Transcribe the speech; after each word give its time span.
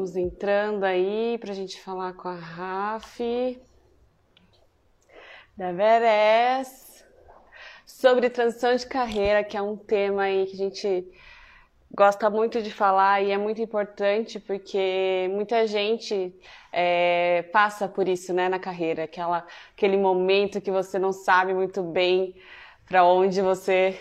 Vamos 0.00 0.16
entrando 0.16 0.84
aí 0.84 1.36
para 1.38 1.50
a 1.52 1.54
gente 1.54 1.78
falar 1.78 2.14
com 2.14 2.26
a 2.26 2.34
Rafi. 2.34 3.60
Da 5.54 5.72
Veres. 5.72 7.04
Sobre 7.84 8.30
transição 8.30 8.74
de 8.74 8.86
carreira, 8.86 9.44
que 9.44 9.58
é 9.58 9.60
um 9.60 9.76
tema 9.76 10.22
aí 10.22 10.46
que 10.46 10.54
a 10.54 10.56
gente 10.56 11.06
gosta 11.94 12.30
muito 12.30 12.62
de 12.62 12.70
falar 12.70 13.20
e 13.20 13.30
é 13.30 13.36
muito 13.36 13.60
importante 13.60 14.40
porque 14.40 15.28
muita 15.32 15.66
gente 15.66 16.34
é, 16.72 17.42
passa 17.52 17.86
por 17.86 18.08
isso 18.08 18.32
né, 18.32 18.48
na 18.48 18.58
carreira, 18.58 19.04
aquela, 19.04 19.46
aquele 19.76 19.98
momento 19.98 20.62
que 20.62 20.70
você 20.70 20.98
não 20.98 21.12
sabe 21.12 21.52
muito 21.52 21.82
bem 21.82 22.34
para 22.86 23.04
onde 23.04 23.42
você 23.42 24.00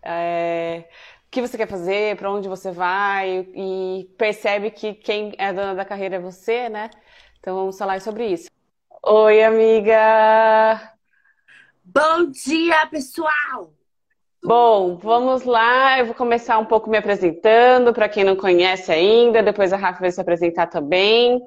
é, 0.00 0.84
que 1.30 1.40
você 1.40 1.56
quer 1.56 1.68
fazer, 1.68 2.16
para 2.16 2.30
onde 2.30 2.48
você 2.48 2.72
vai 2.72 3.46
e 3.54 4.10
percebe 4.18 4.70
que 4.70 4.94
quem 4.94 5.32
é 5.38 5.52
dona 5.52 5.74
da 5.74 5.84
carreira 5.84 6.16
é 6.16 6.20
você, 6.20 6.68
né? 6.68 6.90
Então 7.38 7.54
vamos 7.54 7.78
falar 7.78 8.00
sobre 8.00 8.26
isso. 8.26 8.50
Oi, 9.02 9.42
amiga! 9.42 10.92
Bom 11.84 12.30
dia, 12.30 12.84
pessoal! 12.86 13.72
Bom, 14.42 14.96
vamos 14.96 15.44
lá. 15.44 15.98
Eu 15.98 16.06
vou 16.06 16.14
começar 16.14 16.58
um 16.58 16.64
pouco 16.64 16.90
me 16.90 16.98
apresentando 16.98 17.92
para 17.92 18.08
quem 18.08 18.24
não 18.24 18.34
conhece 18.34 18.90
ainda. 18.90 19.42
Depois 19.42 19.72
a 19.72 19.76
Rafa 19.76 20.00
vai 20.00 20.10
se 20.10 20.20
apresentar 20.20 20.66
também. 20.66 21.40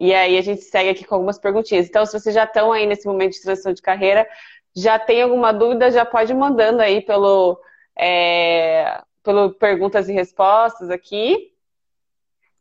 E 0.00 0.14
aí 0.14 0.38
a 0.38 0.42
gente 0.42 0.62
segue 0.62 0.90
aqui 0.90 1.04
com 1.04 1.14
algumas 1.14 1.38
perguntinhas. 1.38 1.88
Então, 1.88 2.06
se 2.06 2.18
vocês 2.18 2.34
já 2.34 2.44
estão 2.44 2.72
aí 2.72 2.86
nesse 2.86 3.06
momento 3.06 3.32
de 3.32 3.42
transição 3.42 3.72
de 3.72 3.82
carreira, 3.82 4.26
já 4.74 4.98
tem 4.98 5.22
alguma 5.22 5.52
dúvida, 5.52 5.90
já 5.90 6.04
pode 6.04 6.32
ir 6.32 6.36
mandando 6.36 6.80
aí 6.80 7.00
pelo, 7.02 7.58
é, 7.98 9.02
pelo 9.26 9.50
perguntas 9.52 10.08
e 10.08 10.12
respostas 10.12 10.88
aqui. 10.88 11.52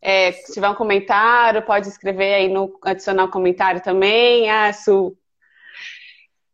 É, 0.01 0.31
se 0.33 0.53
tiver 0.53 0.69
um 0.69 0.75
comentário, 0.75 1.61
pode 1.61 1.87
escrever 1.87 2.33
aí 2.33 2.47
no 2.49 2.77
adicionar 2.83 3.25
um 3.25 3.31
comentário 3.31 3.81
também. 3.81 4.49
Ah, 4.49 4.73
Su, 4.73 5.17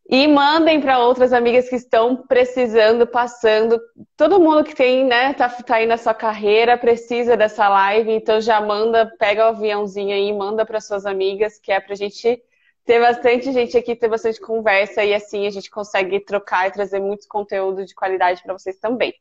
e 0.10 0.28
mandem 0.28 0.82
para 0.82 1.00
outras 1.00 1.32
amigas 1.32 1.70
que 1.70 1.76
estão 1.78 2.18
precisando, 2.18 3.08
passando. 3.08 3.80
Todo 4.18 4.42
mundo 4.42 4.66
que 4.66 4.76
tem, 4.76 5.06
né, 5.06 5.34
tá, 5.34 5.48
tá 5.48 5.76
aí 5.76 5.86
na 5.86 5.96
sua 5.96 6.14
carreira, 6.14 6.78
precisa 6.78 7.38
dessa 7.38 7.70
live, 7.70 8.12
então 8.12 8.42
já 8.42 8.60
manda, 8.60 9.10
pega 9.18 9.46
o 9.46 9.56
aviãozinho 9.56 10.14
aí, 10.14 10.34
manda 10.34 10.66
para 10.66 10.82
suas 10.82 11.06
amigas, 11.06 11.58
que 11.58 11.72
é 11.72 11.80
pra 11.80 11.96
gente 11.96 12.44
ter 12.84 13.00
bastante 13.00 13.54
gente 13.54 13.78
aqui, 13.78 13.96
ter 13.96 14.10
bastante 14.10 14.42
conversa 14.42 15.02
e 15.02 15.14
assim 15.14 15.48
a 15.48 15.50
gente 15.50 15.70
consegue 15.70 16.20
trocar 16.20 16.68
e 16.68 16.72
trazer 16.72 17.00
muito 17.00 17.26
conteúdo 17.30 17.86
de 17.86 17.96
qualidade 17.96 18.44
para 18.44 18.52
vocês 18.52 18.78
também. 18.80 19.14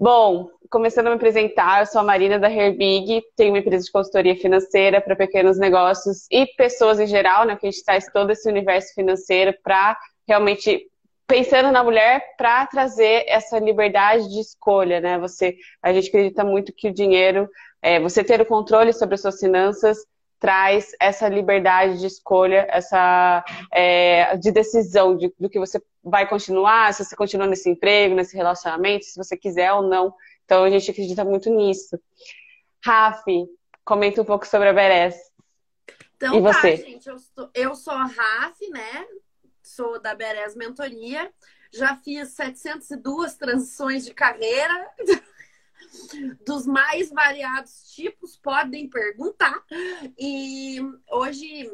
Bom, 0.00 0.48
começando 0.70 1.08
a 1.08 1.10
me 1.10 1.16
apresentar, 1.16 1.80
eu 1.80 1.86
sou 1.86 2.00
a 2.00 2.04
Marina 2.04 2.38
da 2.38 2.50
Herbig, 2.50 3.22
tenho 3.36 3.52
uma 3.52 3.58
empresa 3.58 3.84
de 3.84 3.92
consultoria 3.92 4.34
financeira 4.34 4.98
para 4.98 5.14
pequenos 5.14 5.58
negócios 5.58 6.26
e 6.30 6.46
pessoas 6.56 6.98
em 6.98 7.06
geral, 7.06 7.44
né? 7.44 7.54
Que 7.54 7.66
a 7.66 7.70
gente 7.70 7.84
traz 7.84 8.06
todo 8.10 8.30
esse 8.30 8.48
universo 8.48 8.94
financeiro 8.94 9.54
para 9.62 9.98
realmente 10.26 10.86
pensando 11.26 11.70
na 11.70 11.84
mulher 11.84 12.34
para 12.38 12.66
trazer 12.66 13.26
essa 13.28 13.58
liberdade 13.58 14.26
de 14.30 14.40
escolha, 14.40 15.02
né? 15.02 15.18
Você, 15.18 15.58
a 15.82 15.92
gente 15.92 16.08
acredita 16.08 16.44
muito 16.44 16.72
que 16.72 16.88
o 16.88 16.94
dinheiro, 16.94 17.46
é, 17.82 18.00
você 18.00 18.24
ter 18.24 18.40
o 18.40 18.46
controle 18.46 18.94
sobre 18.94 19.16
as 19.16 19.20
suas 19.20 19.38
finanças 19.38 19.98
traz 20.40 20.92
essa 20.98 21.28
liberdade 21.28 22.00
de 22.00 22.06
escolha, 22.06 22.66
essa 22.70 23.44
é, 23.70 24.36
de 24.38 24.50
decisão 24.50 25.14
de, 25.14 25.32
do 25.38 25.50
que 25.50 25.58
você 25.58 25.80
vai 26.02 26.26
continuar, 26.26 26.94
se 26.94 27.04
você 27.04 27.14
continua 27.14 27.46
nesse 27.46 27.68
emprego, 27.68 28.14
nesse 28.14 28.34
relacionamento, 28.34 29.04
se 29.04 29.18
você 29.18 29.36
quiser 29.36 29.70
ou 29.74 29.82
não. 29.82 30.14
Então 30.46 30.64
a 30.64 30.70
gente 30.70 30.90
acredita 30.90 31.24
muito 31.24 31.50
nisso. 31.50 32.00
Rafi, 32.82 33.46
comenta 33.84 34.22
um 34.22 34.24
pouco 34.24 34.46
sobre 34.46 34.70
a 34.70 34.72
Beres. 34.72 35.14
Então, 36.16 36.34
e 36.34 36.40
você? 36.40 36.78
Tá, 36.78 36.84
gente, 36.84 37.08
eu 37.08 37.18
sou, 37.18 37.50
eu 37.54 37.74
sou 37.74 37.92
a 37.92 38.04
Rafi, 38.04 38.70
né? 38.70 39.06
Sou 39.62 40.00
da 40.00 40.14
Beres 40.14 40.56
Mentoria. 40.56 41.30
Já 41.72 41.96
fiz 41.96 42.30
702 42.30 43.36
transições 43.36 44.04
de 44.04 44.14
carreira. 44.14 44.90
dos 46.44 46.66
mais 46.66 47.10
variados 47.10 47.92
tipos, 47.94 48.36
podem 48.36 48.88
perguntar. 48.88 49.64
E 50.18 50.78
hoje 51.10 51.70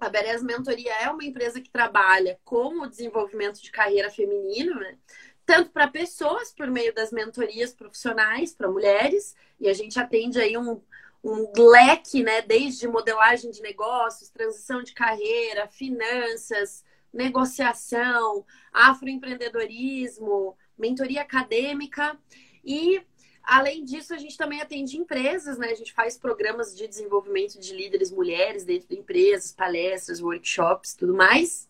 a 0.00 0.08
Beres 0.08 0.42
Mentoria 0.42 0.92
é 0.94 1.10
uma 1.10 1.24
empresa 1.24 1.60
que 1.60 1.70
trabalha 1.70 2.40
com 2.44 2.80
o 2.80 2.88
desenvolvimento 2.88 3.60
de 3.62 3.70
carreira 3.70 4.10
feminino, 4.10 4.74
né? 4.76 4.96
Tanto 5.44 5.70
para 5.70 5.88
pessoas, 5.88 6.52
por 6.52 6.68
meio 6.68 6.94
das 6.94 7.12
mentorias 7.12 7.74
profissionais 7.74 8.54
para 8.54 8.70
mulheres, 8.70 9.34
e 9.58 9.68
a 9.68 9.74
gente 9.74 9.98
atende 9.98 10.40
aí 10.40 10.56
um, 10.56 10.80
um 11.22 11.52
leque, 11.56 12.22
né? 12.22 12.40
Desde 12.40 12.88
modelagem 12.88 13.50
de 13.50 13.60
negócios, 13.60 14.30
transição 14.30 14.82
de 14.82 14.94
carreira, 14.94 15.68
finanças, 15.68 16.82
negociação, 17.12 18.46
afroempreendedorismo, 18.72 20.56
mentoria 20.78 21.22
acadêmica 21.22 22.18
e 22.64 23.02
Além 23.42 23.84
disso, 23.84 24.14
a 24.14 24.18
gente 24.18 24.36
também 24.36 24.60
atende 24.60 24.96
empresas, 24.96 25.58
né? 25.58 25.68
A 25.70 25.74
gente 25.74 25.92
faz 25.92 26.16
programas 26.16 26.76
de 26.76 26.86
desenvolvimento 26.86 27.58
de 27.58 27.74
líderes 27.74 28.10
mulheres 28.10 28.64
dentro 28.64 28.88
de 28.88 28.96
empresas, 28.96 29.52
palestras, 29.52 30.20
workshops, 30.20 30.94
tudo 30.94 31.14
mais. 31.14 31.68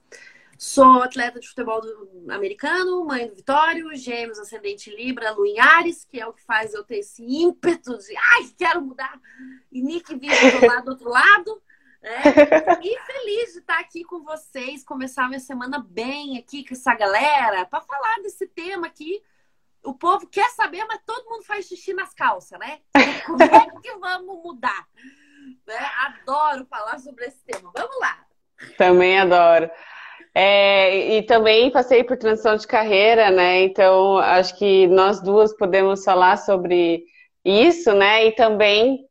Sou 0.58 1.02
atleta 1.02 1.40
de 1.40 1.48
futebol 1.48 1.80
americano, 2.28 3.02
mãe 3.06 3.26
do 3.26 3.34
Vitório, 3.34 3.96
gêmeos, 3.96 4.38
ascendente 4.38 4.94
Libra, 4.94 5.30
Lu 5.30 5.46
em 5.46 5.58
Ares, 5.58 6.04
que 6.04 6.20
é 6.20 6.26
o 6.26 6.34
que 6.34 6.42
faz 6.42 6.74
eu 6.74 6.84
ter 6.84 6.98
esse 6.98 7.24
ímpeto 7.24 7.96
de 7.96 8.14
ai, 8.14 8.50
quero 8.58 8.82
mudar. 8.82 9.18
E 9.72 9.80
Nick 9.80 10.14
vive 10.14 10.60
do 10.60 10.66
lado 10.66 10.84
do 10.84 10.90
outro 10.90 11.08
lado. 11.08 11.62
Né? 12.02 12.10
E 12.82 12.98
feliz 13.00 13.52
de 13.54 13.60
estar 13.60 13.78
aqui 13.78 14.04
com 14.04 14.22
vocês, 14.22 14.84
começar 14.84 15.28
minha 15.28 15.40
semana 15.40 15.78
bem 15.78 16.36
aqui 16.36 16.62
com 16.62 16.74
essa 16.74 16.94
galera, 16.94 17.64
para 17.64 17.80
falar 17.80 18.20
desse 18.22 18.46
tema 18.46 18.86
aqui 18.86 19.22
o 19.84 19.94
povo 19.94 20.26
quer 20.26 20.50
saber, 20.50 20.84
mas 20.84 21.00
todo 21.06 21.28
mundo 21.28 21.44
faz 21.44 21.66
xixi 21.66 21.92
nas 21.94 22.12
calças, 22.14 22.58
né? 22.58 22.78
Como 23.26 23.42
é 23.42 23.80
que 23.82 23.96
vamos 23.98 24.42
mudar? 24.42 24.86
Né? 25.66 25.78
Adoro 26.06 26.66
falar 26.66 26.98
sobre 26.98 27.26
esse 27.26 27.42
tema. 27.44 27.70
Vamos 27.74 27.98
lá. 27.98 28.18
Também 28.76 29.18
adoro. 29.18 29.70
É, 30.34 31.16
e 31.16 31.22
também 31.22 31.70
passei 31.70 32.04
por 32.04 32.16
transição 32.16 32.56
de 32.56 32.66
carreira, 32.66 33.30
né? 33.30 33.62
Então, 33.62 34.18
acho 34.18 34.56
que 34.56 34.86
nós 34.86 35.20
duas 35.20 35.56
podemos 35.56 36.04
falar 36.04 36.36
sobre 36.36 37.04
isso, 37.44 37.92
né? 37.94 38.26
E 38.26 38.32
também, 38.32 39.06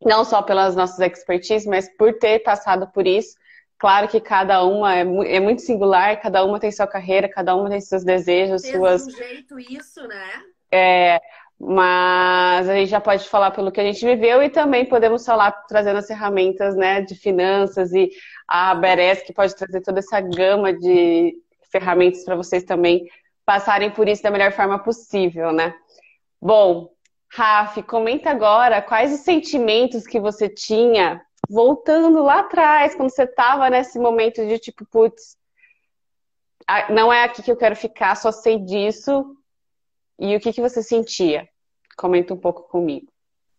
não 0.00 0.24
só 0.24 0.40
pelas 0.42 0.74
nossas 0.74 1.00
expertise, 1.00 1.68
mas 1.68 1.94
por 1.96 2.14
ter 2.18 2.38
passado 2.40 2.90
por 2.92 3.06
isso, 3.06 3.36
Claro 3.84 4.08
que 4.08 4.18
cada 4.18 4.64
uma 4.64 4.96
é, 4.96 5.00
é, 5.00 5.40
muito 5.40 5.60
singular, 5.60 6.18
cada 6.18 6.42
uma 6.42 6.58
tem 6.58 6.72
sua 6.72 6.86
carreira, 6.86 7.28
cada 7.28 7.54
uma 7.54 7.68
tem 7.68 7.82
seus 7.82 8.02
desejos, 8.02 8.62
tem 8.62 8.72
suas. 8.72 9.06
um 9.06 9.10
jeito 9.10 9.60
isso, 9.60 10.08
né? 10.08 10.42
É, 10.72 11.20
mas 11.60 12.66
a 12.66 12.74
gente 12.76 12.88
já 12.88 12.98
pode 12.98 13.28
falar 13.28 13.50
pelo 13.50 13.70
que 13.70 13.78
a 13.78 13.84
gente 13.84 14.02
viveu 14.02 14.42
e 14.42 14.48
também 14.48 14.86
podemos 14.86 15.26
falar 15.26 15.52
trazendo 15.68 15.98
as 15.98 16.06
ferramentas 16.06 16.74
né, 16.74 17.02
de 17.02 17.14
finanças 17.14 17.92
e 17.92 18.10
a 18.48 18.74
Beres 18.74 19.22
que 19.22 19.34
pode 19.34 19.54
trazer 19.54 19.82
toda 19.82 19.98
essa 19.98 20.18
gama 20.18 20.72
de 20.72 21.34
ferramentas 21.70 22.24
para 22.24 22.36
vocês 22.36 22.64
também 22.64 23.06
passarem 23.44 23.90
por 23.90 24.08
isso 24.08 24.22
da 24.22 24.30
melhor 24.30 24.52
forma 24.52 24.78
possível, 24.78 25.52
né? 25.52 25.74
Bom, 26.40 26.88
Raf, 27.30 27.82
comenta 27.82 28.30
agora 28.30 28.80
quais 28.80 29.12
os 29.12 29.20
sentimentos 29.20 30.06
que 30.06 30.18
você 30.18 30.48
tinha 30.48 31.20
voltando 31.48 32.22
lá 32.22 32.40
atrás, 32.40 32.94
quando 32.94 33.10
você 33.10 33.24
estava 33.24 33.68
nesse 33.70 33.98
momento 33.98 34.46
de 34.46 34.58
tipo, 34.58 34.84
putz, 34.86 35.36
não 36.90 37.12
é 37.12 37.24
aqui 37.24 37.42
que 37.42 37.50
eu 37.50 37.56
quero 37.56 37.76
ficar, 37.76 38.14
só 38.16 38.32
sei 38.32 38.58
disso. 38.58 39.36
E 40.18 40.34
o 40.36 40.40
que, 40.40 40.52
que 40.52 40.60
você 40.60 40.82
sentia? 40.82 41.48
Comenta 41.96 42.32
um 42.32 42.38
pouco 42.38 42.62
comigo. 42.68 43.12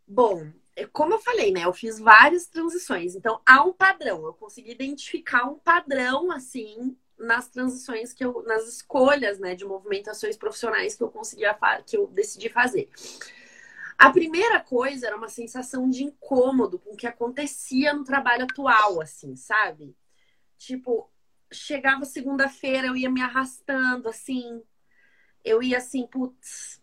Bom, 0.07 0.47
é 0.75 0.85
como 0.85 1.13
eu 1.13 1.19
falei, 1.19 1.51
né? 1.51 1.65
Eu 1.65 1.73
fiz 1.73 1.99
várias 1.99 2.47
transições. 2.47 3.15
Então, 3.15 3.41
há 3.45 3.63
um 3.63 3.73
padrão. 3.73 4.25
Eu 4.25 4.33
consegui 4.33 4.71
identificar 4.71 5.45
um 5.45 5.55
padrão, 5.55 6.31
assim, 6.31 6.97
nas 7.17 7.49
transições 7.49 8.13
que 8.13 8.23
eu... 8.23 8.43
Nas 8.43 8.67
escolhas, 8.67 9.39
né? 9.39 9.55
De 9.55 9.65
movimentações 9.65 10.37
profissionais 10.37 10.95
que 10.95 11.03
eu 11.03 11.09
conseguia... 11.09 11.57
Que 11.85 11.97
eu 11.97 12.07
decidi 12.07 12.49
fazer. 12.49 12.89
A 13.97 14.11
primeira 14.11 14.59
coisa 14.59 15.07
era 15.07 15.15
uma 15.15 15.29
sensação 15.29 15.89
de 15.89 16.03
incômodo 16.03 16.77
com 16.79 16.91
o 16.91 16.97
que 16.97 17.07
acontecia 17.07 17.93
no 17.93 18.03
trabalho 18.03 18.43
atual, 18.43 19.01
assim, 19.01 19.35
sabe? 19.35 19.95
Tipo, 20.57 21.09
chegava 21.51 22.03
segunda-feira, 22.03 22.87
eu 22.87 22.95
ia 22.95 23.09
me 23.09 23.21
arrastando, 23.21 24.09
assim. 24.09 24.61
Eu 25.43 25.63
ia 25.63 25.77
assim, 25.77 26.05
putz, 26.07 26.81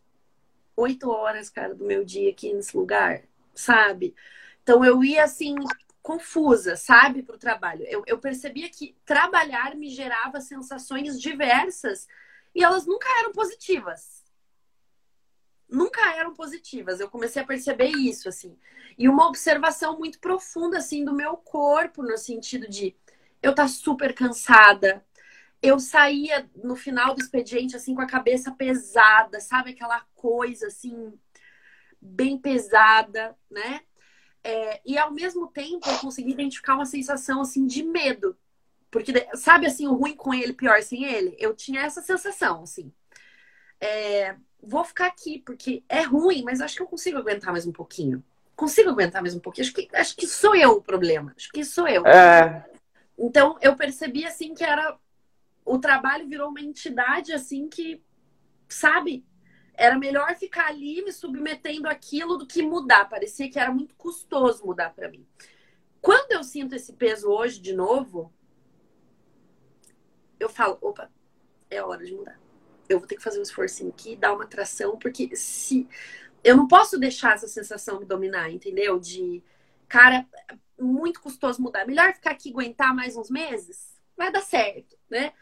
oito 0.76 1.10
horas, 1.10 1.50
cara, 1.50 1.74
do 1.74 1.84
meu 1.84 2.04
dia 2.04 2.30
aqui 2.30 2.52
nesse 2.52 2.76
lugar, 2.76 3.22
sabe? 3.54 4.14
Então 4.62 4.84
eu 4.84 5.04
ia 5.04 5.24
assim, 5.24 5.54
confusa, 6.00 6.76
sabe, 6.76 7.22
para 7.22 7.34
o 7.36 7.38
trabalho. 7.38 7.84
Eu, 7.88 8.02
eu 8.06 8.18
percebia 8.18 8.70
que 8.70 8.96
trabalhar 9.04 9.74
me 9.76 9.90
gerava 9.90 10.40
sensações 10.40 11.20
diversas 11.20 12.08
e 12.54 12.64
elas 12.64 12.86
nunca 12.86 13.08
eram 13.18 13.32
positivas 13.32 14.21
nunca 15.72 16.14
eram 16.14 16.34
positivas. 16.34 17.00
Eu 17.00 17.08
comecei 17.08 17.42
a 17.42 17.46
perceber 17.46 17.88
isso, 17.88 18.28
assim. 18.28 18.56
E 18.98 19.08
uma 19.08 19.26
observação 19.26 19.98
muito 19.98 20.20
profunda, 20.20 20.78
assim, 20.78 21.04
do 21.04 21.14
meu 21.14 21.36
corpo, 21.36 22.02
no 22.02 22.16
sentido 22.18 22.68
de 22.68 22.94
eu 23.42 23.54
tá 23.54 23.66
super 23.66 24.14
cansada. 24.14 25.04
Eu 25.62 25.78
saía 25.80 26.48
no 26.62 26.76
final 26.76 27.14
do 27.14 27.20
expediente, 27.20 27.74
assim, 27.74 27.94
com 27.94 28.02
a 28.02 28.06
cabeça 28.06 28.50
pesada, 28.52 29.40
sabe? 29.40 29.70
Aquela 29.70 30.00
coisa, 30.14 30.66
assim, 30.66 31.12
bem 32.00 32.38
pesada, 32.38 33.36
né? 33.50 33.80
É, 34.44 34.80
e 34.84 34.98
ao 34.98 35.12
mesmo 35.12 35.46
tempo 35.48 35.88
eu 35.88 35.98
consegui 35.98 36.32
identificar 36.32 36.74
uma 36.74 36.86
sensação, 36.86 37.40
assim, 37.40 37.66
de 37.66 37.82
medo. 37.82 38.36
Porque, 38.90 39.12
sabe, 39.36 39.66
assim, 39.66 39.86
o 39.86 39.94
ruim 39.94 40.14
com 40.16 40.34
ele, 40.34 40.52
pior 40.52 40.82
sem 40.82 41.04
ele? 41.04 41.34
Eu 41.38 41.54
tinha 41.54 41.80
essa 41.82 42.02
sensação, 42.02 42.62
assim. 42.62 42.92
É, 43.80 44.36
vou 44.62 44.84
ficar 44.84 45.06
aqui, 45.06 45.40
porque 45.40 45.82
é 45.88 46.02
ruim, 46.02 46.42
mas 46.44 46.60
acho 46.60 46.76
que 46.76 46.82
eu 46.82 46.86
consigo 46.86 47.18
aguentar 47.18 47.50
mais 47.50 47.66
um 47.66 47.72
pouquinho. 47.72 48.22
Consigo 48.54 48.90
aguentar 48.90 49.20
mais 49.20 49.34
um 49.34 49.40
pouquinho. 49.40 49.66
Acho 49.66 49.74
que, 49.74 49.88
acho 49.92 50.16
que 50.16 50.26
sou 50.26 50.54
eu 50.54 50.72
o 50.72 50.82
problema. 50.82 51.32
Acho 51.36 51.50
que 51.50 51.64
sou 51.64 51.88
eu. 51.88 52.06
É. 52.06 52.64
Então, 53.18 53.58
eu 53.60 53.74
percebi, 53.74 54.24
assim, 54.24 54.54
que 54.54 54.62
era... 54.62 54.96
O 55.64 55.78
trabalho 55.78 56.28
virou 56.28 56.48
uma 56.48 56.60
entidade, 56.60 57.32
assim, 57.32 57.68
que, 57.68 58.02
sabe? 58.68 59.24
Era 59.74 59.98
melhor 59.98 60.34
ficar 60.36 60.68
ali 60.68 61.02
me 61.02 61.12
submetendo 61.12 61.88
àquilo 61.88 62.36
do 62.36 62.46
que 62.46 62.62
mudar. 62.62 63.08
Parecia 63.08 63.50
que 63.50 63.58
era 63.58 63.72
muito 63.72 63.94
custoso 63.96 64.64
mudar 64.64 64.92
para 64.94 65.08
mim. 65.08 65.26
Quando 66.00 66.32
eu 66.32 66.42
sinto 66.42 66.74
esse 66.74 66.92
peso 66.92 67.28
hoje 67.28 67.60
de 67.60 67.72
novo, 67.72 68.32
eu 70.38 70.48
falo, 70.48 70.78
opa, 70.80 71.10
é 71.70 71.82
hora 71.82 72.04
de 72.04 72.12
mudar 72.12 72.42
eu 72.88 72.98
vou 72.98 73.06
ter 73.06 73.16
que 73.16 73.22
fazer 73.22 73.38
um 73.38 73.42
esforcinho 73.42 73.90
aqui, 73.90 74.16
dar 74.16 74.32
uma 74.32 74.44
atração, 74.44 74.98
porque 74.98 75.34
se 75.36 75.88
eu 76.42 76.56
não 76.56 76.66
posso 76.66 76.98
deixar 76.98 77.34
essa 77.34 77.48
sensação 77.48 78.00
me 78.00 78.06
dominar, 78.06 78.50
entendeu? 78.50 78.98
De 78.98 79.42
cara, 79.88 80.26
muito 80.78 81.20
custoso 81.20 81.62
mudar. 81.62 81.86
Melhor 81.86 82.12
ficar 82.14 82.30
aqui 82.32 82.50
aguentar 82.50 82.94
mais 82.94 83.16
uns 83.16 83.30
meses, 83.30 83.92
vai 84.16 84.32
dar 84.32 84.42
certo, 84.42 84.96
né? 85.08 85.32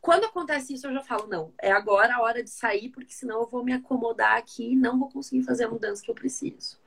Quando 0.00 0.24
acontece 0.24 0.72
isso, 0.72 0.86
eu 0.86 0.92
já 0.94 1.02
falo, 1.02 1.26
não, 1.26 1.52
é 1.60 1.72
agora 1.72 2.14
a 2.14 2.22
hora 2.22 2.42
de 2.42 2.50
sair, 2.50 2.90
porque 2.90 3.12
senão 3.12 3.40
eu 3.40 3.48
vou 3.48 3.64
me 3.64 3.72
acomodar 3.72 4.36
aqui 4.36 4.72
e 4.72 4.76
não 4.76 4.98
vou 4.98 5.10
conseguir 5.10 5.42
fazer 5.42 5.64
a 5.64 5.68
mudança 5.68 6.02
que 6.02 6.10
eu 6.10 6.14
preciso. 6.14 6.78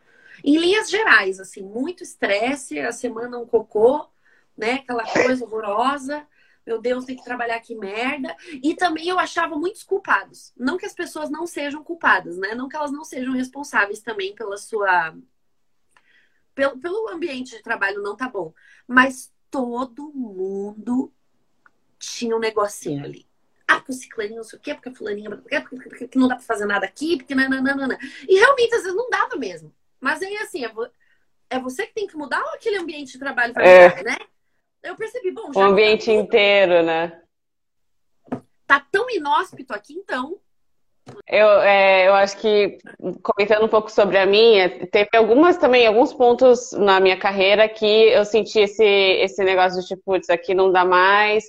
Em 0.44 0.58
linhas 0.58 0.90
gerais, 0.90 1.40
assim, 1.40 1.62
muito 1.62 2.02
estresse, 2.02 2.80
a 2.80 2.94
semana 2.94 3.38
um 3.38 3.46
cocô, 3.46 4.08
né? 4.58 4.76
Aquela 4.76 5.04
coisa 5.04 5.44
horrorosa 5.44 6.26
meu 6.70 6.80
Deus, 6.80 7.04
tem 7.04 7.16
que 7.16 7.24
trabalhar 7.24 7.60
que 7.62 7.74
merda. 7.74 8.36
E 8.62 8.76
também 8.76 9.08
eu 9.08 9.18
achava 9.18 9.58
muitos 9.58 9.84
culpados. 9.84 10.54
Não 10.56 10.78
que 10.78 10.86
as 10.86 10.94
pessoas 10.94 11.28
não 11.32 11.48
sejam 11.48 11.84
culpadas, 11.84 12.38
né? 12.38 12.54
Não 12.54 12.70
que 12.70 12.76
elas 12.76 12.92
não 12.92 13.04
sejam 13.04 13.34
responsáveis 13.34 14.02
também 14.02 14.36
pela 14.36 14.56
sua. 14.56 15.16
Pelo, 16.54 16.78
pelo 16.78 17.10
ambiente 17.10 17.58
de 17.58 17.64
trabalho 17.64 18.04
não 18.04 18.16
tá 18.16 18.30
bom. 18.30 18.54
Mas 18.88 19.34
todo 19.50 20.14
mundo 20.14 21.12
tinha 21.98 22.36
um 22.36 22.40
negocinho 22.40 23.04
ali. 23.04 23.28
Ah, 23.68 23.78
porque 23.78 23.92
o 23.92 23.96
ciclaninho 23.96 24.38
não 24.38 24.44
sei 24.44 24.60
o 24.60 24.62
quê, 24.62 24.76
porque 24.76 24.90
a 24.90 24.94
fulaninha 24.94 25.30
porque, 25.32 25.62
porque, 25.62 25.90
porque 25.90 26.20
não 26.20 26.28
dá 26.28 26.36
pra 26.36 26.44
fazer 26.44 26.66
nada 26.68 26.86
aqui, 26.86 27.18
porque 27.18 27.34
nananana. 27.34 27.98
E 28.28 28.36
realmente, 28.36 28.76
às 28.76 28.84
vezes, 28.84 28.96
não 28.96 29.10
dava 29.10 29.36
mesmo. 29.38 29.74
Mas 30.00 30.22
aí, 30.22 30.38
assim, 30.38 30.64
é, 30.64 30.70
vo... 30.70 30.88
é 31.50 31.60
você 31.60 31.88
que 31.88 31.94
tem 31.96 32.06
que 32.06 32.16
mudar 32.16 32.44
ou 32.44 32.54
aquele 32.54 32.78
ambiente 32.78 33.14
de 33.14 33.20
trabalho 33.20 33.54
vai 33.54 33.68
é. 33.68 33.90
mudar, 33.90 34.04
né? 34.04 34.18
Eu 34.84 34.96
percebi, 34.96 35.32
bom, 35.32 35.52
já. 35.54 35.60
O 35.60 35.64
ambiente 35.64 36.06
tá... 36.06 36.12
inteiro, 36.12 36.84
né? 36.84 37.22
Tá 38.66 38.86
tão 38.92 39.10
inóspito 39.10 39.74
aqui, 39.74 39.94
então. 39.94 40.38
Eu, 41.28 41.48
é, 41.62 42.08
eu 42.08 42.14
acho 42.14 42.38
que, 42.38 42.78
comentando 43.24 43.66
um 43.66 43.70
pouco 43.70 43.92
sobre 43.92 44.18
a 44.18 44.26
minha, 44.26 44.88
teve 44.88 45.10
algumas 45.16 45.58
também, 45.58 45.88
alguns 45.88 46.14
pontos 46.14 46.72
na 46.74 47.00
minha 47.00 47.18
carreira 47.18 47.68
que 47.68 47.86
eu 47.86 48.24
senti 48.26 48.60
esse, 48.60 48.84
esse 48.84 49.44
negócio 49.44 49.82
de 49.82 49.88
tipo, 49.88 50.02
putz, 50.06 50.30
aqui 50.30 50.54
não 50.54 50.72
dá 50.72 50.86
mais. 50.86 51.46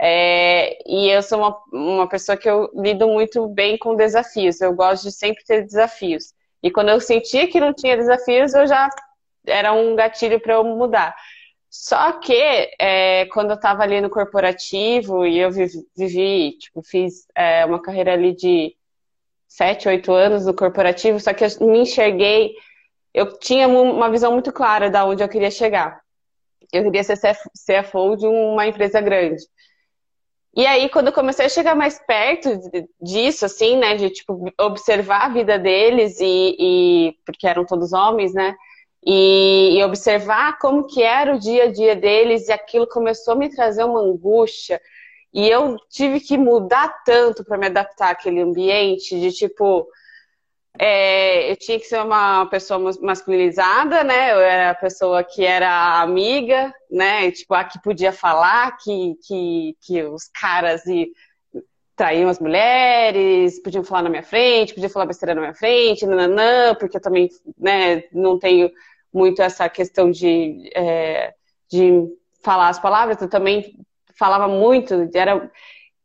É, 0.00 0.78
e 0.86 1.10
eu 1.10 1.22
sou 1.22 1.38
uma, 1.38 1.62
uma 1.72 2.08
pessoa 2.08 2.36
que 2.36 2.48
eu 2.48 2.70
lido 2.74 3.06
muito 3.06 3.46
bem 3.48 3.78
com 3.78 3.94
desafios. 3.94 4.60
Eu 4.60 4.74
gosto 4.74 5.04
de 5.04 5.12
sempre 5.12 5.44
ter 5.44 5.64
desafios. 5.64 6.32
E 6.62 6.70
quando 6.70 6.88
eu 6.88 7.00
sentia 7.00 7.48
que 7.48 7.60
não 7.60 7.72
tinha 7.72 7.96
desafios, 7.96 8.54
eu 8.54 8.66
já 8.66 8.88
era 9.46 9.72
um 9.72 9.94
gatilho 9.94 10.40
para 10.40 10.54
eu 10.54 10.64
mudar. 10.64 11.14
Só 11.74 12.12
que 12.20 12.34
é, 12.78 13.24
quando 13.32 13.48
eu 13.52 13.56
estava 13.56 13.82
ali 13.82 13.98
no 14.02 14.10
corporativo 14.10 15.24
e 15.26 15.38
eu 15.38 15.50
vivi, 15.50 15.78
vivi 15.96 16.58
tipo, 16.58 16.82
fiz 16.82 17.26
é, 17.34 17.64
uma 17.64 17.80
carreira 17.80 18.12
ali 18.12 18.36
de 18.36 18.76
sete, 19.48 19.88
oito 19.88 20.12
anos 20.12 20.44
no 20.44 20.52
corporativo, 20.52 21.18
só 21.18 21.32
que 21.32 21.42
eu 21.42 21.48
me 21.66 21.78
enxerguei, 21.78 22.52
eu 23.14 23.38
tinha 23.38 23.66
uma 23.66 24.10
visão 24.10 24.32
muito 24.32 24.52
clara 24.52 24.90
de 24.90 24.98
onde 24.98 25.22
eu 25.22 25.28
queria 25.30 25.50
chegar. 25.50 26.02
Eu 26.70 26.84
queria 26.84 27.02
ser 27.02 27.16
CFO 27.16 28.16
de 28.18 28.26
uma 28.26 28.66
empresa 28.66 29.00
grande. 29.00 29.42
E 30.54 30.66
aí, 30.66 30.90
quando 30.90 31.06
eu 31.06 31.12
comecei 31.14 31.46
a 31.46 31.48
chegar 31.48 31.74
mais 31.74 31.98
perto 32.06 32.50
disso, 33.00 33.46
assim, 33.46 33.78
né, 33.78 33.96
de 33.96 34.10
tipo, 34.10 34.44
observar 34.60 35.24
a 35.24 35.28
vida 35.30 35.58
deles 35.58 36.20
e, 36.20 36.56
e 36.58 37.16
porque 37.24 37.46
eram 37.46 37.64
todos 37.64 37.94
homens, 37.94 38.34
né, 38.34 38.54
e, 39.04 39.78
e, 39.78 39.84
observar 39.84 40.58
como 40.58 40.86
que 40.86 41.02
era 41.02 41.34
o 41.34 41.38
dia 41.38 41.64
a 41.64 41.72
dia 41.72 41.96
deles 41.96 42.48
e 42.48 42.52
aquilo 42.52 42.86
começou 42.86 43.34
a 43.34 43.36
me 43.36 43.48
trazer 43.48 43.84
uma 43.84 44.00
angústia 44.00 44.80
e 45.34 45.48
eu 45.48 45.76
tive 45.90 46.20
que 46.20 46.38
mudar 46.38 47.02
tanto 47.04 47.44
para 47.44 47.58
me 47.58 47.66
adaptar 47.66 48.10
àquele 48.10 48.40
ambiente 48.40 49.18
de 49.18 49.32
tipo 49.32 49.88
é, 50.78 51.50
eu 51.50 51.56
tinha 51.56 51.78
que 51.78 51.84
ser 51.84 52.00
uma 52.00 52.46
pessoa 52.46 52.80
masculinizada, 53.00 54.02
né? 54.02 54.32
Eu 54.32 54.38
era 54.40 54.70
a 54.70 54.74
pessoa 54.74 55.22
que 55.22 55.44
era 55.44 56.00
amiga, 56.00 56.72
né? 56.90 57.30
Tipo, 57.30 57.54
a 57.54 57.64
que 57.64 57.80
podia 57.82 58.10
falar, 58.10 58.78
que, 58.78 59.14
que, 59.26 59.76
que 59.82 60.02
os 60.02 60.28
caras 60.28 60.86
e 60.86 61.12
traíam 61.94 62.28
as 62.30 62.40
mulheres, 62.40 63.60
podiam 63.62 63.84
falar 63.84 64.02
na 64.02 64.10
minha 64.10 64.22
frente, 64.22 64.74
podiam 64.74 64.90
falar 64.90 65.06
besteira 65.06 65.34
na 65.34 65.42
minha 65.42 65.54
frente, 65.54 66.06
nananã, 66.06 66.74
porque 66.74 66.96
eu 66.96 67.00
também 67.00 67.28
né, 67.58 68.04
não 68.12 68.38
tenho 68.38 68.70
muito 69.12 69.42
essa 69.42 69.68
questão 69.68 70.10
de, 70.10 70.70
é, 70.74 71.34
de 71.70 72.06
falar 72.42 72.68
as 72.68 72.78
palavras, 72.78 73.20
eu 73.20 73.28
também 73.28 73.76
falava 74.18 74.48
muito, 74.48 75.08
era 75.14 75.50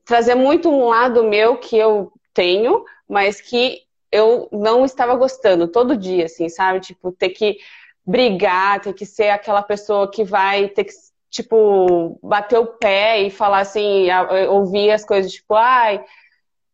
trazer 0.05 0.35
muito 0.35 0.69
um 0.69 0.87
lado 0.87 1.23
meu 1.23 1.57
que 1.57 1.77
eu 1.77 2.11
tenho, 2.33 2.83
mas 3.07 3.41
que 3.41 3.81
eu 4.11 4.47
não 4.51 4.85
estava 4.85 5.15
gostando 5.15 5.67
todo 5.67 5.97
dia, 5.97 6.25
assim, 6.25 6.47
sabe? 6.49 6.79
Tipo, 6.79 7.11
ter 7.11 7.29
que 7.29 7.57
brigar, 8.05 8.79
ter 8.79 8.93
que 8.93 9.05
ser 9.05 9.29
aquela 9.29 9.61
pessoa 9.61 10.09
que 10.09 10.23
vai 10.23 10.69
ter 10.69 10.85
que, 10.85 10.93
tipo, 11.29 12.17
bater 12.23 12.57
o 12.57 12.67
pé 12.67 13.21
e 13.21 13.29
falar 13.29 13.59
assim, 13.59 14.07
ouvir 14.49 14.91
as 14.91 15.03
coisas, 15.03 15.31
tipo, 15.31 15.53
ai, 15.55 16.03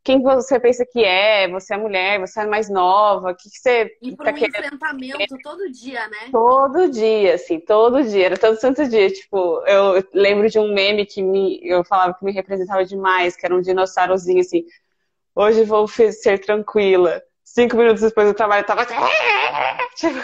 quem 0.03 0.22
você 0.22 0.60
pensa 0.60 0.86
que 0.86 1.03
é, 1.03 1.48
você 1.48 1.74
é 1.74 1.77
mulher, 1.77 2.19
você 2.19 2.41
é 2.41 2.45
mais 2.45 2.69
nova, 2.69 3.31
o 3.31 3.36
que, 3.36 3.50
que 3.50 3.57
você. 3.57 3.95
E 4.01 4.15
por 4.15 4.25
tá 4.25 4.31
um 4.31 4.33
querendo... 4.33 4.55
enfrentamento 4.55 5.38
todo 5.41 5.72
dia, 5.72 6.07
né? 6.07 6.29
Todo 6.31 6.89
dia, 6.89 7.36
assim, 7.36 7.60
todo 7.60 8.03
dia, 8.03 8.25
era 8.25 8.38
todo 8.38 8.60
santo 8.60 8.88
dia. 8.88 9.10
Tipo, 9.10 9.63
eu 9.65 10.03
lembro 10.13 10.50
de 10.50 10.60
um 10.60 10.74
meme 10.74 11.05
que 11.05 11.22
me, 11.22 11.60
eu 11.63 11.86
falava 11.86 12.13
que 12.13 12.25
me 12.25 12.33
representava 12.33 12.83
demais, 12.83 13.38
que 13.38 13.45
era 13.45 13.55
um 13.55 13.62
dinossaurozinho 13.62 14.41
assim. 14.41 14.65
Hoje 15.33 15.63
vou 15.63 15.88
ser 15.88 16.39
tranquila. 16.39 17.24
Cinco 17.41 17.77
minutos 17.77 18.01
depois 18.01 18.27
do 18.27 18.33
trabalho, 18.33 18.63
eu 18.63 18.67
tava. 18.67 18.86
Tipo... 19.95 20.19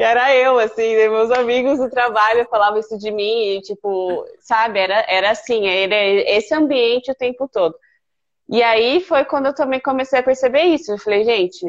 E 0.00 0.02
era 0.02 0.34
eu, 0.34 0.58
assim, 0.58 0.96
né? 0.96 1.10
meus 1.10 1.30
amigos 1.30 1.78
do 1.78 1.90
trabalho 1.90 2.48
falavam 2.48 2.80
isso 2.80 2.96
de 2.96 3.10
mim, 3.10 3.56
e, 3.56 3.60
tipo, 3.60 4.24
sabe, 4.38 4.78
era, 4.78 5.04
era 5.06 5.30
assim, 5.30 5.66
era 5.66 5.94
esse 5.94 6.54
ambiente 6.54 7.10
o 7.10 7.14
tempo 7.14 7.46
todo. 7.46 7.76
E 8.48 8.62
aí 8.62 9.02
foi 9.02 9.26
quando 9.26 9.46
eu 9.46 9.54
também 9.54 9.78
comecei 9.78 10.18
a 10.18 10.22
perceber 10.22 10.62
isso. 10.62 10.90
Eu 10.90 10.96
falei, 10.96 11.22
gente, 11.22 11.66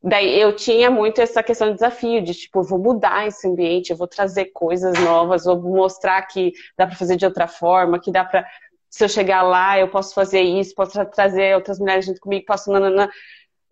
daí 0.00 0.40
eu 0.40 0.54
tinha 0.54 0.88
muito 0.88 1.20
essa 1.20 1.42
questão 1.42 1.66
de 1.66 1.74
desafio, 1.74 2.22
de 2.22 2.32
tipo, 2.32 2.62
vou 2.62 2.78
mudar 2.78 3.26
esse 3.26 3.48
ambiente, 3.48 3.90
eu 3.90 3.96
vou 3.96 4.06
trazer 4.06 4.52
coisas 4.52 4.96
novas, 5.00 5.44
vou 5.44 5.60
mostrar 5.60 6.22
que 6.28 6.52
dá 6.78 6.86
para 6.86 6.94
fazer 6.94 7.16
de 7.16 7.26
outra 7.26 7.48
forma, 7.48 7.98
que 7.98 8.12
dá 8.12 8.24
para 8.24 8.46
se 8.88 9.02
eu 9.04 9.08
chegar 9.08 9.42
lá, 9.42 9.80
eu 9.80 9.88
posso 9.88 10.14
fazer 10.14 10.42
isso, 10.42 10.76
posso 10.76 11.04
trazer 11.06 11.56
outras 11.56 11.80
mulheres 11.80 12.06
junto 12.06 12.20
comigo, 12.20 12.46
posso 12.46 12.70
nananã. 12.70 13.08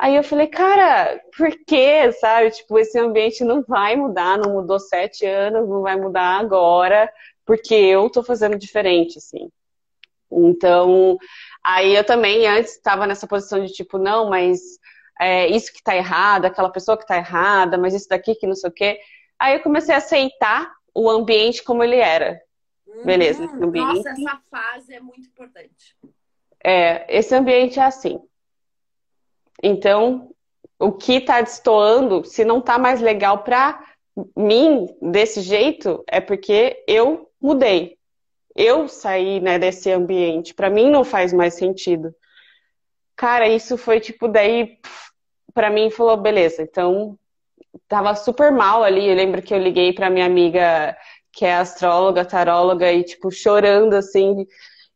Aí 0.03 0.17
eu 0.17 0.25
falei, 0.25 0.49
cara, 0.49 1.23
por 1.37 1.49
quê? 1.65 2.11
Sabe? 2.11 2.51
Tipo, 2.51 2.77
esse 2.77 2.99
ambiente 2.99 3.45
não 3.45 3.63
vai 3.63 3.95
mudar, 3.95 4.37
não 4.37 4.55
mudou 4.55 4.81
sete 4.81 5.25
anos, 5.25 5.69
não 5.69 5.81
vai 5.81 5.95
mudar 5.95 6.41
agora, 6.41 7.09
porque 7.47 7.73
eu 7.73 8.11
tô 8.11 8.21
fazendo 8.21 8.59
diferente, 8.59 9.19
assim. 9.19 9.49
Então, 10.29 11.17
aí 11.63 11.95
eu 11.95 12.03
também 12.03 12.49
antes 12.49 12.73
estava 12.73 13.07
nessa 13.07 13.29
posição 13.29 13.65
de 13.65 13.73
tipo, 13.73 13.97
não, 13.97 14.29
mas 14.29 14.61
é, 15.21 15.47
isso 15.47 15.73
que 15.73 15.81
tá 15.81 15.95
errado, 15.95 16.47
aquela 16.47 16.73
pessoa 16.73 16.99
que 16.99 17.07
tá 17.07 17.19
errada, 17.19 17.79
mas 17.79 17.95
isso 17.95 18.09
daqui 18.09 18.35
que 18.35 18.45
não 18.45 18.57
sei 18.57 18.71
o 18.71 18.73
quê. 18.73 18.99
Aí 19.39 19.55
eu 19.55 19.63
comecei 19.63 19.95
a 19.95 19.99
aceitar 19.99 20.69
o 20.93 21.09
ambiente 21.09 21.63
como 21.63 21.85
ele 21.85 21.99
era. 21.99 22.43
Uhum. 22.89 23.05
Beleza, 23.05 23.45
ambiente. 23.45 23.99
Nossa, 23.99 24.11
essa 24.11 24.43
fase 24.51 24.95
é 24.95 25.01
muito 25.01 25.29
importante. 25.29 25.97
É, 26.65 27.07
esse 27.09 27.33
ambiente 27.37 27.79
é 27.79 27.85
assim 27.85 28.21
Então, 29.63 30.31
o 30.79 30.91
que 30.91 31.15
está 31.15 31.41
destoando, 31.41 32.25
se 32.25 32.45
não 32.45 32.59
está 32.59 32.79
mais 32.79 33.01
legal 33.01 33.45
para 33.45 33.81
mim 34.37 34.87
desse 35.01 35.41
jeito, 35.41 36.03
é 36.07 36.21
porque 36.21 36.83
eu 36.87 37.31
mudei. 37.41 37.97
Eu 38.55 38.89
saí 38.89 39.41
né, 39.41 39.59
desse 39.59 39.91
ambiente. 39.91 40.53
Para 40.53 40.69
mim 40.69 40.91
não 40.91 41.05
faz 41.05 41.33
mais 41.33 41.55
sentido. 41.55 42.15
Cara, 43.17 43.49
isso 43.49 43.79
foi 43.79 44.01
tipo, 44.01 44.29
daí, 44.29 44.79
para 45.55 45.71
mim, 45.71 45.91
falou, 45.91 46.17
beleza, 46.17 46.63
então 46.63 47.19
tava 47.89 48.15
super 48.15 48.51
mal 48.51 48.83
ali. 48.83 49.09
Eu 49.09 49.15
lembro 49.15 49.41
que 49.41 49.55
eu 49.55 49.59
liguei 49.59 49.93
pra 49.93 50.11
minha 50.11 50.27
amiga, 50.27 50.97
que 51.33 51.45
é 51.45 51.55
astróloga, 51.55 52.25
taróloga, 52.25 52.93
e, 52.93 53.05
tipo, 53.05 53.31
chorando 53.31 53.95
assim. 53.95 54.47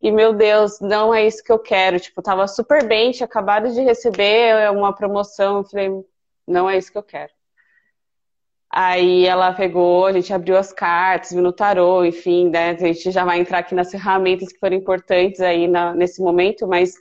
E, 0.01 0.11
meu 0.13 0.33
Deus, 0.33 0.79
não 0.81 1.13
é 1.13 1.27
isso 1.27 1.43
que 1.43 1.51
eu 1.51 1.59
quero. 1.59 1.99
Tipo, 1.99 2.23
tava 2.23 2.47
super 2.47 2.87
bem, 2.87 3.13
tinha 3.13 3.25
acabado 3.27 3.73
de 3.73 3.81
receber 3.81 4.71
uma 4.71 4.95
promoção. 4.95 5.59
Eu 5.59 5.65
falei, 5.65 5.91
não 6.47 6.69
é 6.69 6.77
isso 6.77 6.93
que 6.93 6.99
eu 6.99 7.03
quero. 7.03 7.33
Aí 8.71 9.25
ela 9.25 9.55
pegou, 9.55 10.07
a 10.07 10.13
gente 10.13 10.33
abriu 10.33 10.57
as 10.57 10.73
cartas, 10.73 11.33
viu 11.33 11.43
no 11.43 11.53
tarô, 11.53 12.05
enfim, 12.05 12.51
né? 12.51 12.71
A 12.71 12.75
gente 12.75 13.11
já 13.11 13.25
vai 13.25 13.39
entrar 13.39 13.59
aqui 13.59 13.75
nas 13.75 13.91
ferramentas 13.91 14.53
que 14.53 14.59
foram 14.59 14.77
importantes 14.77 15.41
aí 15.41 15.67
na, 15.67 15.95
nesse 15.95 16.21
momento, 16.21 16.67
mas 16.67 16.95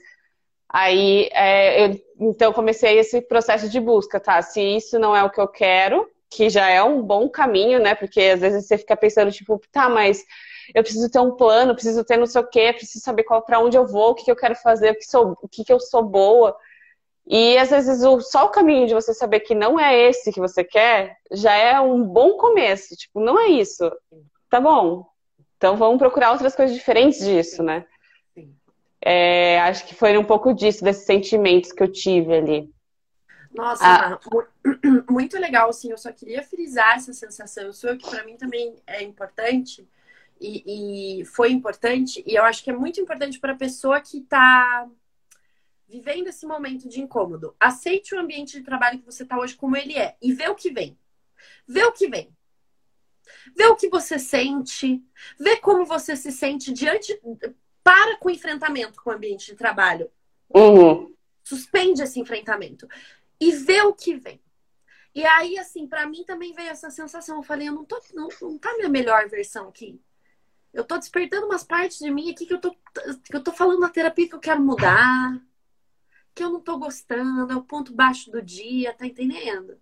Aí, 0.68 1.28
é, 1.32 1.86
eu, 1.86 2.00
então, 2.20 2.52
comecei 2.52 2.98
esse 2.98 3.20
processo 3.22 3.68
de 3.68 3.80
busca, 3.80 4.18
tá? 4.18 4.42
Se 4.42 4.60
isso 4.60 4.98
não 4.98 5.14
é 5.14 5.22
o 5.22 5.30
que 5.30 5.40
eu 5.40 5.48
quero, 5.48 6.06
que 6.30 6.50
já 6.50 6.68
é 6.68 6.82
um 6.82 7.02
bom 7.02 7.28
caminho, 7.28 7.80
né? 7.80 7.94
Porque 7.94 8.20
às 8.20 8.40
vezes 8.40 8.66
você 8.66 8.76
fica 8.76 8.96
pensando, 8.96 9.30
tipo, 9.30 9.60
tá, 9.70 9.88
mas 9.88 10.24
eu 10.74 10.82
preciso 10.82 11.10
ter 11.10 11.20
um 11.20 11.36
plano, 11.36 11.74
preciso 11.74 12.04
ter 12.04 12.16
não 12.16 12.26
sei 12.26 12.40
o 12.40 12.46
quê, 12.46 12.72
preciso 12.72 13.04
saber 13.04 13.24
qual 13.24 13.42
para 13.42 13.60
onde 13.60 13.76
eu 13.76 13.86
vou, 13.86 14.10
o 14.10 14.14
que, 14.14 14.24
que 14.24 14.30
eu 14.30 14.36
quero 14.36 14.54
fazer, 14.56 14.92
o 14.92 14.94
que, 14.94 15.04
sou, 15.04 15.36
o 15.40 15.48
que, 15.48 15.64
que 15.64 15.72
eu 15.72 15.80
sou 15.80 16.02
boa. 16.02 16.56
E 17.26 17.58
às 17.58 17.70
vezes 17.70 18.04
o, 18.04 18.20
só 18.20 18.46
o 18.46 18.50
caminho 18.50 18.86
de 18.86 18.94
você 18.94 19.12
saber 19.12 19.40
que 19.40 19.54
não 19.54 19.78
é 19.78 19.98
esse 19.98 20.32
que 20.32 20.40
você 20.40 20.62
quer 20.62 21.16
já 21.32 21.54
é 21.54 21.80
um 21.80 22.02
bom 22.04 22.36
começo. 22.36 22.94
Tipo, 22.94 23.20
não 23.20 23.38
é 23.38 23.48
isso. 23.48 23.90
Tá 24.48 24.60
bom. 24.60 25.06
Então 25.56 25.76
vamos 25.76 25.98
procurar 25.98 26.32
outras 26.32 26.54
coisas 26.54 26.76
diferentes 26.76 27.24
disso, 27.24 27.62
né? 27.62 27.84
É, 29.00 29.60
acho 29.60 29.86
que 29.86 29.94
foi 29.94 30.16
um 30.18 30.24
pouco 30.24 30.52
disso, 30.52 30.84
desses 30.84 31.04
sentimentos 31.04 31.72
que 31.72 31.82
eu 31.82 31.90
tive 31.90 32.34
ali. 32.34 32.70
Nossa, 33.54 33.84
ah. 33.84 34.18
muito 35.08 35.38
legal, 35.38 35.70
assim, 35.70 35.90
eu 35.90 35.98
só 35.98 36.12
queria 36.12 36.42
frisar 36.42 36.96
essa 36.96 37.12
sensação. 37.12 37.64
Eu 37.64 37.72
sou 37.72 37.96
que 37.96 38.08
para 38.08 38.24
mim 38.24 38.36
também 38.36 38.76
é 38.86 39.02
importante 39.02 39.88
e, 40.40 41.20
e, 41.20 41.24
foi 41.24 41.50
importante, 41.50 42.22
e 42.26 42.34
eu 42.34 42.44
acho 42.44 42.62
que 42.62 42.70
é 42.70 42.76
muito 42.76 43.00
importante 43.00 43.38
para 43.38 43.52
a 43.52 43.56
pessoa 43.56 44.00
que 44.00 44.18
está 44.18 44.88
vivendo 45.88 46.28
esse 46.28 46.46
momento 46.46 46.88
de 46.88 47.00
incômodo. 47.00 47.54
Aceite 47.58 48.14
o 48.14 48.18
ambiente 48.18 48.58
de 48.58 48.64
trabalho 48.64 48.98
que 48.98 49.06
você 49.06 49.22
está 49.22 49.38
hoje 49.38 49.54
como 49.54 49.76
ele 49.76 49.96
é 49.96 50.16
e 50.20 50.32
vê 50.32 50.48
o 50.48 50.54
que 50.54 50.70
vem. 50.70 50.98
Vê 51.66 51.84
o 51.84 51.92
que 51.92 52.08
vem. 52.08 52.34
Vê 53.56 53.66
o 53.66 53.76
que 53.76 53.88
você 53.88 54.18
sente, 54.18 55.02
vê 55.38 55.56
como 55.56 55.84
você 55.84 56.16
se 56.16 56.30
sente 56.30 56.72
diante 56.72 57.20
para 57.82 58.16
com 58.18 58.28
o 58.28 58.32
enfrentamento 58.32 59.02
com 59.02 59.10
o 59.10 59.12
ambiente 59.12 59.46
de 59.46 59.56
trabalho. 59.56 60.10
Uhum. 60.54 61.14
Suspende 61.42 62.02
esse 62.02 62.20
enfrentamento 62.20 62.86
e 63.40 63.52
vê 63.52 63.82
o 63.82 63.92
que 63.92 64.16
vem. 64.16 64.40
E 65.14 65.24
aí, 65.24 65.58
assim, 65.58 65.86
para 65.86 66.06
mim 66.06 66.24
também 66.24 66.52
veio 66.52 66.68
essa 66.68 66.90
sensação. 66.90 67.36
Eu 67.36 67.42
falei, 67.42 67.68
eu 67.68 67.72
não 67.72 67.84
tô, 67.84 67.98
não, 68.12 68.28
não 68.42 68.58
tá 68.58 68.74
minha 68.74 68.88
melhor 68.88 69.28
versão 69.28 69.68
aqui. 69.68 70.00
Eu 70.76 70.84
tô 70.84 70.98
despertando 70.98 71.46
umas 71.46 71.64
partes 71.64 71.98
de 71.98 72.10
mim 72.10 72.30
aqui 72.30 72.44
que 72.44 72.52
eu 72.52 72.60
tô, 72.60 72.70
que 72.70 73.34
eu 73.34 73.42
tô 73.42 73.50
falando 73.50 73.80
na 73.80 73.88
terapia 73.88 74.28
que 74.28 74.34
eu 74.34 74.38
quero 74.38 74.60
mudar, 74.60 75.40
que 76.34 76.44
eu 76.44 76.50
não 76.50 76.60
tô 76.60 76.76
gostando, 76.76 77.50
é 77.50 77.56
o 77.56 77.62
ponto 77.62 77.94
baixo 77.94 78.30
do 78.30 78.42
dia, 78.42 78.92
tá 78.92 79.06
entendendo? 79.06 79.78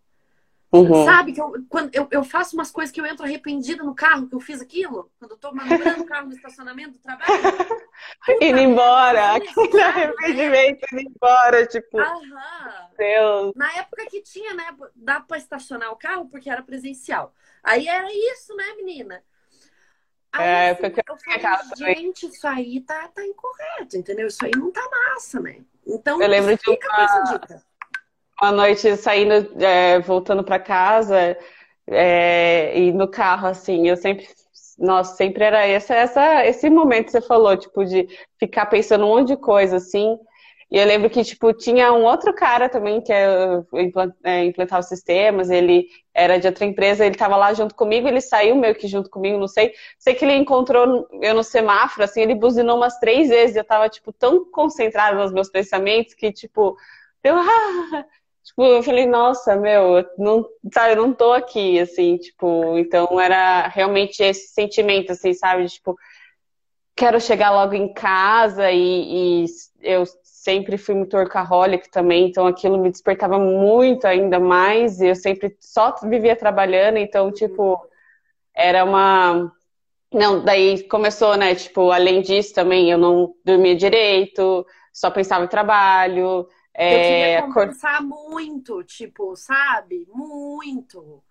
Uhum. 0.70 1.04
Sabe? 1.04 1.32
Que 1.32 1.40
eu, 1.40 1.52
quando 1.68 1.92
eu, 1.92 2.06
eu 2.12 2.22
faço 2.22 2.54
umas 2.54 2.70
coisas 2.70 2.94
que 2.94 3.00
eu 3.00 3.06
entro 3.06 3.24
arrependida 3.24 3.82
no 3.82 3.92
carro, 3.92 4.28
que 4.28 4.36
eu 4.36 4.40
fiz 4.40 4.60
aquilo, 4.60 5.10
quando 5.18 5.32
eu 5.32 5.36
tô 5.36 5.52
manobrando 5.52 6.04
o 6.04 6.06
carro 6.06 6.28
no 6.28 6.32
estacionamento 6.32 6.92
do 6.92 6.98
trabalho. 7.00 7.26
indo 8.40 8.60
embora, 8.60 9.34
aquele 9.34 9.82
arrependimento 9.82 10.86
indo 10.92 11.10
embora, 11.10 11.66
tipo. 11.66 11.98
Aham. 11.98 12.88
Deus. 12.96 13.52
Na 13.56 13.72
época 13.78 14.06
que 14.06 14.22
tinha, 14.22 14.54
né? 14.54 14.64
Dá 14.94 15.18
pra 15.18 15.38
estacionar 15.38 15.90
o 15.90 15.96
carro 15.96 16.28
porque 16.28 16.48
era 16.48 16.62
presencial. 16.62 17.34
Aí 17.64 17.88
era 17.88 18.06
isso, 18.12 18.54
né, 18.54 18.74
menina? 18.76 19.24
Aí, 20.34 20.46
é, 20.48 20.70
assim, 20.70 20.82
eu 20.84 21.18
falei, 21.78 21.94
gente, 21.94 22.26
isso 22.26 22.46
aí 22.46 22.80
tá, 22.80 23.08
tá 23.08 23.24
incorreto, 23.24 23.96
entendeu? 23.96 24.26
Isso 24.26 24.44
aí 24.44 24.50
não 24.56 24.72
tá 24.72 24.82
massa, 24.90 25.40
né? 25.40 25.58
Então, 25.86 26.20
eu 26.20 26.28
lembro 26.28 26.56
de 26.56 26.70
uma 26.70 27.64
uma 28.42 28.52
noite 28.52 28.96
saindo, 28.96 29.62
é, 29.62 30.00
voltando 30.00 30.42
para 30.42 30.58
casa 30.58 31.38
é, 31.86 32.78
e 32.78 32.92
no 32.92 33.08
carro, 33.08 33.46
assim, 33.46 33.88
eu 33.88 33.96
sempre, 33.96 34.26
nossa, 34.78 35.16
sempre 35.16 35.44
era 35.44 35.64
essa, 35.66 35.94
essa, 35.94 36.44
esse 36.44 36.68
momento 36.68 37.06
que 37.06 37.12
você 37.12 37.20
falou, 37.20 37.56
tipo, 37.56 37.84
de 37.84 38.08
ficar 38.38 38.66
pensando 38.66 39.04
um 39.04 39.08
monte 39.08 39.28
de 39.28 39.36
coisa, 39.36 39.76
assim. 39.76 40.18
E 40.70 40.78
eu 40.78 40.86
lembro 40.86 41.10
que, 41.10 41.22
tipo, 41.22 41.52
tinha 41.52 41.92
um 41.92 42.04
outro 42.04 42.32
cara 42.34 42.68
também 42.68 43.00
que 43.00 43.12
é, 43.12 43.26
é, 44.24 44.44
implantava 44.44 44.80
os 44.80 44.88
sistemas, 44.88 45.50
ele 45.50 45.86
era 46.12 46.38
de 46.38 46.46
outra 46.46 46.64
empresa, 46.64 47.04
ele 47.04 47.14
estava 47.14 47.36
lá 47.36 47.52
junto 47.54 47.74
comigo, 47.74 48.08
ele 48.08 48.20
saiu 48.20 48.56
meio 48.56 48.74
que 48.74 48.88
junto 48.88 49.10
comigo, 49.10 49.38
não 49.38 49.48
sei. 49.48 49.72
Sei 49.98 50.14
que 50.14 50.24
ele 50.24 50.34
encontrou 50.34 51.08
eu 51.20 51.34
no 51.34 51.44
semáforo, 51.44 52.04
assim, 52.04 52.22
ele 52.22 52.34
buzinou 52.34 52.76
umas 52.76 52.98
três 52.98 53.28
vezes, 53.28 53.56
eu 53.56 53.62
estava 53.62 53.88
tipo, 53.88 54.12
tão 54.12 54.50
concentrada 54.50 55.16
nos 55.16 55.32
meus 55.32 55.48
pensamentos 55.48 56.14
que, 56.14 56.32
tipo, 56.32 56.76
eu, 57.22 57.36
ah, 57.36 58.04
Tipo, 58.44 58.62
eu 58.62 58.82
falei, 58.82 59.06
nossa, 59.06 59.56
meu, 59.56 59.98
eu 59.98 60.06
não, 60.18 60.46
sabe, 60.72 60.92
eu 60.92 60.96
não 60.96 61.14
tô 61.14 61.32
aqui, 61.32 61.80
assim, 61.80 62.18
tipo, 62.18 62.76
então 62.78 63.18
era 63.18 63.68
realmente 63.68 64.22
esse 64.22 64.48
sentimento, 64.48 65.12
assim, 65.12 65.32
sabe, 65.32 65.66
tipo, 65.66 65.96
quero 66.94 67.18
chegar 67.20 67.50
logo 67.52 67.74
em 67.74 67.92
casa 67.92 68.70
e, 68.70 69.44
e 69.44 69.46
eu 69.80 70.04
sempre 70.44 70.76
fui 70.76 70.94
muito 70.94 71.16
workaholic 71.16 71.90
também, 71.90 72.28
então 72.28 72.46
aquilo 72.46 72.76
me 72.76 72.90
despertava 72.90 73.38
muito 73.38 74.04
ainda 74.06 74.38
mais, 74.38 75.00
e 75.00 75.06
eu 75.06 75.16
sempre 75.16 75.56
só 75.58 75.94
vivia 76.02 76.36
trabalhando, 76.36 76.98
então, 76.98 77.32
tipo, 77.32 77.80
era 78.54 78.84
uma... 78.84 79.50
Não, 80.12 80.44
daí 80.44 80.86
começou, 80.86 81.36
né, 81.36 81.54
tipo, 81.54 81.90
além 81.90 82.20
disso 82.20 82.54
também, 82.54 82.90
eu 82.90 82.98
não 82.98 83.34
dormia 83.42 83.74
direito, 83.74 84.66
só 84.92 85.10
pensava 85.10 85.44
em 85.44 85.48
trabalho, 85.48 86.46
é, 86.74 86.94
eu 86.94 87.00
queria 87.00 87.42
compensar 87.42 88.02
muito, 88.02 88.82
tipo, 88.82 89.36
sabe? 89.36 90.06
Muito. 90.12 91.22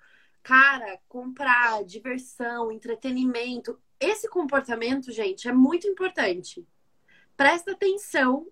Cara, 0.42 0.98
comprar, 1.08 1.84
diversão, 1.84 2.72
entretenimento. 2.72 3.78
Esse 4.00 4.30
comportamento, 4.30 5.12
gente, 5.12 5.48
é 5.48 5.54
muito 5.54 5.86
importante. 5.86 6.66
Presta 7.36 7.74
atenção 7.74 8.48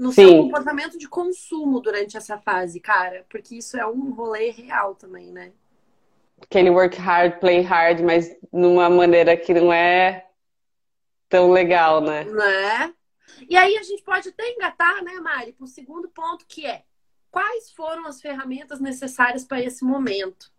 no 0.00 0.10
Sim. 0.12 0.28
seu 0.28 0.36
comportamento 0.38 0.96
de 0.96 1.06
consumo 1.06 1.78
durante 1.78 2.16
essa 2.16 2.38
fase, 2.38 2.80
cara, 2.80 3.26
porque 3.28 3.56
isso 3.56 3.76
é 3.76 3.86
um 3.86 4.10
rolê 4.12 4.48
real 4.48 4.94
também, 4.94 5.30
né? 5.30 5.52
Aquele 6.40 6.70
work 6.70 6.96
hard, 6.96 7.38
play 7.38 7.60
hard, 7.60 8.00
mas 8.00 8.34
numa 8.50 8.88
maneira 8.88 9.36
que 9.36 9.52
não 9.52 9.70
é 9.70 10.26
tão 11.28 11.50
legal, 11.50 12.00
né? 12.00 12.24
Não 12.24 12.42
é? 12.42 12.94
E 13.46 13.54
aí 13.54 13.76
a 13.76 13.82
gente 13.82 14.02
pode 14.02 14.30
até 14.30 14.48
engatar, 14.48 15.04
né, 15.04 15.12
Mari, 15.20 15.52
para 15.52 15.64
o 15.64 15.68
segundo 15.68 16.08
ponto, 16.08 16.46
que 16.46 16.64
é 16.64 16.82
quais 17.30 17.70
foram 17.70 18.06
as 18.06 18.22
ferramentas 18.22 18.80
necessárias 18.80 19.44
para 19.44 19.60
esse 19.60 19.84
momento. 19.84 20.50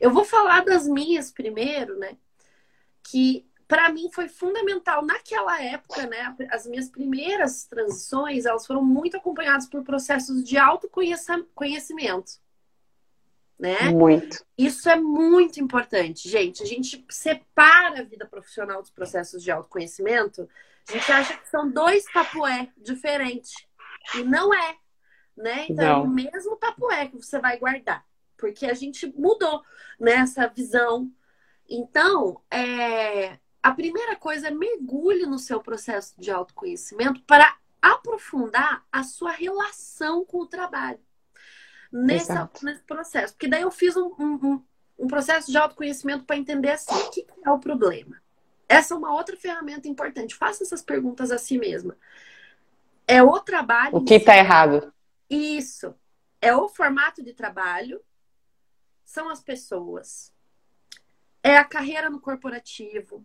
Eu 0.00 0.12
vou 0.12 0.24
falar 0.24 0.64
das 0.64 0.86
minhas 0.86 1.32
primeiro, 1.32 1.98
né? 1.98 2.16
Que 3.02 3.44
para 3.72 3.90
mim 3.90 4.10
foi 4.12 4.28
fundamental 4.28 5.02
naquela 5.02 5.62
época, 5.62 6.06
né? 6.06 6.36
As 6.50 6.66
minhas 6.66 6.90
primeiras 6.90 7.64
transições, 7.64 8.44
elas 8.44 8.66
foram 8.66 8.84
muito 8.84 9.16
acompanhadas 9.16 9.66
por 9.66 9.82
processos 9.82 10.44
de 10.44 10.58
autoconhecimento. 10.58 12.32
Né? 13.58 13.88
Muito. 13.88 14.44
Isso 14.58 14.90
é 14.90 14.96
muito 14.96 15.58
importante, 15.58 16.28
gente. 16.28 16.62
A 16.62 16.66
gente 16.66 17.02
separa 17.08 18.00
a 18.00 18.04
vida 18.04 18.26
profissional 18.26 18.82
dos 18.82 18.90
processos 18.90 19.42
de 19.42 19.50
autoconhecimento 19.50 20.46
a 20.88 20.92
gente 20.92 21.12
acha 21.12 21.38
que 21.38 21.48
são 21.48 21.70
dois 21.70 22.04
tapué 22.12 22.68
diferentes. 22.76 23.54
E 24.16 24.22
não 24.22 24.52
é. 24.52 24.76
Né? 25.34 25.66
Então 25.70 25.84
não. 25.84 26.04
é 26.04 26.04
o 26.04 26.08
mesmo 26.08 26.56
tapué 26.56 27.08
que 27.08 27.16
você 27.16 27.38
vai 27.38 27.58
guardar. 27.58 28.04
Porque 28.36 28.66
a 28.66 28.74
gente 28.74 29.06
mudou 29.16 29.62
nessa 29.98 30.42
né, 30.42 30.52
visão. 30.54 31.10
Então, 31.66 32.42
é... 32.50 33.38
a 33.62 33.70
primeira 33.72 34.16
coisa 34.16 34.48
é 34.48 34.50
mergulhe 34.50 35.24
no 35.24 35.38
seu 35.38 35.60
processo 35.60 36.14
de 36.18 36.30
autoconhecimento 36.30 37.22
para 37.22 37.56
aprofundar 37.80 38.84
a 38.90 39.02
sua 39.02 39.30
relação 39.30 40.24
com 40.24 40.38
o 40.38 40.46
trabalho. 40.46 41.00
Nessa, 41.92 42.50
nesse 42.62 42.82
processo. 42.84 43.34
Porque 43.34 43.48
daí 43.48 43.62
eu 43.62 43.70
fiz 43.70 43.96
um, 43.96 44.10
um, 44.18 44.62
um 44.98 45.06
processo 45.06 45.50
de 45.50 45.58
autoconhecimento 45.58 46.24
para 46.24 46.36
entender 46.36 46.70
assim, 46.70 46.94
o 46.94 47.10
que 47.10 47.26
é 47.44 47.50
o 47.50 47.58
problema. 47.58 48.20
Essa 48.66 48.94
é 48.94 48.96
uma 48.96 49.12
outra 49.14 49.36
ferramenta 49.36 49.86
importante. 49.86 50.34
Faça 50.34 50.62
essas 50.62 50.80
perguntas 50.80 51.30
a 51.30 51.36
si 51.36 51.58
mesma. 51.58 51.96
É 53.06 53.22
o 53.22 53.38
trabalho. 53.40 53.96
O 53.96 54.04
que 54.04 54.14
está 54.14 54.36
errado? 54.36 54.92
Isso. 55.28 55.94
É 56.40 56.56
o 56.56 56.68
formato 56.68 57.22
de 57.22 57.34
trabalho, 57.34 58.02
são 59.04 59.28
as 59.28 59.40
pessoas, 59.40 60.32
é 61.42 61.56
a 61.56 61.64
carreira 61.64 62.08
no 62.08 62.20
corporativo, 62.20 63.24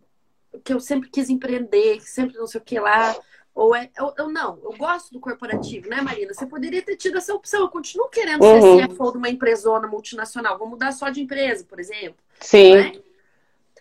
que 0.58 0.72
eu 0.72 0.80
sempre 0.80 1.08
quis 1.08 1.28
empreender, 1.28 2.00
sempre 2.00 2.36
não 2.36 2.46
sei 2.46 2.60
o 2.60 2.64
que 2.64 2.78
lá. 2.78 3.16
Ou 3.54 3.74
é. 3.74 3.90
Eu, 3.96 4.14
eu, 4.16 4.28
não, 4.28 4.58
eu 4.62 4.72
gosto 4.76 5.12
do 5.12 5.20
corporativo, 5.20 5.88
né, 5.88 6.00
Marina? 6.00 6.32
Você 6.32 6.46
poderia 6.46 6.82
ter 6.82 6.96
tido 6.96 7.18
essa 7.18 7.34
opção. 7.34 7.62
Eu 7.62 7.68
continuo 7.68 8.08
querendo 8.08 8.42
uhum. 8.44 8.78
ser 8.78 8.88
CFO 8.88 9.12
de 9.12 9.18
uma 9.18 9.28
empresona 9.28 9.88
multinacional. 9.88 10.58
Vou 10.58 10.68
mudar 10.68 10.92
só 10.92 11.08
de 11.08 11.20
empresa, 11.20 11.64
por 11.64 11.80
exemplo. 11.80 12.22
Sim. 12.40 12.74
Né? 12.74 12.92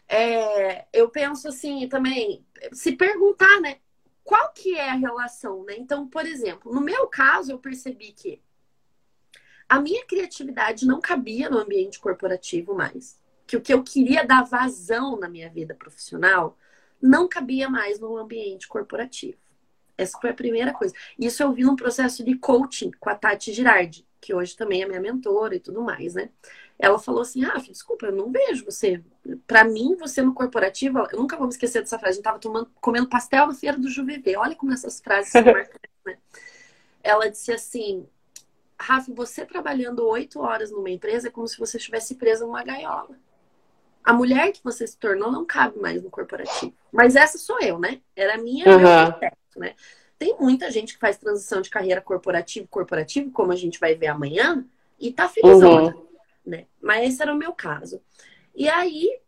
É, 0.10 0.86
eu 0.94 1.10
penso 1.10 1.48
assim 1.48 1.88
também, 1.88 2.46
se 2.72 2.94
perguntar, 2.94 3.60
né? 3.62 3.78
Qual 4.24 4.52
que 4.54 4.76
é 4.76 4.90
a 4.90 4.96
relação, 4.96 5.64
né? 5.64 5.76
Então, 5.78 6.08
por 6.08 6.26
exemplo, 6.26 6.74
no 6.74 6.82
meu 6.82 7.08
caso, 7.08 7.52
eu 7.52 7.60
percebi 7.60 8.12
que 8.12 8.42
a 9.70 9.80
minha 9.80 10.06
criatividade 10.06 10.86
não 10.86 11.00
cabia 11.00 11.50
no 11.50 11.60
ambiente 11.60 12.00
corporativo 12.00 12.74
mais 12.74 13.18
que 13.48 13.56
o 13.56 13.62
que 13.62 13.74
eu 13.74 13.82
queria 13.82 14.26
dar 14.26 14.44
vazão 14.44 15.18
na 15.18 15.30
minha 15.30 15.50
vida 15.50 15.74
profissional 15.74 16.58
não 17.02 17.28
cabia 17.28 17.70
mais 17.70 18.00
no 18.00 18.18
ambiente 18.18 18.68
corporativo. 18.68 19.38
Essa 19.98 20.18
foi 20.20 20.30
a 20.30 20.34
primeira 20.34 20.74
coisa. 20.74 20.94
Isso 21.18 21.42
eu 21.42 21.52
vi 21.52 21.64
num 21.64 21.76
processo 21.76 22.24
de 22.24 22.36
coaching 22.36 22.92
com 23.00 23.10
a 23.10 23.16
Tati 23.16 23.52
Girardi, 23.52 24.06
que 24.22 24.34
hoje 24.34 24.56
também 24.56 24.84
é 24.84 24.88
minha 24.88 25.02
mentora 25.02 25.56
e 25.56 25.60
tudo 25.60 25.82
mais, 25.82 26.14
né? 26.14 26.30
Ela 26.78 27.00
falou 27.00 27.22
assim: 27.22 27.44
Ah, 27.44 27.58
desculpa, 27.58 28.06
eu 28.06 28.16
não 28.16 28.32
vejo 28.32 28.64
você. 28.64 29.04
Para 29.48 29.64
mim, 29.64 29.96
você 29.96 30.22
no 30.22 30.34
corporativo, 30.34 31.00
eu 31.12 31.20
nunca 31.20 31.36
vou 31.36 31.48
me 31.48 31.52
esquecer 31.52 31.82
dessa 31.82 31.98
frase. 31.98 32.12
A 32.12 32.16
gente 32.16 32.24
tava 32.24 32.40
tomando, 32.40 32.70
comendo 32.80 33.10
pastel 33.10 33.48
na 33.48 33.56
feira 33.56 33.78
do 33.78 33.90
Juviver. 33.90 34.40
Olha 34.40 34.56
como 34.56 34.72
essas 34.72 35.00
frases 35.00 35.32
são 35.32 35.42
marcantes, 35.44 35.92
né? 36.06 36.18
Ela 37.04 37.30
disse 37.30 37.52
assim: 37.52 38.06
Rafa, 38.80 39.12
você 39.12 39.46
trabalhando 39.46 40.08
oito 40.08 40.40
horas 40.40 40.70
numa 40.70 40.92
empresa 40.92 41.30
é 41.30 41.32
como 41.32 41.48
se 41.48 41.58
você 41.58 41.78
estivesse 41.78 42.14
presa 42.16 42.46
numa 42.46 42.64
gaiola 42.64 43.18
a 44.08 44.14
mulher 44.14 44.54
que 44.54 44.64
você 44.64 44.88
se 44.88 44.98
tornou 44.98 45.30
não 45.30 45.44
cabe 45.44 45.78
mais 45.80 46.02
no 46.02 46.10
corporativo. 46.10 46.74
Mas 46.94 47.18
essa 47.18 47.38
sou 47.38 47.60
eu, 47.60 47.78
né? 47.78 48.00
Era 48.16 48.36
a 48.36 48.38
minha, 48.38 48.66
uhum. 48.66 48.80
meu 48.80 49.12
processo, 49.12 49.58
né? 49.58 49.76
Tem 50.18 50.34
muita 50.40 50.72
gente 50.72 50.94
que 50.94 51.00
faz 51.00 51.18
transição 51.18 51.60
de 51.60 51.70
carreira 51.70 52.00
corporativo, 52.00 52.70
corporativo, 52.70 53.30
como 53.32 53.52
a 53.52 53.56
gente 53.58 53.78
vai 53.78 53.96
ver 53.96 54.08
amanhã, 54.08 54.66
e 54.98 55.12
tá 55.12 55.28
feliz, 55.28 55.62
uhum. 55.62 56.08
né? 56.46 56.68
Mas 56.82 57.10
esse 57.10 57.22
era 57.22 57.34
o 57.34 57.38
meu 57.38 57.52
caso. 57.52 58.02
E 58.56 58.70
aí 58.70 59.20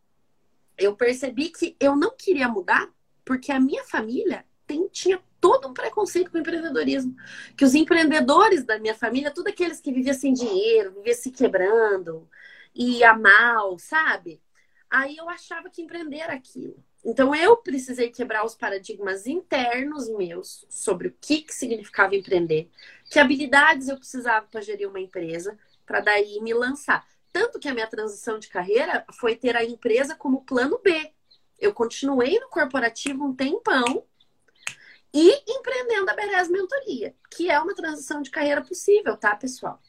eu 0.78 0.96
percebi 0.96 1.50
que 1.50 1.76
eu 1.78 1.94
não 1.94 2.16
queria 2.18 2.48
mudar, 2.48 2.90
porque 3.26 3.52
a 3.52 3.60
minha 3.60 3.84
família 3.84 4.46
tem, 4.66 4.88
tinha 4.88 5.22
todo 5.42 5.68
um 5.68 5.74
preconceito 5.74 6.32
com 6.32 6.38
o 6.38 6.40
empreendedorismo. 6.40 7.14
Que 7.58 7.66
os 7.66 7.76
empreendedores 7.76 8.64
da 8.64 8.80
minha 8.80 8.96
família, 8.96 9.30
todos 9.30 9.52
aqueles 9.52 9.82
que 9.82 9.92
viviam 9.92 10.16
sem 10.16 10.32
dinheiro, 10.32 10.94
viviam 10.94 11.18
se 11.18 11.32
quebrando, 11.32 12.30
ia 12.74 13.14
mal, 13.14 13.78
sabe? 13.78 14.40
Aí 14.90 15.18
eu 15.18 15.30
achava 15.30 15.70
que 15.70 15.82
empreender 15.82 16.18
era 16.20 16.34
aquilo. 16.34 16.84
Então 17.04 17.34
eu 17.34 17.56
precisei 17.58 18.10
quebrar 18.10 18.46
os 18.46 18.56
paradigmas 18.56 19.28
internos 19.28 20.10
meus 20.10 20.66
sobre 20.70 21.10
o 21.10 21.16
que, 21.22 21.42
que 21.42 21.54
significava 21.54 22.16
empreender, 22.16 22.70
que 23.10 23.20
habilidades 23.20 23.88
eu 23.88 23.98
precisava 23.98 24.46
para 24.48 24.62
gerir 24.62 24.90
uma 24.90 25.00
empresa, 25.00 25.58
para 25.86 26.02
daí 26.02 26.42
me 26.42 26.54
lançar. 26.54 27.08
Tanto 27.32 27.60
que 27.60 27.68
a 27.68 27.74
minha 27.74 27.88
transição 27.88 28.40
de 28.40 28.48
carreira 28.50 29.06
foi 29.14 29.36
ter 29.36 29.56
a 29.56 29.64
empresa 29.64 30.16
como 30.16 30.44
plano 30.44 30.80
B. 30.84 31.14
Eu 31.60 31.74
continuei 31.74 32.40
no 32.40 32.50
corporativo 32.50 33.24
um 33.24 33.36
tempão 33.36 34.04
e 35.14 35.44
empreendendo 35.48 36.10
a 36.10 36.14
Beres 36.14 36.50
Mentoria, 36.50 37.16
que 37.32 37.50
é 37.50 37.60
uma 37.60 37.76
transição 37.76 38.22
de 38.22 38.30
carreira 38.30 38.62
possível, 38.62 39.16
tá, 39.18 39.36
pessoal? 39.36 39.80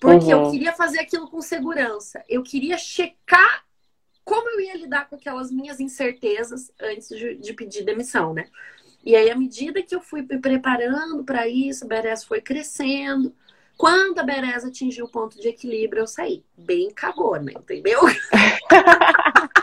Porque 0.00 0.32
uhum. 0.32 0.46
eu 0.46 0.50
queria 0.50 0.72
fazer 0.72 1.00
aquilo 1.00 1.28
com 1.28 1.40
segurança. 1.40 2.24
Eu 2.28 2.42
queria 2.42 2.78
checar 2.78 3.67
como 4.28 4.50
eu 4.50 4.60
ia 4.60 4.76
lidar 4.76 5.08
com 5.08 5.16
aquelas 5.16 5.50
minhas 5.50 5.80
incertezas 5.80 6.70
antes 6.78 7.08
de, 7.08 7.36
de 7.36 7.54
pedir 7.54 7.82
demissão, 7.82 8.34
né? 8.34 8.46
E 9.02 9.16
aí, 9.16 9.30
à 9.30 9.34
medida 9.34 9.82
que 9.82 9.94
eu 9.94 10.02
fui 10.02 10.20
me 10.20 10.38
preparando 10.38 11.24
para 11.24 11.48
isso, 11.48 11.86
a 11.90 12.26
foi 12.26 12.42
crescendo. 12.42 13.34
Quando 13.74 14.18
a 14.18 14.22
Beres 14.22 14.66
atingiu 14.66 15.06
o 15.06 15.10
ponto 15.10 15.40
de 15.40 15.48
equilíbrio, 15.48 16.02
eu 16.02 16.06
saí. 16.06 16.44
Bem 16.58 16.90
cagona, 16.90 17.52
entendeu? 17.52 18.00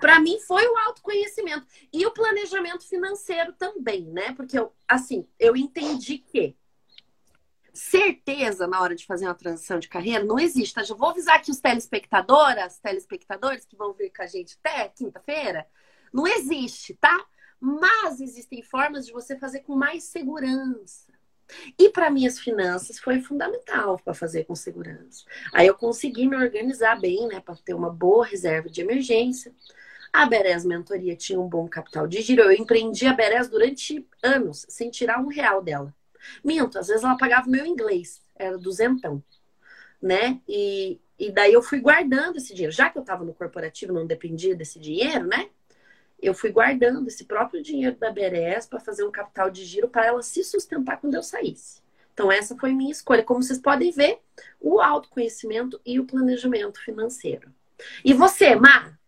para 0.00 0.18
mim 0.18 0.40
foi 0.40 0.66
o 0.66 0.78
autoconhecimento 0.78 1.66
e 1.92 2.06
o 2.06 2.10
planejamento 2.10 2.88
financeiro 2.88 3.52
também, 3.52 4.06
né? 4.06 4.32
Porque 4.32 4.58
eu, 4.58 4.72
assim, 4.88 5.26
eu 5.38 5.54
entendi 5.54 6.18
que 6.18 6.56
certeza 7.80 8.66
na 8.66 8.80
hora 8.80 8.94
de 8.94 9.06
fazer 9.06 9.24
uma 9.24 9.34
transição 9.34 9.78
de 9.78 9.88
carreira 9.88 10.22
não 10.22 10.38
existe. 10.38 10.74
Tá? 10.74 10.82
Já 10.82 10.94
vou 10.94 11.08
avisar 11.08 11.36
aqui 11.36 11.50
os 11.50 11.60
telespectadoras, 11.60 12.78
telespectadores 12.78 13.64
que 13.64 13.76
vão 13.76 13.94
ver 13.94 14.10
com 14.10 14.22
a 14.22 14.26
gente 14.26 14.58
até 14.62 14.88
quinta-feira. 14.88 15.66
Não 16.12 16.26
existe, 16.26 16.94
tá? 16.94 17.26
Mas 17.58 18.20
existem 18.20 18.62
formas 18.62 19.06
de 19.06 19.12
você 19.12 19.38
fazer 19.38 19.60
com 19.60 19.74
mais 19.74 20.04
segurança. 20.04 21.10
E 21.78 21.88
para 21.88 22.10
minhas 22.10 22.38
finanças 22.38 22.98
foi 22.98 23.20
fundamental 23.20 23.98
para 23.98 24.14
fazer 24.14 24.44
com 24.44 24.54
segurança. 24.54 25.24
Aí 25.52 25.66
eu 25.66 25.74
consegui 25.74 26.28
me 26.28 26.36
organizar 26.36 27.00
bem, 27.00 27.26
né, 27.26 27.40
para 27.40 27.56
ter 27.56 27.74
uma 27.74 27.90
boa 27.90 28.24
reserva 28.24 28.68
de 28.68 28.80
emergência. 28.80 29.52
A 30.12 30.26
Beres 30.26 30.64
Mentoria 30.64 31.16
tinha 31.16 31.40
um 31.40 31.48
bom 31.48 31.66
capital 31.68 32.06
de 32.06 32.20
giro. 32.20 32.42
Eu 32.42 32.52
empreendi 32.52 33.06
a 33.06 33.12
Beres 33.12 33.48
durante 33.48 34.06
anos, 34.22 34.66
sem 34.68 34.90
tirar 34.90 35.20
um 35.20 35.28
real 35.28 35.62
dela. 35.62 35.94
Minto, 36.44 36.78
às 36.78 36.88
vezes 36.88 37.02
ela 37.02 37.16
pagava 37.16 37.48
meu 37.48 37.64
inglês, 37.66 38.22
era 38.36 38.58
duzentão, 38.58 39.22
né? 40.00 40.40
E, 40.48 41.00
e 41.18 41.30
daí 41.30 41.52
eu 41.52 41.62
fui 41.62 41.80
guardando 41.80 42.36
esse 42.36 42.54
dinheiro. 42.54 42.72
Já 42.72 42.90
que 42.90 42.98
eu 42.98 43.02
estava 43.02 43.24
no 43.24 43.34
corporativo, 43.34 43.92
não 43.92 44.06
dependia 44.06 44.54
desse 44.54 44.78
dinheiro, 44.78 45.26
né? 45.26 45.48
Eu 46.20 46.34
fui 46.34 46.50
guardando 46.50 47.08
esse 47.08 47.24
próprio 47.24 47.62
dinheiro 47.62 47.96
da 47.96 48.10
BRS 48.10 48.68
para 48.68 48.80
fazer 48.80 49.04
um 49.04 49.10
capital 49.10 49.50
de 49.50 49.64
giro 49.64 49.88
para 49.88 50.06
ela 50.06 50.22
se 50.22 50.44
sustentar 50.44 51.00
quando 51.00 51.14
eu 51.14 51.22
saísse. 51.22 51.80
Então, 52.12 52.30
essa 52.30 52.54
foi 52.56 52.72
minha 52.72 52.92
escolha. 52.92 53.24
Como 53.24 53.42
vocês 53.42 53.58
podem 53.58 53.90
ver, 53.90 54.18
o 54.60 54.80
autoconhecimento 54.80 55.80
e 55.86 55.98
o 55.98 56.04
planejamento 56.04 56.78
financeiro. 56.82 57.50
E 58.04 58.12
você, 58.12 58.54
Mar? 58.54 58.99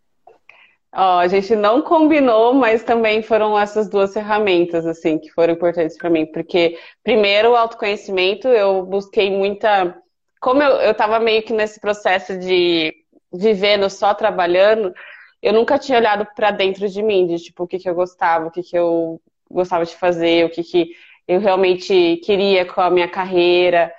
A 0.92 1.26
gente 1.26 1.56
não 1.56 1.80
combinou, 1.80 2.52
mas 2.52 2.84
também 2.84 3.22
foram 3.22 3.58
essas 3.58 3.88
duas 3.88 4.12
ferramentas, 4.12 4.84
assim, 4.86 5.18
que 5.18 5.30
foram 5.30 5.54
importantes 5.54 5.96
para 5.96 6.10
mim. 6.10 6.26
Porque, 6.26 6.78
primeiro, 7.02 7.50
o 7.52 7.56
autoconhecimento, 7.56 8.46
eu 8.48 8.84
busquei 8.84 9.30
muita. 9.30 9.96
Como 10.40 10.62
eu, 10.62 10.72
eu 10.76 10.94
tava 10.94 11.18
meio 11.18 11.42
que 11.42 11.52
nesse 11.52 11.80
processo 11.80 12.38
de 12.38 12.92
vivendo 13.32 13.88
só 13.88 14.12
trabalhando, 14.12 14.92
eu 15.42 15.52
nunca 15.54 15.78
tinha 15.78 15.98
olhado 15.98 16.26
para 16.36 16.50
dentro 16.50 16.86
de 16.88 17.02
mim, 17.02 17.26
de 17.26 17.38
tipo, 17.38 17.64
o 17.64 17.66
que, 17.66 17.78
que 17.78 17.88
eu 17.88 17.94
gostava, 17.94 18.48
o 18.48 18.50
que, 18.50 18.62
que 18.62 18.76
eu 18.78 19.20
gostava 19.50 19.84
de 19.86 19.96
fazer, 19.96 20.44
o 20.44 20.50
que, 20.50 20.62
que 20.62 20.90
eu 21.26 21.40
realmente 21.40 22.20
queria 22.24 22.66
com 22.66 22.80
a 22.82 22.90
minha 22.90 23.08
carreira. 23.08 23.92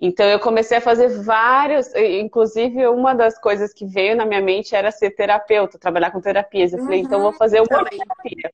Então 0.00 0.26
eu 0.26 0.38
comecei 0.38 0.76
a 0.76 0.80
fazer 0.80 1.08
vários, 1.22 1.94
inclusive 1.94 2.86
uma 2.86 3.14
das 3.14 3.38
coisas 3.38 3.72
que 3.72 3.86
veio 3.86 4.14
na 4.14 4.26
minha 4.26 4.42
mente 4.42 4.76
era 4.76 4.90
ser 4.90 5.10
terapeuta, 5.12 5.78
trabalhar 5.78 6.10
com 6.10 6.20
terapias. 6.20 6.72
Eu 6.72 6.80
falei, 6.80 7.00
então 7.00 7.20
vou 7.20 7.30
uhum, 7.30 7.36
fazer 7.36 7.60
uma 7.60 7.84
terapia. 7.84 8.52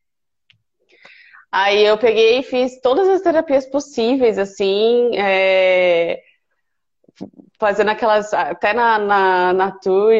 Aí 1.51 1.85
eu 1.85 1.99
peguei 1.99 2.39
e 2.39 2.43
fiz 2.43 2.81
todas 2.81 3.09
as 3.09 3.21
terapias 3.21 3.67
possíveis, 3.67 4.39
assim, 4.39 5.11
é... 5.19 6.23
fazendo 7.59 7.91
aquelas, 7.91 8.33
até 8.33 8.73
na, 8.73 8.99
na, 8.99 9.53
na 9.53 9.71
Tour, 9.73 10.13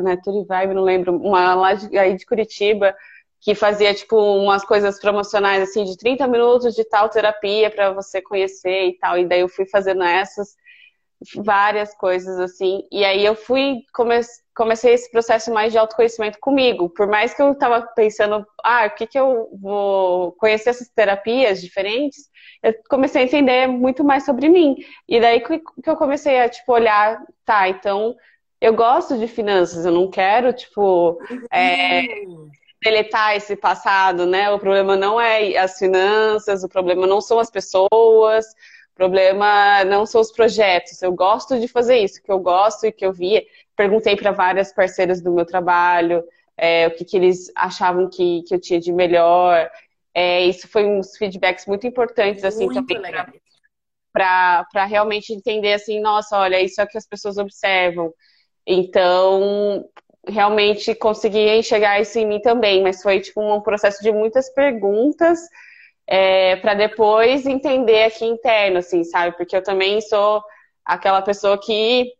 na 0.00 0.16
Tour 0.16 0.44
Vibe, 0.44 0.74
não 0.74 0.82
lembro, 0.82 1.16
uma 1.16 1.54
lá 1.54 1.74
de, 1.74 1.96
aí 1.96 2.16
de 2.16 2.26
Curitiba, 2.26 2.96
que 3.40 3.54
fazia, 3.54 3.94
tipo, 3.94 4.16
umas 4.16 4.64
coisas 4.64 4.98
promocionais, 4.98 5.62
assim, 5.62 5.84
de 5.84 5.96
30 5.96 6.26
minutos 6.26 6.74
de 6.74 6.84
tal 6.84 7.08
terapia 7.08 7.70
para 7.70 7.92
você 7.92 8.22
conhecer 8.22 8.86
e 8.88 8.98
tal. 8.98 9.18
E 9.18 9.26
daí 9.26 9.40
eu 9.40 9.48
fui 9.48 9.66
fazendo 9.66 10.02
essas 10.02 10.56
várias 11.36 11.94
coisas 11.96 12.38
assim. 12.38 12.82
E 12.90 13.04
aí 13.04 13.24
eu 13.24 13.34
fui 13.34 13.82
come 13.92 14.20
comecei 14.54 14.92
esse 14.92 15.10
processo 15.10 15.52
mais 15.52 15.72
de 15.72 15.78
autoconhecimento 15.78 16.38
comigo. 16.38 16.90
Por 16.90 17.06
mais 17.06 17.32
que 17.32 17.40
eu 17.40 17.52
estava 17.52 17.82
pensando, 17.96 18.46
ah, 18.62 18.86
o 18.86 18.90
que 18.90 19.06
que 19.06 19.18
eu 19.18 19.48
vou 19.60 20.32
conhecer 20.32 20.70
essas 20.70 20.88
terapias 20.88 21.60
diferentes, 21.62 22.28
eu 22.62 22.74
comecei 22.88 23.22
a 23.22 23.24
entender 23.24 23.66
muito 23.66 24.04
mais 24.04 24.24
sobre 24.24 24.48
mim. 24.48 24.76
E 25.08 25.20
daí 25.20 25.40
que 25.40 25.62
eu 25.86 25.96
comecei 25.96 26.40
a 26.40 26.48
tipo 26.48 26.72
olhar, 26.72 27.22
tá, 27.44 27.68
então 27.68 28.14
eu 28.60 28.74
gosto 28.74 29.18
de 29.18 29.26
finanças, 29.26 29.84
eu 29.84 29.92
não 29.92 30.08
quero 30.08 30.52
tipo 30.52 31.18
é, 31.50 32.02
deletar 32.82 33.34
esse 33.36 33.56
passado, 33.56 34.26
né? 34.26 34.50
O 34.50 34.58
problema 34.58 34.96
não 34.96 35.20
é 35.20 35.56
as 35.56 35.78
finanças, 35.78 36.62
o 36.62 36.68
problema 36.68 37.06
não 37.06 37.20
são 37.20 37.38
as 37.38 37.50
pessoas, 37.50 38.44
o 38.92 38.94
problema 38.94 39.84
não 39.84 40.06
são 40.06 40.20
os 40.20 40.30
projetos. 40.30 41.00
Eu 41.02 41.12
gosto 41.12 41.58
de 41.58 41.66
fazer 41.68 41.98
isso, 41.98 42.22
que 42.22 42.30
eu 42.30 42.38
gosto 42.38 42.86
e 42.86 42.92
que 42.92 43.04
eu 43.04 43.12
via. 43.12 43.42
Perguntei 43.76 44.16
para 44.16 44.32
várias 44.32 44.72
parceiras 44.72 45.22
do 45.22 45.32
meu 45.32 45.46
trabalho 45.46 46.22
é, 46.56 46.86
o 46.86 46.90
que, 46.92 47.04
que 47.04 47.16
eles 47.16 47.50
achavam 47.56 48.08
que, 48.08 48.42
que 48.42 48.54
eu 48.54 48.60
tinha 48.60 48.78
de 48.78 48.92
melhor. 48.92 49.70
É, 50.14 50.44
isso 50.44 50.68
foi 50.68 50.84
uns 50.84 51.16
feedbacks 51.16 51.66
muito 51.66 51.86
importantes, 51.86 52.44
assim, 52.44 52.66
muito 52.66 52.86
também 52.86 53.12
para 54.12 54.84
realmente 54.84 55.32
entender 55.32 55.72
assim, 55.72 55.98
nossa, 56.00 56.38
olha, 56.38 56.60
isso 56.60 56.80
é 56.80 56.84
o 56.84 56.86
que 56.86 56.98
as 56.98 57.06
pessoas 57.06 57.38
observam. 57.38 58.12
Então, 58.66 59.84
realmente 60.28 60.94
consegui 60.94 61.48
enxergar 61.56 61.98
isso 62.00 62.18
em 62.18 62.26
mim 62.26 62.40
também, 62.40 62.82
mas 62.82 63.02
foi 63.02 63.20
tipo 63.20 63.40
um 63.40 63.60
processo 63.60 64.02
de 64.02 64.12
muitas 64.12 64.50
perguntas 64.50 65.40
é, 66.06 66.56
para 66.56 66.74
depois 66.74 67.46
entender 67.46 68.04
aqui 68.04 68.24
interno, 68.24 68.78
assim, 68.78 69.04
sabe? 69.04 69.36
Porque 69.36 69.56
eu 69.56 69.62
também 69.62 70.00
sou 70.00 70.42
aquela 70.84 71.22
pessoa 71.22 71.58
que, 71.58 72.12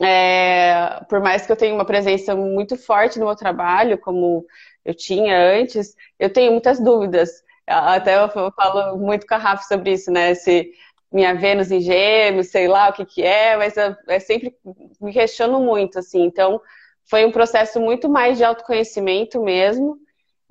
é, 0.00 1.00
por 1.08 1.20
mais 1.20 1.46
que 1.46 1.52
eu 1.52 1.56
tenha 1.56 1.74
uma 1.74 1.84
presença 1.84 2.34
muito 2.34 2.76
forte 2.76 3.18
no 3.18 3.26
meu 3.26 3.36
trabalho, 3.36 3.98
como 3.98 4.44
eu 4.84 4.94
tinha 4.94 5.36
antes, 5.36 5.94
eu 6.18 6.32
tenho 6.32 6.52
muitas 6.52 6.82
dúvidas. 6.82 7.30
Até 7.66 8.16
eu 8.16 8.28
falo 8.52 8.96
muito 8.98 9.26
com 9.26 9.34
a 9.34 9.38
Rafa 9.38 9.62
sobre 9.64 9.92
isso, 9.92 10.10
né? 10.10 10.34
Se 10.34 10.70
minha 11.12 11.34
Vênus 11.34 11.70
em 11.70 11.80
gêmeos, 11.80 12.48
sei 12.48 12.68
lá 12.68 12.88
o 12.88 12.92
que 12.92 13.04
que 13.04 13.22
é, 13.22 13.56
mas 13.56 13.76
eu, 13.76 13.94
eu 14.08 14.20
sempre 14.20 14.56
me 15.00 15.12
questiono 15.12 15.60
muito, 15.60 15.98
assim. 15.98 16.22
Então, 16.22 16.60
foi 17.04 17.24
um 17.24 17.32
processo 17.32 17.80
muito 17.80 18.08
mais 18.08 18.38
de 18.38 18.44
autoconhecimento 18.44 19.42
mesmo. 19.42 19.98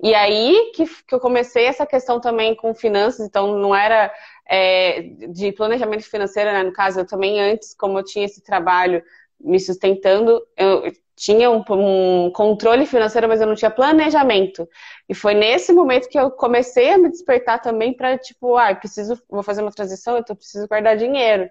E 0.02 0.14
aí 0.14 0.72
que, 0.74 0.86
que 0.86 1.14
eu 1.14 1.20
comecei 1.20 1.66
essa 1.66 1.86
questão 1.86 2.20
também 2.20 2.54
com 2.54 2.74
finanças, 2.74 3.26
então 3.26 3.58
não 3.58 3.74
era 3.74 4.12
é, 4.48 5.02
de 5.28 5.52
planejamento 5.52 6.04
financeiro, 6.08 6.50
né? 6.52 6.62
No 6.62 6.72
caso, 6.72 7.00
eu 7.00 7.06
também 7.06 7.40
antes, 7.40 7.74
como 7.74 7.98
eu 7.98 8.04
tinha 8.04 8.24
esse 8.24 8.42
trabalho 8.42 9.02
me 9.38 9.60
sustentando, 9.60 10.42
eu 10.56 10.92
tinha 11.16 11.50
um, 11.50 11.62
um, 11.70 12.30
controle 12.32 12.86
financeiro, 12.86 13.28
mas 13.28 13.42
eu 13.42 13.46
não 13.46 13.54
tinha 13.54 13.70
planejamento. 13.70 14.66
E 15.08 15.14
foi 15.14 15.34
nesse 15.34 15.72
momento 15.72 16.08
que 16.08 16.18
eu 16.18 16.30
comecei 16.30 16.90
a 16.90 16.98
me 16.98 17.10
despertar 17.10 17.60
também 17.60 17.92
para 17.92 18.16
tipo, 18.16 18.56
ah, 18.56 18.74
preciso, 18.74 19.20
vou 19.28 19.42
fazer 19.42 19.60
uma 19.60 19.70
transição, 19.70 20.16
então 20.16 20.34
preciso 20.34 20.66
guardar 20.66 20.96
dinheiro. 20.96 21.48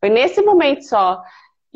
Foi 0.00 0.10
nesse 0.10 0.42
momento 0.42 0.82
só. 0.82 1.22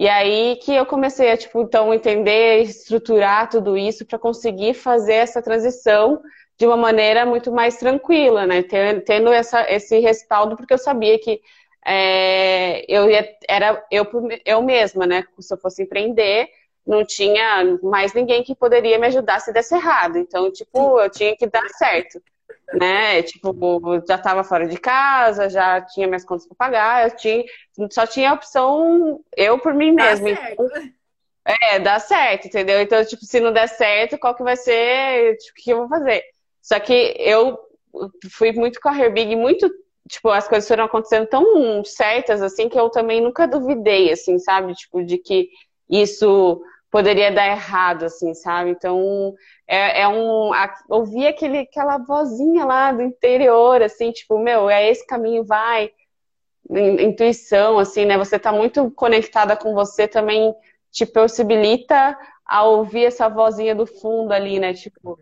E 0.01 0.09
aí 0.09 0.57
que 0.57 0.75
eu 0.75 0.87
comecei 0.87 1.31
a, 1.31 1.37
tipo, 1.37 1.61
então, 1.61 1.93
entender, 1.93 2.63
estruturar 2.63 3.51
tudo 3.51 3.77
isso 3.77 4.07
para 4.07 4.19
conseguir 4.19 4.73
fazer 4.73 5.13
essa 5.17 5.43
transição 5.43 6.23
de 6.59 6.67
uma 6.67 6.77
maneira 6.77 7.27
muito 7.27 7.53
mais 7.53 7.77
tranquila, 7.77 8.47
né? 8.47 8.63
Tendo 9.05 9.31
essa, 9.31 9.71
esse 9.71 9.99
respaldo, 9.99 10.57
porque 10.57 10.73
eu 10.73 10.79
sabia 10.79 11.19
que 11.19 11.43
é, 11.85 12.83
eu 12.89 13.11
ia, 13.11 13.29
era 13.47 13.85
eu, 13.91 14.07
eu 14.47 14.63
mesma, 14.63 15.07
né? 15.07 15.23
Se 15.39 15.53
eu 15.53 15.59
fosse 15.59 15.83
empreender, 15.83 16.49
não 16.87 17.05
tinha 17.05 17.79
mais 17.83 18.15
ninguém 18.15 18.43
que 18.43 18.55
poderia 18.55 18.99
me 18.99 19.09
ajudar 19.09 19.39
se 19.41 19.53
desse 19.53 19.75
errado. 19.75 20.17
Então, 20.17 20.51
tipo, 20.51 20.99
eu 20.99 21.11
tinha 21.11 21.37
que 21.37 21.47
dar 21.47 21.69
certo 21.77 22.23
né? 22.75 23.23
Tipo, 23.23 23.57
já 24.07 24.15
estava 24.17 24.45
fora 24.45 24.67
de 24.67 24.79
casa, 24.79 25.49
já 25.49 25.81
tinha 25.81 26.07
minhas 26.07 26.25
contas 26.25 26.47
para 26.47 26.57
pagar, 26.57 27.05
eu 27.09 27.17
tinha, 27.17 27.45
só 27.91 28.07
tinha 28.07 28.31
a 28.31 28.35
opção 28.35 29.21
eu 29.37 29.59
por 29.59 29.75
mim 29.75 29.93
mesma. 29.93 30.31
Então, 30.31 30.67
é, 31.45 31.79
dá 31.79 31.99
certo, 31.99 32.47
entendeu? 32.47 32.81
Então, 32.81 33.05
tipo, 33.05 33.25
se 33.25 33.41
não 33.41 33.53
der 33.53 33.69
certo, 33.69 34.19
qual 34.19 34.35
que 34.35 34.43
vai 34.43 34.57
ser, 34.57 35.37
tipo, 35.39 35.53
o 35.59 35.63
que 35.63 35.71
eu 35.71 35.79
vou 35.79 35.89
fazer? 35.89 36.23
Só 36.63 36.79
que 36.79 37.15
eu 37.19 37.59
fui 38.31 38.53
muito 38.53 38.81
com 38.81 38.89
a 38.89 38.97
Herbig, 38.97 39.35
muito, 39.35 39.69
tipo, 40.09 40.29
as 40.29 40.47
coisas 40.47 40.69
foram 40.69 40.85
acontecendo 40.85 41.27
tão 41.27 41.83
certas, 41.85 42.43
assim, 42.43 42.69
que 42.69 42.79
eu 42.79 42.91
também 42.91 43.21
nunca 43.21 43.49
duvidei, 43.49 44.13
assim, 44.13 44.39
sabe? 44.39 44.75
Tipo, 44.75 45.03
de 45.03 45.19
que 45.19 45.49
isso 45.89 46.63
poderia 46.91 47.31
dar 47.31 47.47
errado, 47.47 48.05
assim, 48.05 48.35
sabe? 48.35 48.71
Então, 48.71 49.35
é, 49.71 50.01
é 50.01 50.09
um. 50.09 50.53
A, 50.53 50.75
ouvir 50.89 51.29
aquele, 51.29 51.59
aquela 51.59 51.97
vozinha 51.99 52.65
lá 52.65 52.91
do 52.91 53.03
interior, 53.03 53.81
assim, 53.81 54.11
tipo, 54.11 54.37
meu, 54.37 54.69
é 54.69 54.91
esse 54.91 55.07
caminho, 55.07 55.45
vai. 55.45 55.93
Intuição, 56.69 57.79
assim, 57.79 58.05
né? 58.05 58.19
Você 58.19 58.37
tá 58.37 58.53
muito 58.53 58.91
conectada 58.91 59.57
com 59.57 59.73
você 59.73 60.09
também 60.09 60.53
te 60.91 61.07
possibilita 61.07 62.19
a 62.45 62.65
ouvir 62.65 63.05
essa 63.05 63.29
vozinha 63.29 63.73
do 63.73 63.87
fundo 63.87 64.33
ali, 64.33 64.59
né? 64.59 64.75
Tipo, 64.75 65.17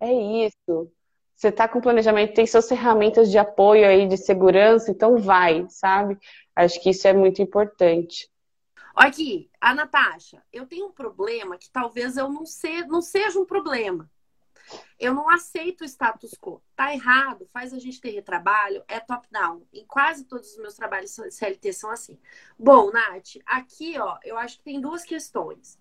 é 0.00 0.12
isso. 0.12 0.90
Você 1.36 1.52
tá 1.52 1.68
com 1.68 1.80
planejamento, 1.80 2.34
tem 2.34 2.46
suas 2.46 2.68
ferramentas 2.68 3.30
de 3.30 3.38
apoio 3.38 3.86
aí, 3.86 4.08
de 4.08 4.16
segurança, 4.16 4.90
então 4.90 5.16
vai, 5.16 5.64
sabe? 5.68 6.18
Acho 6.56 6.80
que 6.82 6.90
isso 6.90 7.06
é 7.06 7.12
muito 7.12 7.40
importante. 7.40 8.28
Aqui, 8.94 9.50
a 9.60 9.74
Natasha, 9.74 10.42
eu 10.52 10.66
tenho 10.66 10.86
um 10.86 10.92
problema 10.92 11.56
que 11.56 11.70
talvez 11.70 12.16
eu 12.16 12.28
não, 12.28 12.44
se, 12.44 12.84
não 12.86 13.00
seja 13.00 13.38
um 13.38 13.46
problema. 13.46 14.10
Eu 14.98 15.14
não 15.14 15.28
aceito 15.28 15.82
o 15.82 15.84
status 15.84 16.32
quo. 16.40 16.62
Tá 16.76 16.92
errado, 16.94 17.48
faz 17.52 17.72
a 17.74 17.78
gente 17.78 18.00
ter 18.00 18.10
retrabalho, 18.10 18.84
é 18.86 19.00
top-down. 19.00 19.62
Em 19.72 19.84
quase 19.84 20.24
todos 20.24 20.52
os 20.52 20.58
meus 20.58 20.74
trabalhos 20.74 21.16
CLT 21.30 21.72
são 21.72 21.90
assim. 21.90 22.18
Bom, 22.58 22.90
Nath, 22.92 23.36
aqui, 23.44 23.98
ó, 23.98 24.18
eu 24.22 24.38
acho 24.38 24.58
que 24.58 24.64
tem 24.64 24.80
duas 24.80 25.02
questões. 25.02 25.78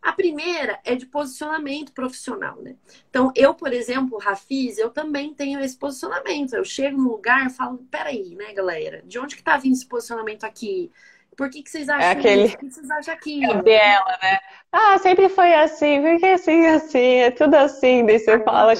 A 0.00 0.12
primeira 0.12 0.78
é 0.84 0.94
de 0.94 1.06
posicionamento 1.06 1.92
profissional, 1.92 2.60
né? 2.60 2.76
Então, 3.08 3.32
eu, 3.34 3.54
por 3.54 3.72
exemplo, 3.72 4.18
Rafiz, 4.18 4.76
eu 4.76 4.90
também 4.90 5.32
tenho 5.32 5.60
esse 5.60 5.76
posicionamento. 5.76 6.52
Eu 6.52 6.64
chego 6.64 6.98
num 6.98 7.08
lugar 7.08 7.46
e 7.46 7.50
falo, 7.50 7.78
peraí, 7.90 8.34
né, 8.34 8.52
galera? 8.52 9.02
De 9.02 9.18
onde 9.18 9.34
que 9.34 9.42
tá 9.42 9.56
vindo 9.56 9.72
esse 9.72 9.86
posicionamento 9.86 10.44
aqui? 10.44 10.92
Por 11.36 11.50
que, 11.50 11.62
que 11.62 11.70
vocês 11.70 11.88
acham 11.88 12.08
é 12.08 12.10
aquele... 12.12 12.44
isso? 12.44 12.58
Por 12.58 12.68
que 12.68 12.74
vocês 12.74 12.90
acham 12.90 13.14
aquilo? 13.14 13.52
É 13.58 13.62
dela, 13.62 14.18
né? 14.22 14.38
Ah, 14.72 14.98
sempre 14.98 15.28
foi 15.28 15.54
assim, 15.54 16.02
porque 16.02 16.26
assim, 16.26 16.66
assim, 16.66 17.16
é 17.16 17.30
tudo 17.30 17.54
assim. 17.54 18.04
Daí 18.04 18.18
você 18.18 18.42
fala, 18.42 18.72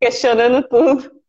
questionando 0.00 0.66
tudo. 0.68 1.20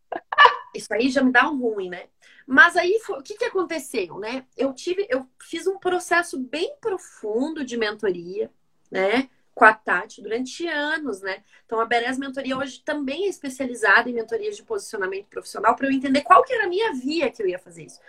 Isso 0.75 0.93
aí 0.93 1.09
já 1.09 1.23
me 1.23 1.31
dá 1.31 1.49
um 1.49 1.59
ruim, 1.59 1.89
né? 1.89 2.05
Mas 2.47 2.75
aí, 2.75 2.99
o 3.09 3.21
que, 3.21 3.35
que 3.35 3.45
aconteceu, 3.45 4.17
né? 4.19 4.45
Eu 4.57 4.73
tive, 4.73 5.05
eu 5.09 5.25
fiz 5.41 5.67
um 5.67 5.77
processo 5.77 6.39
bem 6.39 6.75
profundo 6.81 7.63
de 7.63 7.77
mentoria, 7.77 8.49
né? 8.89 9.29
Com 9.53 9.65
a 9.65 9.73
Tati 9.73 10.21
durante 10.21 10.67
anos, 10.67 11.21
né? 11.21 11.43
Então, 11.65 11.79
a 11.79 11.85
Beres 11.85 12.17
Mentoria 12.17 12.57
hoje 12.57 12.81
também 12.83 13.25
é 13.25 13.29
especializada 13.29 14.09
em 14.09 14.13
mentorias 14.13 14.55
de 14.55 14.63
posicionamento 14.63 15.27
profissional 15.27 15.75
para 15.75 15.87
eu 15.87 15.91
entender 15.91 16.21
qual 16.21 16.43
que 16.43 16.53
era 16.53 16.65
a 16.65 16.69
minha 16.69 16.93
via 16.93 17.29
que 17.29 17.41
eu 17.41 17.47
ia 17.47 17.59
fazer 17.59 17.85
isso. 17.85 17.99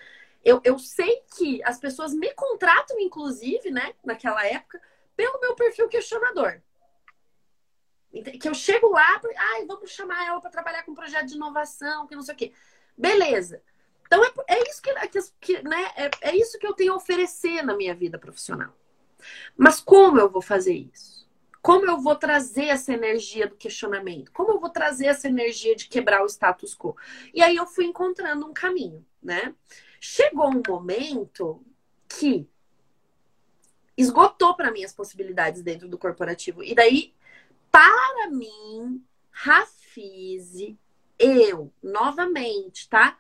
Eu, 0.45 0.61
eu 0.65 0.79
sei 0.79 1.23
que 1.37 1.63
as 1.65 1.79
pessoas 1.79 2.13
me 2.13 2.33
contratam, 2.35 2.99
inclusive, 2.99 3.71
né, 3.71 3.95
naquela 4.05 4.45
época, 4.47 4.81
pelo 5.17 5.41
meu 5.41 5.55
perfil 5.55 5.89
questionador. 5.89 6.61
Que 8.41 8.49
eu 8.49 8.55
chego 8.55 8.91
lá, 8.91 9.21
ai, 9.37 9.65
vamos 9.67 9.91
chamar 9.91 10.27
ela 10.27 10.41
para 10.41 10.51
trabalhar 10.51 10.83
com 10.83 10.93
um 10.93 10.95
projeto 10.95 11.27
de 11.27 11.35
inovação, 11.35 12.07
que 12.07 12.15
não 12.15 12.23
sei 12.23 12.35
o 12.35 12.37
quê. 12.37 12.53
Beleza. 12.97 13.63
Então 14.07 14.23
é, 14.23 14.31
é 14.49 14.69
isso 14.69 14.83
que, 14.83 14.93
que 15.41 15.63
né, 15.63 15.91
é, 15.97 16.11
é 16.21 16.37
isso 16.37 16.59
que 16.59 16.67
eu 16.67 16.75
tenho 16.75 16.93
a 16.93 16.97
oferecer 16.97 17.63
na 17.63 17.75
minha 17.75 17.95
vida 17.95 18.19
profissional. 18.19 18.77
Mas 19.57 19.81
como 19.81 20.19
eu 20.19 20.29
vou 20.29 20.43
fazer 20.43 20.75
isso? 20.75 21.23
Como 21.63 21.87
eu 21.87 21.99
vou 21.99 22.17
trazer 22.17 22.67
essa 22.67 22.93
energia 22.93 23.47
do 23.47 23.57
questionamento? 23.57 24.33
Como 24.33 24.51
eu 24.51 24.61
vou 24.61 24.69
trazer 24.69 25.07
essa 25.07 25.29
energia 25.29 25.77
de 25.77 25.89
quebrar 25.89 26.23
o 26.23 26.27
status 26.27 26.75
quo? 26.75 26.97
E 27.33 27.41
aí 27.41 27.57
eu 27.57 27.67
fui 27.67 27.85
encontrando 27.85 28.45
um 28.45 28.53
caminho, 28.53 29.07
né? 29.23 29.55
Chegou 30.01 30.49
um 30.49 30.63
momento 30.67 31.65
que 32.09 32.49
esgotou 33.97 34.55
para 34.55 34.71
mim 34.71 34.85
as 34.85 34.93
possibilidades 34.93 35.63
dentro 35.63 35.89
do 35.89 35.99
corporativo. 35.99 36.63
E 36.63 36.75
daí, 36.75 37.15
para 37.71 38.29
mim, 38.31 39.03
Rafize, 39.31 40.79
eu, 41.19 41.73
novamente, 41.83 42.89
tá? 42.89 43.19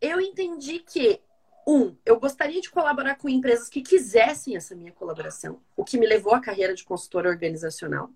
Eu 0.00 0.20
entendi 0.20 0.78
que, 0.78 1.20
um, 1.66 1.96
eu 2.04 2.18
gostaria 2.18 2.60
de 2.60 2.70
colaborar 2.70 3.16
com 3.16 3.28
empresas 3.28 3.68
que 3.68 3.82
quisessem 3.82 4.56
essa 4.56 4.74
minha 4.74 4.92
colaboração, 4.92 5.60
o 5.76 5.84
que 5.84 5.98
me 5.98 6.06
levou 6.06 6.34
à 6.34 6.40
carreira 6.40 6.74
de 6.74 6.84
consultora 6.84 7.28
organizacional. 7.28 8.10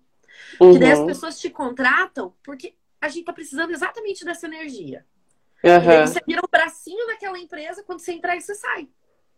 Uhum. 0.59 0.73
Que 0.73 0.79
daí 0.79 0.91
as 0.91 1.03
pessoas 1.03 1.39
te 1.39 1.49
contratam 1.49 2.33
porque 2.43 2.75
a 3.01 3.09
gente 3.09 3.25
tá 3.25 3.33
precisando 3.33 3.71
exatamente 3.71 4.25
dessa 4.25 4.47
energia. 4.47 5.05
Uhum. 5.63 5.71
E 5.71 5.89
aí 5.89 6.07
você 6.07 6.21
vira 6.25 6.41
um 6.41 6.49
bracinho 6.49 7.07
naquela 7.07 7.39
empresa, 7.39 7.83
quando 7.83 7.99
você 7.99 8.13
entrar, 8.13 8.39
você 8.39 8.55
sai. 8.55 8.87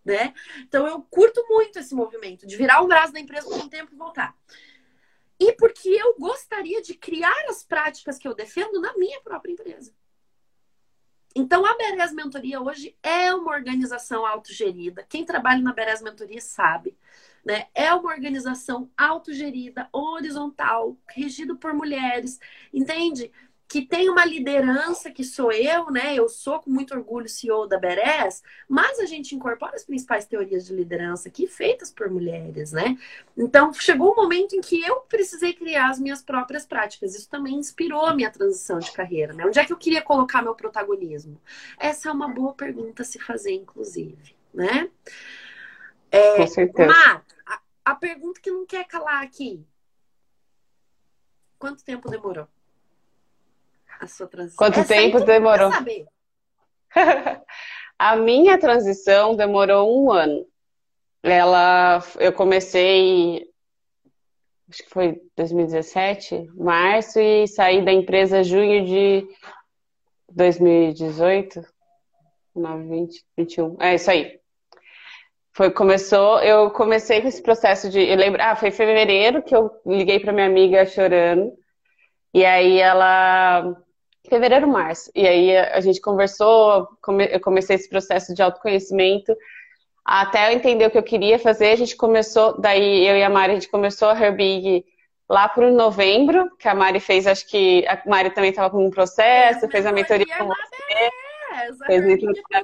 Né? 0.03 0.33
Então 0.59 0.87
eu 0.87 1.01
curto 1.03 1.45
muito 1.49 1.77
esse 1.77 1.93
movimento 1.93 2.47
de 2.47 2.55
virar 2.55 2.81
o 2.81 2.87
braço 2.87 3.13
da 3.13 3.19
empresa 3.19 3.47
por 3.47 3.57
um 3.57 3.69
tempo 3.69 3.93
e 3.93 3.97
voltar. 3.97 4.35
E 5.39 5.53
porque 5.53 5.89
eu 5.89 6.15
gostaria 6.17 6.81
de 6.81 6.93
criar 6.93 7.45
as 7.47 7.63
práticas 7.63 8.17
que 8.17 8.27
eu 8.27 8.35
defendo 8.35 8.81
na 8.81 8.93
minha 8.97 9.21
própria 9.21 9.51
empresa. 9.51 9.93
Então, 11.35 11.65
a 11.65 11.77
Beres 11.77 12.11
Mentoria 12.11 12.59
hoje 12.59 12.97
é 13.03 13.33
uma 13.33 13.51
organização 13.51 14.25
autogerida. 14.25 15.05
Quem 15.07 15.23
trabalha 15.23 15.61
na 15.61 15.71
Beres 15.71 16.01
Mentoria 16.01 16.41
sabe. 16.41 16.97
Né? 17.45 17.67
É 17.73 17.93
uma 17.93 18.11
organização 18.11 18.91
autogerida, 18.97 19.87
horizontal, 19.93 20.97
regido 21.07 21.55
por 21.55 21.73
mulheres. 21.73 22.39
Entende? 22.73 23.31
Que 23.69 23.83
tem 23.83 24.09
uma 24.09 24.25
liderança 24.25 25.11
que 25.11 25.23
sou 25.23 25.51
eu, 25.51 25.91
né? 25.91 26.15
Eu 26.15 26.27
sou 26.27 26.59
com 26.59 26.71
muito 26.71 26.91
orgulho 26.95 27.29
CEO 27.29 27.67
da 27.67 27.77
Beres, 27.77 28.41
mas 28.67 28.99
a 28.99 29.05
gente 29.05 29.35
incorpora 29.35 29.75
as 29.75 29.85
principais 29.85 30.25
teorias 30.25 30.65
de 30.65 30.73
liderança 30.73 31.29
aqui 31.29 31.45
feitas 31.45 31.91
por 31.91 32.09
mulheres, 32.09 32.71
né? 32.71 32.97
Então 33.37 33.71
chegou 33.71 34.11
um 34.11 34.15
momento 34.15 34.55
em 34.55 34.59
que 34.59 34.81
eu 34.83 35.01
precisei 35.01 35.53
criar 35.53 35.91
as 35.91 35.99
minhas 35.99 36.23
próprias 36.23 36.65
práticas. 36.65 37.13
Isso 37.13 37.29
também 37.29 37.57
inspirou 37.57 38.07
a 38.07 38.15
minha 38.15 38.31
transição 38.31 38.79
de 38.79 38.91
carreira, 38.91 39.33
né? 39.33 39.45
Onde 39.45 39.59
é 39.59 39.63
que 39.65 39.71
eu 39.71 39.77
queria 39.77 40.01
colocar 40.01 40.41
meu 40.41 40.55
protagonismo? 40.55 41.39
Essa 41.77 42.09
é 42.09 42.11
uma 42.11 42.27
boa 42.27 42.55
pergunta 42.55 43.03
a 43.03 43.05
se 43.05 43.19
fazer, 43.19 43.53
inclusive. 43.53 44.35
né? 44.51 44.89
É, 46.09 46.37
Com 46.37 46.47
certeza. 46.47 46.91
Mar, 46.91 47.23
a, 47.45 47.61
a 47.85 47.93
pergunta 47.93 48.41
que 48.41 48.49
não 48.49 48.65
quer 48.65 48.87
calar 48.87 49.21
aqui. 49.21 49.63
Quanto 51.59 51.85
tempo 51.85 52.09
demorou? 52.09 52.47
A 53.99 54.07
sua 54.07 54.27
transição? 54.27 54.57
Quanto 54.57 54.79
Essa 54.79 54.93
tempo 54.93 55.19
demorou? 55.19 55.71
Saber. 55.71 56.05
a 57.99 58.15
minha 58.15 58.57
transição 58.57 59.35
demorou 59.35 60.03
um 60.03 60.11
ano. 60.11 60.45
Ela, 61.21 62.01
eu 62.17 62.31
comecei, 62.31 63.45
acho 64.69 64.83
que 64.83 64.89
foi 64.89 65.21
2017, 65.35 66.49
março, 66.55 67.19
e 67.19 67.45
saí 67.45 67.83
da 67.83 67.91
empresa 67.91 68.41
junho 68.41 68.85
de 68.85 69.27
2018, 70.31 71.61
9, 72.55 72.87
20, 72.87 73.25
21. 73.37 73.77
É 73.81 73.95
isso 73.95 74.09
aí. 74.09 74.39
Foi, 75.51 75.69
começou, 75.71 76.39
eu 76.39 76.71
comecei 76.71 77.21
com 77.21 77.27
esse 77.27 77.41
processo 77.41 77.89
de. 77.89 77.99
Eu 77.99 78.15
lembro, 78.15 78.41
ah, 78.41 78.55
foi 78.55 78.69
em 78.69 78.71
fevereiro 78.71 79.43
que 79.43 79.53
eu 79.53 79.69
liguei 79.85 80.17
para 80.17 80.31
minha 80.31 80.45
amiga 80.45 80.85
chorando. 80.85 81.51
E 82.33 82.45
aí 82.45 82.79
ela. 82.79 83.75
Fevereiro, 84.29 84.67
março. 84.67 85.11
E 85.15 85.27
aí 85.27 85.57
a 85.57 85.79
gente 85.81 85.99
conversou, 85.99 86.87
eu 87.31 87.39
comecei 87.39 87.75
esse 87.75 87.89
processo 87.89 88.33
de 88.33 88.41
autoconhecimento. 88.41 89.35
Até 90.05 90.47
eu 90.47 90.55
entender 90.55 90.85
o 90.85 90.91
que 90.91 90.97
eu 90.97 91.03
queria 91.03 91.37
fazer, 91.37 91.71
a 91.71 91.75
gente 91.75 91.95
começou, 91.95 92.59
daí 92.59 93.05
eu 93.07 93.17
e 93.17 93.23
a 93.23 93.29
Mari, 93.29 93.51
a 93.51 93.55
gente 93.55 93.69
começou 93.69 94.09
a 94.09 94.19
Herbig 94.19 94.85
lá 95.29 95.47
por 95.47 95.63
novembro, 95.71 96.49
que 96.57 96.67
a 96.67 96.73
Mari 96.73 96.99
fez, 96.99 97.27
acho 97.27 97.47
que 97.47 97.85
a 97.87 98.01
Mari 98.07 98.31
também 98.31 98.49
estava 98.49 98.69
com 98.69 98.85
um 98.85 98.89
processo, 98.89 99.69
fez 99.69 99.85
a 99.85 99.91
mentoria 99.91 100.25
com 100.37 100.47
você. 100.47 101.11
Fez 101.85 102.03
a 102.03 102.05
mentoria 102.05 102.43
da 102.51 102.63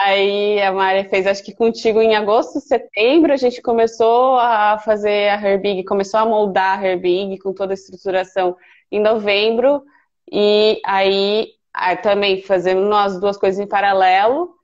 Aí 0.00 0.60
a 0.60 0.72
Mari 0.72 1.08
fez, 1.08 1.24
acho 1.24 1.44
que 1.44 1.54
contigo 1.54 2.00
em 2.02 2.16
agosto, 2.16 2.58
setembro, 2.58 3.32
a 3.32 3.36
gente 3.36 3.62
começou 3.62 4.36
a 4.38 4.76
fazer 4.78 5.28
a 5.28 5.40
Herbig, 5.40 5.84
começou 5.84 6.18
a 6.18 6.26
moldar 6.26 6.80
a 6.80 6.84
Herbig 6.84 7.38
com 7.38 7.52
toda 7.52 7.72
a 7.72 7.74
estruturação 7.74 8.56
em 8.90 9.00
novembro. 9.00 9.84
E 10.32 10.80
aí, 10.84 11.52
aí 11.72 11.96
também 11.98 12.42
fazendo 12.42 12.92
as 12.92 13.20
duas 13.20 13.36
coisas 13.36 13.60
em 13.60 13.68
paralelo. 13.68 14.56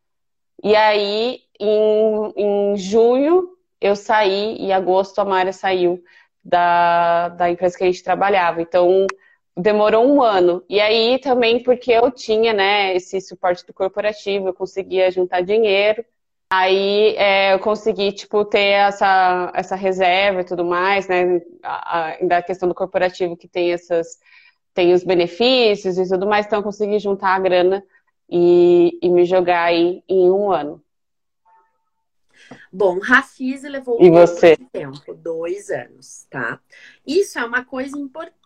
E 0.64 0.75
aí, 0.75 1.40
em, 1.61 2.33
em 2.37 2.77
junho, 2.77 3.51
eu 3.81 3.95
saí, 3.95 4.57
e 4.59 4.64
em 4.66 4.73
agosto 4.73 5.21
a 5.21 5.25
Mari 5.25 5.53
saiu 5.53 6.03
da, 6.43 7.29
da 7.29 7.49
empresa 7.51 7.79
que 7.79 7.85
a 7.85 7.87
gente 7.87 8.03
trabalhava. 8.03 8.61
Então, 8.61 9.07
demorou 9.61 10.05
um 10.05 10.23
ano. 10.23 10.64
E 10.68 10.81
aí 10.81 11.18
também 11.18 11.62
porque 11.62 11.92
eu 11.92 12.11
tinha, 12.11 12.53
né, 12.53 12.94
esse 12.94 13.20
suporte 13.20 13.66
do 13.66 13.73
corporativo, 13.73 14.49
eu 14.49 14.55
conseguia 14.55 15.11
juntar 15.11 15.42
dinheiro. 15.42 16.05
Aí 16.53 17.14
é, 17.16 17.55
eu 17.55 17.61
consegui, 17.61 18.11
tipo, 18.11 18.44
ter 18.44 18.70
essa, 18.70 19.53
essa 19.55 19.77
reserva 19.77 20.40
e 20.40 20.44
tudo 20.44 20.64
mais, 20.64 21.07
né? 21.07 21.40
Ainda 21.62 22.38
a 22.38 22.42
questão 22.42 22.68
do 22.68 22.75
corporativo 22.75 23.37
que 23.37 23.46
tem 23.46 23.73
essas 23.73 24.18
tem 24.73 24.94
os 24.94 25.03
benefícios 25.03 25.99
e 25.99 26.09
tudo 26.09 26.29
mais, 26.29 26.46
então 26.46 26.61
eu 26.61 26.62
consegui 26.62 27.01
juntar 27.01 27.35
a 27.35 27.40
grana 27.40 27.85
e, 28.29 28.99
e 29.03 29.09
me 29.09 29.25
jogar 29.25 29.64
aí 29.64 30.03
em 30.09 30.31
um 30.31 30.51
ano. 30.51 30.83
Bom, 32.73 33.01
Rafise 33.01 33.68
levou 33.68 34.01
e 34.01 34.09
você? 34.11 34.57
tempo, 34.73 35.12
dois 35.12 35.70
anos, 35.70 36.27
tá? 36.31 36.61
Isso 37.05 37.38
é 37.38 37.44
uma 37.44 37.64
coisa 37.64 37.99
importante 37.99 38.39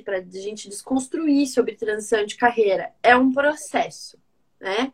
para 0.00 0.18
a 0.18 0.22
gente 0.22 0.68
desconstruir 0.68 1.48
sobre 1.48 1.74
transição 1.74 2.24
de 2.24 2.36
carreira. 2.36 2.94
É 3.02 3.16
um 3.16 3.32
processo, 3.32 4.16
né? 4.60 4.92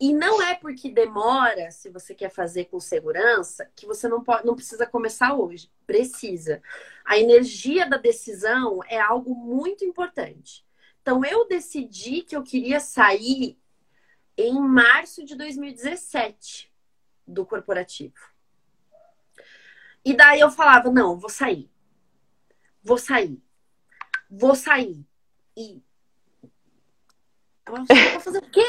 E 0.00 0.12
não 0.12 0.42
é 0.42 0.56
porque 0.56 0.90
demora, 0.90 1.70
se 1.70 1.88
você 1.88 2.12
quer 2.12 2.28
fazer 2.28 2.64
com 2.64 2.80
segurança, 2.80 3.70
que 3.76 3.86
você 3.86 4.08
não 4.08 4.20
pode, 4.24 4.44
não 4.44 4.56
precisa 4.56 4.84
começar 4.84 5.32
hoje. 5.32 5.70
Precisa. 5.86 6.60
A 7.04 7.16
energia 7.16 7.88
da 7.88 7.96
decisão 7.96 8.80
é 8.88 9.00
algo 9.00 9.32
muito 9.32 9.84
importante. 9.84 10.66
Então 11.00 11.24
eu 11.24 11.46
decidi 11.46 12.22
que 12.22 12.34
eu 12.34 12.42
queria 12.42 12.80
sair 12.80 13.56
em 14.36 14.58
março 14.60 15.24
de 15.24 15.36
2017 15.36 16.72
do 17.24 17.46
corporativo. 17.46 18.32
E 20.04 20.14
daí 20.14 20.40
eu 20.40 20.50
falava, 20.50 20.90
não, 20.90 21.16
vou 21.16 21.30
sair. 21.30 21.70
Vou 22.82 22.98
sair. 22.98 23.40
Vou 24.34 24.54
sair. 24.54 25.06
E 25.54 25.82
vou 27.66 28.20
fazer 28.20 28.38
o 28.38 28.50
quê? 28.50 28.62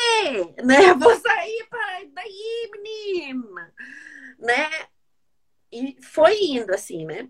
Né? 0.62 0.94
Vou 0.94 1.16
sair 1.16 1.68
para 1.70 2.04
daí, 2.12 2.72
menina. 2.74 3.74
Né? 4.38 4.70
E 5.72 5.98
foi 6.02 6.38
indo 6.44 6.74
assim, 6.74 7.06
né? 7.06 7.30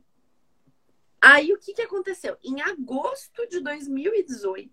Aí 1.21 1.53
o 1.53 1.59
que, 1.59 1.73
que 1.73 1.83
aconteceu? 1.83 2.35
Em 2.43 2.59
agosto 2.61 3.47
de 3.47 3.59
2018, 3.59 4.71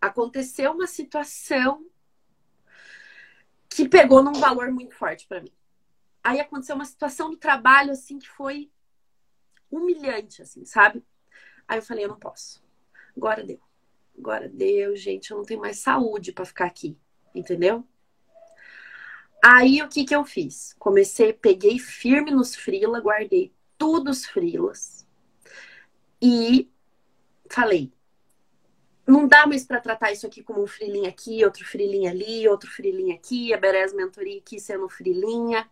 aconteceu 0.00 0.72
uma 0.72 0.86
situação 0.86 1.86
que 3.68 3.86
pegou 3.86 4.22
num 4.22 4.32
valor 4.32 4.72
muito 4.72 4.94
forte 4.94 5.26
para 5.28 5.42
mim. 5.42 5.52
Aí 6.24 6.40
aconteceu 6.40 6.74
uma 6.74 6.86
situação 6.86 7.30
do 7.30 7.36
trabalho 7.36 7.92
assim 7.92 8.18
que 8.18 8.28
foi 8.28 8.72
humilhante, 9.70 10.40
assim, 10.40 10.64
sabe? 10.64 11.04
Aí 11.68 11.78
eu 11.78 11.82
falei, 11.82 12.04
eu 12.04 12.08
não 12.08 12.18
posso. 12.18 12.62
Agora 13.16 13.44
deu. 13.44 13.60
Agora 14.18 14.48
deu, 14.48 14.96
gente, 14.96 15.30
eu 15.30 15.36
não 15.36 15.44
tenho 15.44 15.60
mais 15.60 15.78
saúde 15.78 16.32
para 16.32 16.44
ficar 16.44 16.64
aqui, 16.64 16.98
entendeu? 17.34 17.84
Aí 19.44 19.80
o 19.82 19.88
que 19.88 20.04
que 20.04 20.14
eu 20.14 20.24
fiz? 20.24 20.74
Comecei, 20.78 21.32
peguei 21.32 21.78
firme 21.78 22.30
nos 22.32 22.56
frila, 22.56 23.00
guardei 23.00 23.54
tudo 23.76 24.10
os 24.10 24.26
frilas 24.26 25.06
e 26.20 26.68
falei, 27.48 27.92
não 29.06 29.28
dá 29.28 29.46
mais 29.46 29.64
para 29.64 29.80
tratar 29.80 30.10
isso 30.10 30.26
aqui 30.26 30.42
como 30.42 30.62
um 30.62 30.66
frilinha 30.66 31.08
aqui, 31.08 31.44
outro 31.44 31.64
frilinha 31.64 32.10
ali, 32.10 32.48
outro 32.48 32.68
frilinha 32.68 33.14
aqui, 33.14 33.54
a 33.54 33.56
Beres 33.56 33.94
Mentoria 33.94 34.38
aqui 34.38 34.58
sendo 34.58 34.88
frilinha, 34.88 35.70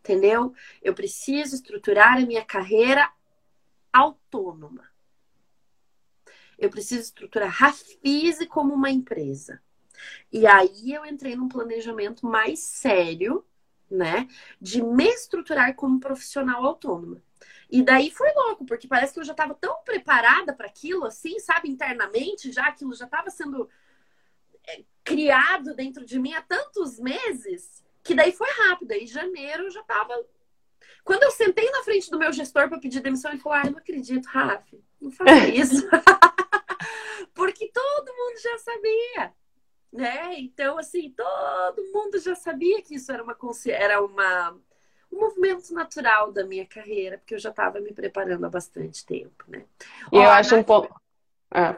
entendeu? 0.00 0.54
Eu 0.82 0.94
preciso 0.94 1.54
estruturar 1.54 2.16
a 2.16 2.26
minha 2.26 2.44
carreira 2.44 3.12
autônoma. 3.92 4.93
Eu 6.58 6.70
preciso 6.70 7.02
estruturar 7.02 7.50
Rafise 7.50 8.46
como 8.46 8.74
uma 8.74 8.90
empresa. 8.90 9.60
E 10.32 10.46
aí 10.46 10.92
eu 10.92 11.04
entrei 11.06 11.36
num 11.36 11.48
planejamento 11.48 12.26
mais 12.26 12.60
sério, 12.60 13.44
né, 13.90 14.26
de 14.60 14.82
me 14.82 15.06
estruturar 15.06 15.74
como 15.74 16.00
profissional 16.00 16.64
autônoma. 16.64 17.22
E 17.70 17.82
daí 17.82 18.10
foi 18.10 18.32
louco, 18.32 18.64
porque 18.64 18.88
parece 18.88 19.14
que 19.14 19.20
eu 19.20 19.24
já 19.24 19.32
estava 19.32 19.54
tão 19.54 19.82
preparada 19.84 20.52
para 20.52 20.66
aquilo, 20.66 21.06
assim, 21.06 21.38
sabe, 21.38 21.68
internamente, 21.68 22.52
já 22.52 22.66
aquilo 22.66 22.94
já 22.94 23.04
estava 23.04 23.30
sendo 23.30 23.68
é, 24.66 24.82
criado 25.02 25.74
dentro 25.74 26.04
de 26.04 26.18
mim 26.18 26.34
há 26.34 26.42
tantos 26.42 26.98
meses, 26.98 27.84
que 28.02 28.14
daí 28.14 28.32
foi 28.32 28.48
rápido. 28.50 28.92
Aí, 28.92 29.04
em 29.04 29.06
janeiro, 29.06 29.64
eu 29.64 29.70
já 29.70 29.80
estava. 29.80 30.14
Quando 31.02 31.22
eu 31.22 31.30
sentei 31.30 31.70
na 31.70 31.82
frente 31.82 32.10
do 32.10 32.18
meu 32.18 32.32
gestor 32.32 32.68
para 32.68 32.78
pedir 32.78 33.00
demissão, 33.00 33.30
ele 33.30 33.40
falou: 33.40 33.58
Ah, 33.58 33.62
eu 33.66 33.72
não 33.72 33.78
acredito, 33.78 34.26
Rafa, 34.26 34.76
não 35.00 35.10
faça 35.10 35.48
isso. 35.48 35.86
Todo 37.74 38.16
mundo 38.16 38.40
já 38.40 38.58
sabia. 38.58 39.34
Né? 39.92 40.34
Então, 40.38 40.78
assim, 40.78 41.10
todo 41.10 41.92
mundo 41.92 42.18
já 42.18 42.34
sabia 42.34 42.82
que 42.82 42.94
isso 42.94 43.12
era 43.12 43.22
uma, 43.22 43.36
era 43.68 44.02
uma 44.02 44.56
um 45.14 45.20
movimento 45.20 45.72
natural 45.72 46.32
da 46.32 46.44
minha 46.44 46.66
carreira, 46.66 47.18
porque 47.18 47.34
eu 47.34 47.38
já 47.38 47.50
estava 47.50 47.80
me 47.80 47.92
preparando 47.92 48.44
há 48.44 48.50
bastante 48.50 49.06
tempo, 49.06 49.44
né? 49.48 49.64
E 50.12 50.16
eu 50.16 50.28
acho 50.28 50.56
um 50.56 50.62
ponto. 50.62 50.92
É. 51.54 51.76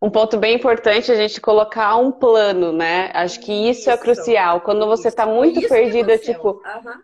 Um 0.00 0.10
ponto 0.10 0.36
bem 0.36 0.56
importante 0.56 1.10
é 1.10 1.14
a 1.14 1.16
gente 1.16 1.40
colocar 1.40 1.96
um 1.96 2.10
plano, 2.10 2.72
né? 2.72 3.10
Acho 3.14 3.40
que 3.40 3.52
isso, 3.52 3.82
isso 3.82 3.90
é 3.90 3.96
crucial. 3.96 4.60
Quando 4.60 4.84
você 4.86 5.08
está 5.08 5.24
muito 5.24 5.66
perdida, 5.68 6.18
tipo, 6.18 6.60
uhum. 6.64 7.02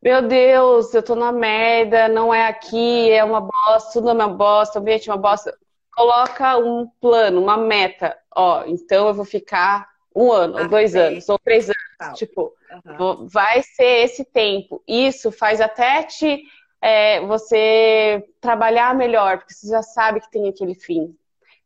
meu 0.00 0.22
Deus, 0.22 0.94
eu 0.94 1.02
tô 1.02 1.14
na 1.14 1.32
merda, 1.32 2.08
não 2.08 2.32
é 2.32 2.46
aqui, 2.46 3.10
é 3.10 3.22
uma 3.24 3.40
bosta, 3.40 3.92
tudo 3.92 4.10
é 4.10 4.12
uma 4.12 4.28
bosta, 4.28 4.78
o 4.78 4.82
ambiente 4.82 5.10
é 5.10 5.12
uma 5.12 5.20
bosta. 5.20 5.56
Coloca 6.00 6.56
um 6.56 6.88
plano, 6.98 7.42
uma 7.42 7.58
meta. 7.58 8.16
Ó, 8.34 8.64
então 8.64 9.08
eu 9.08 9.12
vou 9.12 9.26
ficar 9.26 9.86
um 10.16 10.32
ano, 10.32 10.58
ou 10.58 10.66
dois 10.66 10.96
anos, 10.96 11.28
ou 11.28 11.38
três 11.38 11.68
anos. 11.68 12.18
Tipo, 12.18 12.54
uhum. 12.86 13.26
vai 13.28 13.62
ser 13.62 14.04
esse 14.04 14.24
tempo. 14.24 14.82
Isso 14.88 15.30
faz 15.30 15.60
até 15.60 16.02
te 16.04 16.42
é, 16.80 17.20
você 17.20 18.24
trabalhar 18.40 18.94
melhor, 18.94 19.36
porque 19.36 19.52
você 19.52 19.68
já 19.68 19.82
sabe 19.82 20.20
que 20.20 20.30
tem 20.30 20.48
aquele 20.48 20.74
fim. 20.74 21.14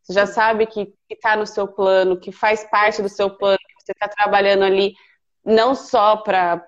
Você 0.02 0.12
já 0.12 0.26
sabe 0.26 0.66
que 0.66 0.92
está 1.08 1.36
no 1.36 1.46
seu 1.46 1.68
plano, 1.68 2.18
que 2.18 2.32
faz 2.32 2.64
parte 2.64 3.00
do 3.00 3.08
seu 3.08 3.30
plano, 3.30 3.58
que 3.58 3.84
você 3.84 3.92
está 3.92 4.08
trabalhando 4.08 4.64
ali 4.64 4.96
não 5.44 5.76
só 5.76 6.16
para 6.16 6.66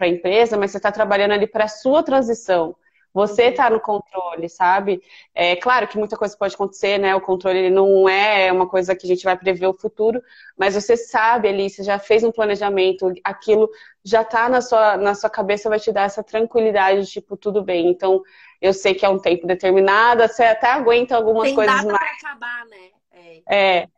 a 0.00 0.08
empresa, 0.08 0.56
mas 0.56 0.70
você 0.70 0.78
está 0.78 0.90
trabalhando 0.90 1.32
ali 1.32 1.46
para 1.46 1.64
a 1.64 1.68
sua 1.68 2.02
transição. 2.02 2.74
Você 3.12 3.44
está 3.44 3.68
no 3.68 3.78
controle, 3.78 4.48
sabe? 4.48 5.02
É 5.34 5.54
claro 5.56 5.86
que 5.86 5.98
muita 5.98 6.16
coisa 6.16 6.36
pode 6.36 6.54
acontecer, 6.54 6.98
né? 6.98 7.14
O 7.14 7.20
controle 7.20 7.68
não 7.68 8.08
é 8.08 8.50
uma 8.50 8.66
coisa 8.66 8.96
que 8.96 9.06
a 9.06 9.08
gente 9.08 9.24
vai 9.24 9.36
prever 9.36 9.66
o 9.66 9.74
futuro, 9.74 10.22
mas 10.56 10.74
você 10.74 10.96
sabe 10.96 11.48
ali, 11.48 11.68
você 11.68 11.82
já 11.82 11.98
fez 11.98 12.24
um 12.24 12.32
planejamento, 12.32 13.12
aquilo 13.22 13.68
já 14.02 14.22
está 14.22 14.48
na 14.48 14.62
sua, 14.62 14.96
na 14.96 15.14
sua 15.14 15.28
cabeça, 15.28 15.68
vai 15.68 15.78
te 15.78 15.92
dar 15.92 16.04
essa 16.04 16.22
tranquilidade, 16.22 17.06
tipo, 17.06 17.36
tudo 17.36 17.62
bem. 17.62 17.88
Então, 17.88 18.22
eu 18.60 18.72
sei 18.72 18.94
que 18.94 19.04
é 19.04 19.08
um 19.08 19.18
tempo 19.18 19.46
determinado, 19.46 20.22
você 20.22 20.44
até 20.44 20.68
aguenta 20.68 21.14
algumas 21.14 21.48
Tem 21.48 21.54
coisas 21.54 21.74
data 21.74 21.92
mais. 21.92 22.18
Pra 22.18 22.30
acabar, 22.30 22.66
né? 22.66 22.90
É. 23.46 23.80
é. 23.80 23.88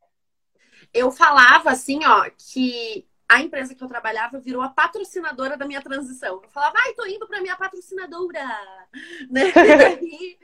Eu 0.93 1.11
falava 1.11 1.71
assim, 1.71 2.05
ó, 2.05 2.29
que 2.37 3.07
a 3.29 3.41
empresa 3.41 3.75
que 3.75 3.83
eu 3.83 3.89
trabalhava 3.89 4.39
virou 4.39 4.63
a 4.63 4.69
patrocinadora 4.69 5.57
da 5.57 5.67
minha 5.67 5.83
transição. 5.83 6.41
Eu 6.43 6.51
falava, 6.51 6.77
ai, 6.85 6.95
tô 6.95 7.07
indo 7.07 7.27
pra 7.27 7.41
minha 7.41 7.57
patrocinadora. 7.57 8.45
Né? 9.29 9.51
Daí, 9.53 10.39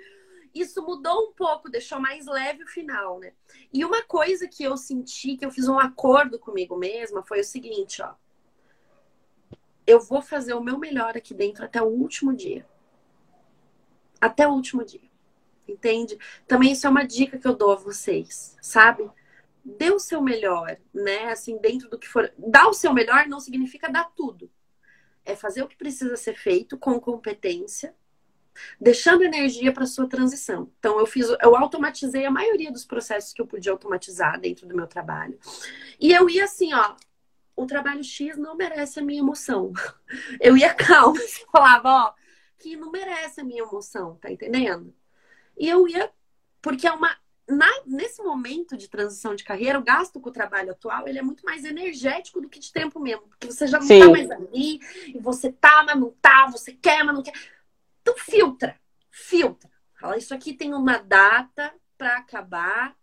isso 0.54 0.82
mudou 0.82 1.28
um 1.28 1.32
pouco, 1.32 1.70
deixou 1.70 2.00
mais 2.00 2.26
leve 2.26 2.64
o 2.64 2.66
final, 2.66 3.20
né? 3.20 3.32
E 3.72 3.84
uma 3.84 4.02
coisa 4.02 4.48
que 4.48 4.64
eu 4.64 4.76
senti, 4.76 5.36
que 5.36 5.44
eu 5.44 5.52
fiz 5.52 5.68
um 5.68 5.78
acordo 5.78 6.38
comigo 6.38 6.76
mesma, 6.76 7.22
foi 7.22 7.40
o 7.40 7.44
seguinte, 7.44 8.02
ó. 8.02 8.14
Eu 9.86 10.00
vou 10.00 10.20
fazer 10.20 10.54
o 10.54 10.62
meu 10.62 10.78
melhor 10.78 11.16
aqui 11.16 11.32
dentro 11.32 11.64
até 11.64 11.80
o 11.80 11.86
último 11.86 12.34
dia. 12.34 12.66
Até 14.20 14.48
o 14.48 14.52
último 14.52 14.84
dia. 14.84 15.08
Entende? 15.68 16.18
Também 16.48 16.72
isso 16.72 16.86
é 16.86 16.90
uma 16.90 17.04
dica 17.04 17.38
que 17.38 17.46
eu 17.46 17.54
dou 17.54 17.72
a 17.72 17.76
vocês, 17.76 18.56
sabe? 18.60 19.08
Dê 19.78 19.90
o 19.90 19.98
seu 19.98 20.20
melhor, 20.20 20.76
né? 20.92 21.30
Assim, 21.30 21.58
dentro 21.58 21.88
do 21.88 21.98
que 21.98 22.08
for. 22.08 22.32
Dar 22.38 22.68
o 22.68 22.74
seu 22.74 22.92
melhor 22.92 23.26
não 23.26 23.40
significa 23.40 23.88
dar 23.88 24.04
tudo. 24.16 24.50
É 25.24 25.36
fazer 25.36 25.62
o 25.62 25.68
que 25.68 25.76
precisa 25.76 26.16
ser 26.16 26.34
feito 26.34 26.78
com 26.78 26.98
competência, 26.98 27.94
deixando 28.80 29.22
energia 29.22 29.72
para 29.72 29.86
sua 29.86 30.08
transição. 30.08 30.70
Então, 30.78 30.98
eu 30.98 31.06
fiz, 31.06 31.28
eu 31.42 31.56
automatizei 31.56 32.24
a 32.24 32.30
maioria 32.30 32.72
dos 32.72 32.84
processos 32.84 33.32
que 33.32 33.40
eu 33.40 33.46
podia 33.46 33.72
automatizar 33.72 34.40
dentro 34.40 34.66
do 34.66 34.74
meu 34.74 34.86
trabalho. 34.86 35.38
E 35.98 36.12
eu 36.12 36.28
ia 36.28 36.44
assim, 36.44 36.72
ó, 36.72 36.96
o 37.54 37.66
trabalho 37.66 38.02
X 38.02 38.36
não 38.36 38.56
merece 38.56 38.98
a 39.00 39.02
minha 39.02 39.20
emoção. 39.20 39.72
Eu 40.40 40.56
ia 40.56 40.72
calma, 40.72 41.18
assim, 41.20 41.44
falava, 41.52 41.88
ó, 41.88 42.14
que 42.58 42.76
não 42.76 42.90
merece 42.90 43.40
a 43.40 43.44
minha 43.44 43.62
emoção, 43.62 44.16
tá 44.16 44.30
entendendo? 44.30 44.94
E 45.56 45.68
eu 45.68 45.86
ia, 45.88 46.10
porque 46.62 46.86
é 46.86 46.92
uma 46.92 47.14
na, 47.50 47.68
nesse 47.86 48.22
momento 48.22 48.76
de 48.76 48.88
transição 48.88 49.34
de 49.34 49.44
carreira, 49.44 49.78
o 49.78 49.82
gasto 49.82 50.20
com 50.20 50.28
o 50.28 50.32
trabalho 50.32 50.70
atual 50.70 51.08
ele 51.08 51.18
é 51.18 51.22
muito 51.22 51.44
mais 51.44 51.64
energético 51.64 52.40
do 52.40 52.48
que 52.48 52.58
de 52.58 52.72
tempo 52.72 53.00
mesmo. 53.00 53.22
Porque 53.28 53.46
você 53.46 53.66
já 53.66 53.78
não 53.78 53.86
Sim. 53.86 54.00
tá 54.00 54.08
mais 54.08 54.30
ali, 54.30 54.80
e 55.06 55.18
você 55.18 55.52
tá, 55.52 55.82
mas 55.86 55.98
não 55.98 56.10
tá, 56.20 56.46
você 56.46 56.72
quer, 56.72 57.04
mas 57.04 57.14
não 57.14 57.22
quer. 57.22 57.34
Então 58.02 58.14
filtra, 58.16 58.78
filtra. 59.10 59.70
Fala, 60.00 60.16
isso 60.16 60.32
aqui 60.32 60.54
tem 60.54 60.72
uma 60.72 60.98
data 60.98 61.74
para 61.98 62.16
acabar. 62.16 62.96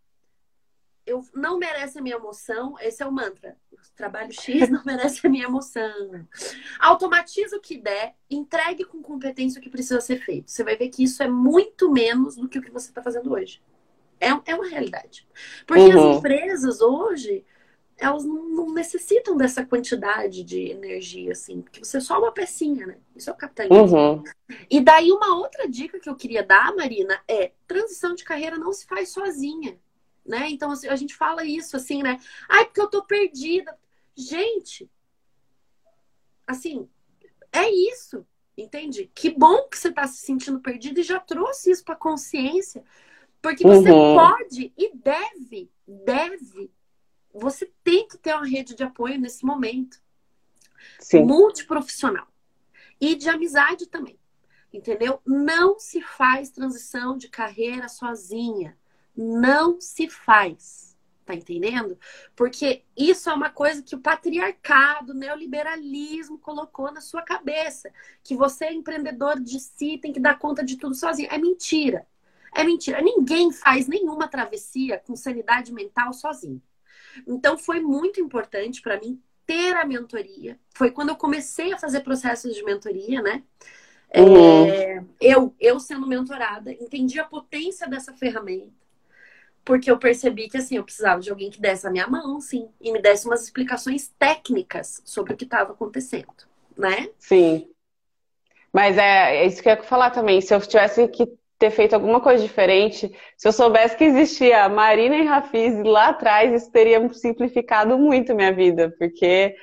Eu 1.06 1.24
não 1.34 1.58
merece 1.58 2.00
a 2.00 2.02
minha 2.02 2.16
emoção. 2.16 2.76
Esse 2.80 3.04
é 3.04 3.06
o 3.06 3.12
mantra. 3.12 3.56
O 3.72 3.78
trabalho 3.96 4.34
X 4.34 4.68
não 4.70 4.84
merece 4.84 5.26
a 5.26 5.30
minha 5.30 5.46
emoção. 5.46 6.26
Automatiza 6.80 7.56
o 7.56 7.62
que 7.62 7.78
der, 7.78 8.16
entregue 8.30 8.84
com 8.84 9.02
competência 9.02 9.60
o 9.60 9.62
que 9.62 9.70
precisa 9.70 10.02
ser 10.02 10.18
feito. 10.24 10.50
Você 10.50 10.64
vai 10.64 10.76
ver 10.76 10.90
que 10.90 11.04
isso 11.04 11.22
é 11.22 11.28
muito 11.28 11.92
menos 11.92 12.36
do 12.36 12.50
que 12.50 12.60
o 12.60 12.62
que 12.62 12.72
você 12.72 12.90
está 12.90 13.02
fazendo 13.02 13.32
hoje. 13.32 13.62
É, 14.20 14.30
é 14.52 14.56
uma 14.56 14.68
realidade. 14.68 15.28
Porque 15.66 15.94
uhum. 15.94 16.12
as 16.12 16.18
empresas 16.18 16.82
hoje, 16.82 17.46
elas 17.98 18.24
não, 18.26 18.74
necessitam 18.74 19.36
dessa 19.36 19.66
quantidade 19.66 20.44
de 20.44 20.70
energia, 20.70 21.32
assim, 21.32 21.62
porque 21.62 21.84
você 21.84 21.98
é 21.98 22.02
só 22.02 22.20
uma 22.20 22.32
pecinha, 22.32 22.86
né? 22.86 22.98
Isso 23.16 23.30
é 23.30 23.34
o 23.34 23.38
capitalismo. 23.38 23.98
Uhum. 23.98 24.24
E 24.70 24.80
daí, 24.80 25.12
uma 25.12 25.36
outra 25.36 25.68
dica 25.68 26.00
que 26.00 26.10
eu 26.10 26.16
queria 26.16 26.44
dar, 26.44 26.76
Marina, 26.76 27.20
é 27.28 27.52
transição 27.68 28.14
de 28.14 28.24
carreira 28.24 28.58
não 28.58 28.72
se 28.72 28.86
faz 28.86 29.10
sozinha. 29.10 29.80
Né? 30.26 30.50
Então, 30.50 30.72
assim, 30.72 30.88
a 30.90 30.96
gente 30.96 31.16
fala 31.16 31.46
isso 31.46 31.78
assim, 31.78 32.04
né? 32.04 32.20
Ai, 32.50 32.66
porque 32.66 32.82
eu 32.82 32.90
tô 32.90 33.02
perdida. 33.02 33.78
Gente, 34.14 34.90
assim, 36.46 36.90
é 37.52 37.70
isso, 37.70 38.26
entende? 38.58 39.10
Que 39.16 39.30
bom 39.30 39.68
que 39.70 39.78
você 39.78 39.92
tá 39.92 40.06
se 40.06 40.18
sentindo 40.18 40.60
perdida 40.60 41.00
e 41.00 41.04
já 41.04 41.20
trouxe 41.20 41.72
isso 41.72 41.84
pra 41.84 41.96
consciência. 41.96 42.84
Porque 43.42 43.64
você 43.64 43.90
uhum. 43.90 44.16
pode 44.16 44.74
e 44.78 44.96
deve, 44.96 45.72
deve. 45.88 46.72
Você 47.34 47.72
tem 47.84 48.08
que 48.08 48.18
ter 48.18 48.34
uma 48.34 48.48
rede 48.48 48.76
de 48.76 48.84
apoio 48.84 49.20
nesse 49.20 49.46
momento. 49.46 50.02
Sim. 51.00 51.24
Multiprofissional. 51.24 52.28
E 53.00 53.16
de 53.16 53.30
amizade 53.30 53.88
também. 53.88 54.20
Entendeu? 54.74 55.22
Não 55.26 55.80
se 55.80 56.02
faz 56.02 56.50
transição 56.50 57.18
de 57.18 57.30
carreira 57.30 57.88
sozinha. 57.88 58.78
Não 59.16 59.80
se 59.80 60.10
faz. 60.10 60.96
Tá 61.26 61.36
entendendo? 61.36 61.98
Porque 62.36 62.84
isso 62.96 63.30
é 63.30 63.34
uma 63.34 63.50
coisa 63.50 63.84
que 63.84 63.94
o 63.94 64.00
patriarcado, 64.00 65.12
o 65.12 65.16
neoliberalismo 65.16 66.40
colocou 66.40 66.92
na 66.92 67.02
sua 67.02 67.22
cabeça. 67.22 67.92
Que 68.24 68.36
você 68.36 68.66
é 68.66 68.74
empreendedor 68.74 69.40
de 69.40 69.60
si, 69.60 69.98
tem 69.98 70.14
que 70.14 70.20
dar 70.20 70.40
conta 70.40 70.64
de 70.64 70.78
tudo 70.78 70.96
sozinho. 70.96 71.30
É 71.32 71.38
mentira. 71.38 72.08
É 72.58 72.64
mentira. 72.64 73.00
Ninguém 73.04 73.52
faz 73.52 73.88
nenhuma 73.88 74.28
travessia 74.28 75.00
com 75.06 75.16
sanidade 75.16 75.72
mental 75.72 76.12
sozinho. 76.12 76.60
Então 77.28 77.56
foi 77.56 77.80
muito 77.80 78.20
importante 78.20 78.82
para 78.82 79.00
mim 79.00 79.22
ter 79.46 79.78
a 79.78 79.86
mentoria. 79.86 80.58
Foi 80.74 80.90
quando 80.90 81.10
eu 81.10 81.16
comecei 81.16 81.72
a 81.72 81.78
fazer 81.78 82.00
processos 82.00 82.56
de 82.56 82.64
mentoria, 82.64 83.22
né? 83.22 83.44
Uhum. 84.16 84.66
É, 84.66 85.04
eu, 85.22 85.54
eu 85.60 85.80
sendo 85.80 86.08
mentorada, 86.08 86.72
entendi 86.72 87.20
a 87.20 87.26
potência 87.26 87.88
dessa 87.88 88.12
ferramenta. 88.14 88.74
Porque 89.64 89.92
eu 89.92 90.00
percebi 90.00 90.50
que 90.50 90.58
assim, 90.58 90.78
eu 90.78 90.84
precisava 90.84 91.22
de 91.22 91.30
alguém 91.30 91.52
que 91.52 91.62
desse 91.62 91.86
a 91.86 91.92
minha 91.92 92.08
mão, 92.08 92.42
sim, 92.42 92.70
e 92.82 92.92
me 92.92 93.00
desse 93.00 93.28
umas 93.28 93.44
explicações 93.44 94.08
técnicas 94.18 95.00
sobre 95.06 95.34
o 95.34 95.38
que 95.38 95.44
estava 95.44 95.74
acontecendo, 95.74 96.34
né? 96.76 97.08
Sim. 97.20 97.70
Mas 98.74 98.98
é, 98.98 99.44
é 99.44 99.46
isso 99.46 99.62
que 99.62 99.70
eu 99.70 99.76
ia 99.76 99.84
falar 99.84 100.10
também. 100.10 100.42
Se 100.42 100.56
eu 100.56 100.62
tivesse 100.62 101.08
que 101.10 101.38
ter 101.58 101.72
feito 101.72 101.94
alguma 101.94 102.22
coisa 102.22 102.44
diferente. 102.44 103.12
Se 103.36 103.48
eu 103.48 103.52
soubesse 103.52 103.98
que 103.98 104.04
existia 104.04 104.70
Marina 104.70 105.16
e 105.16 105.26
Rafiz 105.26 105.76
lá 105.84 106.10
atrás, 106.10 106.54
isso 106.54 106.72
teria 106.72 107.08
simplificado 107.14 107.98
muito 107.98 108.36
minha 108.36 108.54
vida, 108.54 108.94
porque 108.98 109.56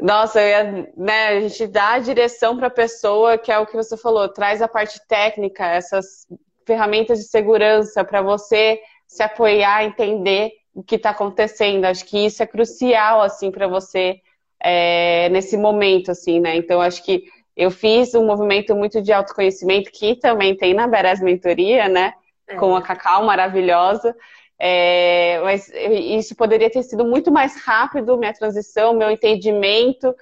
nossa, 0.00 0.40
ia, 0.40 0.92
né, 0.96 1.28
a 1.28 1.40
gente 1.40 1.66
dá 1.66 1.94
a 1.94 1.98
direção 1.98 2.56
para 2.56 2.68
a 2.68 2.70
pessoa, 2.70 3.36
que 3.36 3.50
é 3.50 3.58
o 3.58 3.66
que 3.66 3.74
você 3.74 3.96
falou, 3.96 4.28
traz 4.28 4.62
a 4.62 4.68
parte 4.68 5.00
técnica, 5.08 5.66
essas 5.66 6.26
ferramentas 6.64 7.18
de 7.18 7.24
segurança 7.24 8.04
para 8.04 8.22
você 8.22 8.80
se 9.06 9.22
apoiar, 9.22 9.84
entender 9.84 10.52
o 10.74 10.82
que 10.82 10.96
está 10.96 11.10
acontecendo. 11.10 11.86
Acho 11.86 12.04
que 12.04 12.26
isso 12.26 12.42
é 12.42 12.46
crucial 12.46 13.22
assim 13.22 13.50
para 13.50 13.66
você 13.66 14.20
é, 14.62 15.28
nesse 15.30 15.56
momento, 15.56 16.10
assim, 16.10 16.38
né? 16.40 16.56
Então 16.56 16.80
acho 16.80 17.02
que 17.02 17.24
eu 17.58 17.72
fiz 17.72 18.14
um 18.14 18.24
movimento 18.24 18.72
muito 18.76 19.02
de 19.02 19.12
autoconhecimento 19.12 19.90
que 19.90 20.14
também 20.14 20.56
tem 20.56 20.72
na 20.72 20.86
Beres 20.86 21.20
Mentoria, 21.20 21.88
né? 21.88 22.14
É. 22.46 22.54
Com 22.54 22.76
a 22.76 22.80
Cacau 22.80 23.24
maravilhosa. 23.24 24.14
É, 24.60 25.40
mas 25.42 25.68
isso 25.74 26.36
poderia 26.36 26.70
ter 26.70 26.84
sido 26.84 27.04
muito 27.04 27.32
mais 27.32 27.60
rápido, 27.60 28.16
minha 28.16 28.32
transição, 28.32 28.94
meu 28.94 29.10
entendimento, 29.10 30.14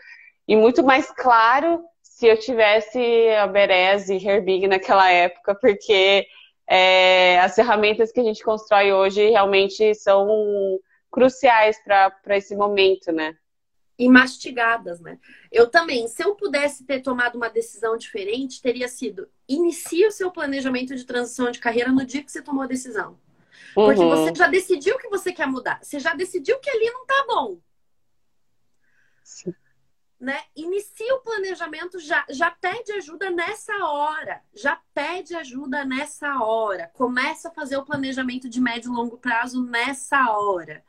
e 0.49 0.57
muito 0.57 0.83
mais 0.83 1.11
claro 1.11 1.83
se 2.03 2.27
eu 2.27 2.38
tivesse 2.38 2.99
a 3.38 3.46
Beres 3.46 4.09
e 4.09 4.16
Herbig 4.16 4.66
naquela 4.66 5.11
época, 5.11 5.55
porque 5.55 6.27
é, 6.66 7.38
as 7.40 7.55
ferramentas 7.55 8.11
que 8.12 8.20
a 8.20 8.25
gente 8.25 8.42
constrói 8.42 8.92
hoje 8.92 9.29
realmente 9.29 9.94
são 9.94 10.27
cruciais 11.11 11.79
para 11.85 12.37
esse 12.37 12.57
momento, 12.57 13.12
né? 13.12 13.35
E 13.98 14.09
mastigadas, 14.09 15.00
né? 15.00 15.18
Eu 15.50 15.68
também, 15.68 16.06
se 16.06 16.22
eu 16.22 16.35
pudesse 16.35 16.85
ter 16.85 17.00
tomado 17.00 17.37
uma 17.37 17.48
decisão 17.48 17.96
diferente, 17.96 18.61
teria 18.61 18.88
sido 18.88 19.29
inicie 19.48 20.06
o 20.06 20.10
seu 20.10 20.31
planejamento 20.31 20.94
de 20.94 21.04
transição 21.04 21.50
de 21.50 21.58
carreira 21.58 21.90
no 21.90 22.04
dia 22.04 22.23
que 22.23 22.31
você 22.31 22.42
tomou 22.42 22.62
a 22.62 22.66
decisão. 22.66 23.18
Porque 23.75 24.00
uhum. 24.00 24.10
você 24.10 24.35
já 24.35 24.46
decidiu 24.46 24.98
que 24.98 25.08
você 25.08 25.33
quer 25.33 25.46
mudar. 25.46 25.79
Você 25.83 26.00
já 26.00 26.14
decidiu 26.14 26.58
que 26.58 26.71
ali 26.71 26.90
não 26.90 27.06
tá 27.06 27.25
bom. 27.27 27.58
Sim. 29.23 29.54
Né? 30.18 30.40
Inicia 30.56 31.14
o 31.14 31.21
planejamento, 31.21 31.98
já, 31.98 32.25
já 32.31 32.50
pede 32.50 32.92
ajuda 32.92 33.31
nessa 33.31 33.75
hora. 33.85 34.42
Já 34.54 34.81
pede 34.94 35.35
ajuda 35.35 35.85
nessa 35.85 36.42
hora. 36.42 36.90
Começa 36.94 37.48
a 37.48 37.52
fazer 37.52 37.77
o 37.77 37.85
planejamento 37.85 38.48
de 38.48 38.60
médio 38.60 38.90
e 38.90 38.96
longo 38.96 39.18
prazo 39.18 39.62
nessa 39.62 40.31
hora. 40.31 40.83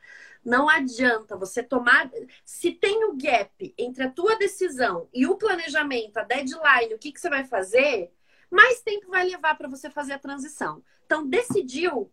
Não 0.44 0.70
adianta 0.70 1.36
você 1.36 1.62
tomar. 1.62 2.10
Se 2.46 2.72
tem 2.72 3.06
o 3.06 3.18
gap 3.18 3.74
entre 3.78 4.04
a 4.04 4.10
tua 4.10 4.36
decisão 4.38 5.08
e 5.14 5.26
o 5.26 5.36
planejamento, 5.36 6.18
a 6.18 6.24
deadline, 6.24 6.94
o 6.94 7.00
que, 7.00 7.12
que 7.12 7.20
você 7.20 7.30
vai 7.30 7.44
fazer, 7.44 8.12
mais 8.50 8.82
tempo 8.82 9.10
vai 9.10 9.26
levar 9.26 9.58
para 9.58 9.68
você 9.68 9.90
fazer 9.90 10.14
a 10.14 10.20
transição. 10.20 10.82
Então, 11.06 11.28
decidiu, 11.28 12.10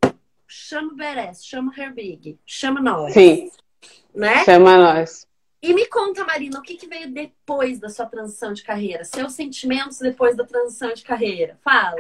chama 0.47 0.93
o 0.93 0.97
Beres, 0.97 1.45
chama 1.45 1.73
o 1.73 1.81
Herbig, 1.81 2.39
chama 2.45 2.81
nós. 2.81 3.13
Sim. 3.13 3.51
Né? 4.15 4.45
Chama 4.45 4.77
nós. 4.77 5.27
E 5.63 5.73
me 5.73 5.87
conta, 5.87 6.25
Marina, 6.25 6.59
o 6.59 6.63
que, 6.63 6.77
que 6.77 6.87
veio 6.87 7.11
depois 7.11 7.79
da 7.79 7.89
sua 7.89 8.05
transição 8.05 8.53
de 8.53 8.63
carreira? 8.63 9.03
Seus 9.03 9.33
sentimentos 9.33 9.99
depois 9.99 10.37
da 10.37 10.45
transição 10.45 10.93
de 10.93 11.03
carreira? 11.03 11.59
Fala. 11.65 11.97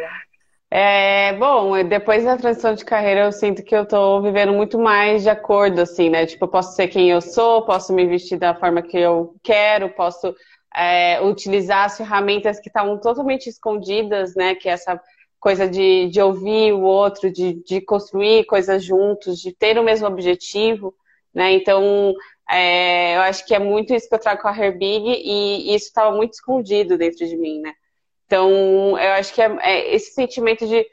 É, 0.76 1.32
bom, 1.34 1.84
depois 1.84 2.24
da 2.24 2.36
transição 2.36 2.74
de 2.74 2.84
carreira, 2.84 3.26
eu 3.26 3.30
sinto 3.32 3.62
que 3.62 3.76
eu 3.76 3.86
tô 3.86 4.20
vivendo 4.20 4.52
muito 4.52 4.76
mais 4.76 5.22
de 5.22 5.30
acordo, 5.30 5.80
assim, 5.80 6.10
né? 6.10 6.26
Tipo, 6.26 6.46
eu 6.46 6.48
posso 6.48 6.74
ser 6.74 6.88
quem 6.88 7.10
eu 7.10 7.20
sou, 7.20 7.64
posso 7.64 7.92
me 7.92 8.04
vestir 8.04 8.40
da 8.40 8.56
forma 8.56 8.82
que 8.82 8.98
eu 8.98 9.36
quero, 9.40 9.88
posso 9.90 10.34
é, 10.74 11.22
utilizar 11.22 11.84
as 11.84 11.96
ferramentas 11.96 12.58
que 12.58 12.68
estavam 12.68 12.98
totalmente 12.98 13.48
escondidas, 13.48 14.34
né? 14.34 14.56
Que 14.56 14.68
é 14.68 14.72
essa 14.72 15.00
coisa 15.38 15.68
de, 15.68 16.08
de 16.08 16.20
ouvir 16.20 16.72
o 16.72 16.80
outro, 16.82 17.30
de, 17.30 17.62
de 17.64 17.80
construir 17.80 18.44
coisas 18.44 18.82
juntos, 18.82 19.40
de 19.40 19.52
ter 19.52 19.78
o 19.78 19.84
mesmo 19.84 20.08
objetivo, 20.08 20.92
né? 21.32 21.52
Então, 21.52 22.12
é, 22.50 23.14
eu 23.14 23.20
acho 23.20 23.46
que 23.46 23.54
é 23.54 23.60
muito 23.60 23.94
isso 23.94 24.08
que 24.08 24.14
eu 24.16 24.18
trago 24.18 24.42
com 24.42 24.48
a 24.48 24.58
Herbig 24.58 25.04
e, 25.06 25.72
isso 25.72 25.86
estava 25.86 26.16
muito 26.16 26.32
escondido 26.32 26.98
dentro 26.98 27.24
de 27.28 27.36
mim, 27.36 27.60
né? 27.60 27.74
Então, 28.26 28.98
eu 28.98 29.12
acho 29.12 29.34
que 29.34 29.42
é, 29.42 29.56
é 29.60 29.94
esse 29.94 30.12
sentimento 30.12 30.66
de. 30.66 30.86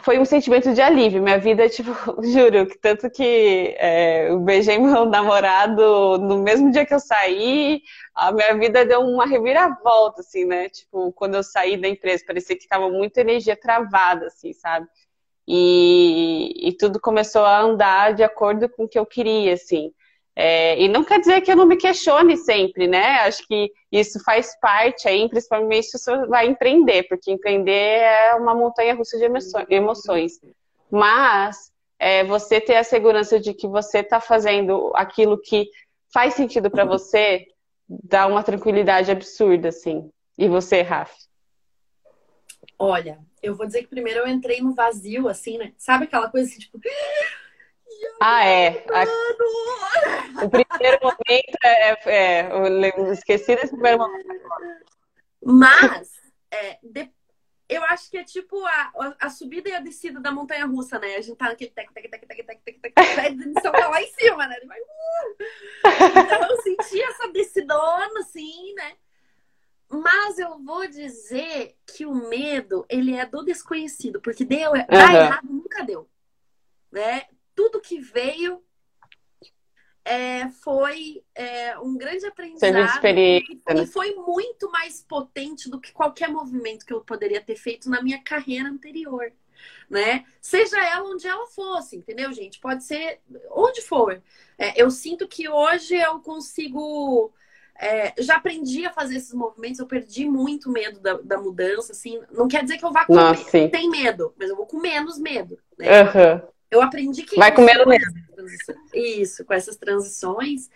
Foi 0.00 0.18
um 0.18 0.24
sentimento 0.24 0.74
de 0.74 0.80
alívio. 0.80 1.22
Minha 1.22 1.38
vida, 1.38 1.68
tipo, 1.70 1.92
juro, 2.22 2.66
que 2.66 2.78
tanto 2.78 3.08
que 3.10 3.74
é, 3.78 4.28
eu 4.28 4.40
beijei 4.40 4.78
meu 4.78 5.04
namorado 5.06 6.18
no 6.18 6.38
mesmo 6.38 6.70
dia 6.70 6.84
que 6.84 6.94
eu 6.94 7.00
saí, 7.00 7.80
a 8.14 8.32
minha 8.32 8.58
vida 8.58 8.84
deu 8.84 9.00
uma 9.00 9.26
reviravolta, 9.26 10.20
assim, 10.20 10.44
né? 10.44 10.68
Tipo, 10.68 11.12
quando 11.12 11.34
eu 11.36 11.42
saí 11.42 11.76
da 11.76 11.88
empresa, 11.88 12.24
parecia 12.26 12.58
que 12.58 12.68
tava 12.68 12.88
muita 12.90 13.20
energia 13.20 13.56
travada, 13.56 14.26
assim, 14.26 14.52
sabe? 14.52 14.86
E, 15.46 16.68
e 16.68 16.76
tudo 16.76 17.00
começou 17.00 17.44
a 17.44 17.60
andar 17.60 18.14
de 18.14 18.22
acordo 18.22 18.68
com 18.68 18.84
o 18.84 18.88
que 18.88 18.98
eu 18.98 19.06
queria, 19.06 19.54
assim. 19.54 19.92
É, 20.34 20.80
e 20.80 20.88
não 20.88 21.04
quer 21.04 21.20
dizer 21.20 21.42
que 21.42 21.52
eu 21.52 21.56
não 21.56 21.66
me 21.66 21.76
questione 21.76 22.36
sempre, 22.36 22.86
né? 22.86 23.20
Acho 23.20 23.46
que 23.46 23.70
isso 23.90 24.22
faz 24.24 24.58
parte 24.60 25.06
aí, 25.06 25.28
principalmente 25.28 25.88
se 25.88 25.98
você 25.98 26.26
vai 26.26 26.46
empreender, 26.46 27.02
porque 27.04 27.30
empreender 27.30 28.00
é 28.00 28.34
uma 28.34 28.54
montanha 28.54 28.94
russa 28.94 29.18
de 29.18 29.24
emoções. 29.68 30.40
Mas 30.90 31.70
é, 31.98 32.24
você 32.24 32.60
ter 32.60 32.76
a 32.76 32.84
segurança 32.84 33.38
de 33.38 33.52
que 33.52 33.68
você 33.68 33.98
está 33.98 34.20
fazendo 34.20 34.90
aquilo 34.94 35.38
que 35.40 35.68
faz 36.12 36.34
sentido 36.34 36.70
para 36.70 36.84
você 36.84 37.46
dá 37.88 38.26
uma 38.26 38.42
tranquilidade 38.42 39.10
absurda, 39.10 39.68
assim. 39.68 40.10
E 40.38 40.48
você, 40.48 40.82
Rafa? 40.82 41.14
Olha, 42.78 43.18
eu 43.42 43.54
vou 43.54 43.66
dizer 43.66 43.82
que 43.82 43.88
primeiro 43.88 44.20
eu 44.20 44.28
entrei 44.28 44.60
no 44.60 44.74
vazio, 44.74 45.28
assim, 45.28 45.58
né? 45.58 45.72
Sabe 45.76 46.04
aquela 46.04 46.28
coisa 46.30 46.48
assim, 46.48 46.58
tipo, 46.58 46.78
ah, 48.24 48.44
é. 48.44 48.84
A... 48.90 50.44
O 50.44 50.48
primeiro 50.48 50.98
momento 51.02 51.58
é, 51.64 51.90
é, 51.90 51.98
é. 52.06 52.52
Eu 52.52 53.12
esqueci 53.12 53.56
desse 53.56 53.72
primeiro 53.72 53.98
momento. 53.98 54.26
Mas, 55.44 56.12
é, 56.50 56.78
de... 56.82 57.10
eu 57.68 57.82
acho 57.84 58.08
que 58.08 58.18
é 58.18 58.24
tipo 58.24 58.64
a, 58.64 59.16
a 59.20 59.30
subida 59.30 59.68
e 59.68 59.74
a 59.74 59.80
descida 59.80 60.20
da 60.20 60.30
montanha 60.30 60.66
russa, 60.66 60.98
né? 60.98 61.16
A 61.16 61.20
gente 61.20 61.36
tá 61.36 61.46
naquele 61.46 61.70
tec, 61.70 61.92
tec, 61.92 62.08
tec, 62.08 62.26
tec, 62.26 62.44
tec, 62.44 62.62
tec, 62.62 62.80
tec, 62.80 63.26
edição 63.26 63.72
tá 63.72 63.88
lá 63.88 64.00
em 64.00 64.12
cima, 64.12 64.46
né? 64.46 64.56
Vai, 64.66 64.80
uh! 64.80 65.36
Então 66.24 66.48
eu 66.48 66.62
senti 66.62 67.02
essa 67.02 67.28
descidona, 67.32 68.20
assim, 68.20 68.72
né? 68.74 68.92
Mas 69.88 70.38
eu 70.38 70.58
vou 70.62 70.86
dizer 70.88 71.76
que 71.86 72.06
o 72.06 72.14
medo, 72.14 72.86
ele 72.88 73.14
é 73.14 73.26
do 73.26 73.44
desconhecido, 73.44 74.22
porque 74.22 74.44
deu, 74.44 74.70
uhum. 74.70 74.86
dar 74.88 75.14
errado 75.14 75.48
nunca 75.50 75.84
deu. 75.84 76.08
Né? 76.90 77.26
Tudo 77.62 77.80
que 77.80 78.00
veio 78.00 78.60
é, 80.04 80.48
foi 80.48 81.22
é, 81.32 81.78
um 81.78 81.96
grande 81.96 82.26
aprendizado 82.26 83.06
e, 83.06 83.62
né? 83.72 83.86
foi 83.86 84.16
muito 84.16 84.68
mais 84.72 85.00
potente 85.00 85.70
do 85.70 85.80
que 85.80 85.92
qualquer 85.92 86.28
movimento 86.28 86.84
que 86.84 86.92
eu 86.92 87.02
poderia 87.02 87.40
ter 87.40 87.54
feito 87.54 87.88
na 87.88 88.02
minha 88.02 88.20
carreira 88.20 88.68
anterior, 88.68 89.32
né? 89.88 90.24
Seja 90.40 90.84
ela 90.84 91.08
onde 91.08 91.28
ela 91.28 91.46
fosse, 91.46 91.96
entendeu, 91.96 92.32
gente? 92.32 92.58
Pode 92.58 92.82
ser 92.82 93.20
onde 93.52 93.80
for. 93.80 94.20
É, 94.58 94.82
eu 94.82 94.90
sinto 94.90 95.28
que 95.28 95.48
hoje 95.48 95.94
eu 95.94 96.18
consigo 96.18 97.32
é, 97.78 98.12
já 98.18 98.36
aprendi 98.36 98.84
a 98.84 98.92
fazer 98.92 99.16
esses 99.16 99.32
movimentos, 99.32 99.78
eu 99.78 99.86
perdi 99.86 100.28
muito 100.28 100.68
medo 100.68 100.98
da, 100.98 101.14
da 101.18 101.38
mudança, 101.38 101.92
assim. 101.92 102.20
Não 102.32 102.48
quer 102.48 102.64
dizer 102.64 102.76
que 102.78 102.84
eu 102.84 102.92
vá 102.92 103.04
com 103.04 103.14
Nossa, 103.14 103.68
tem 103.68 103.88
medo, 103.88 104.34
mas 104.36 104.50
eu 104.50 104.56
vou 104.56 104.66
com 104.66 104.80
menos 104.80 105.16
medo. 105.16 105.56
Né? 105.78 106.02
Uhum. 106.02 106.51
Eu 106.72 106.80
aprendi 106.80 107.22
que. 107.22 107.36
Vai 107.36 107.54
comendo 107.54 107.86
mesmo. 107.86 108.14
Isso, 108.94 109.44
com 109.44 109.52
essas 109.52 109.76
transições. 109.76 110.70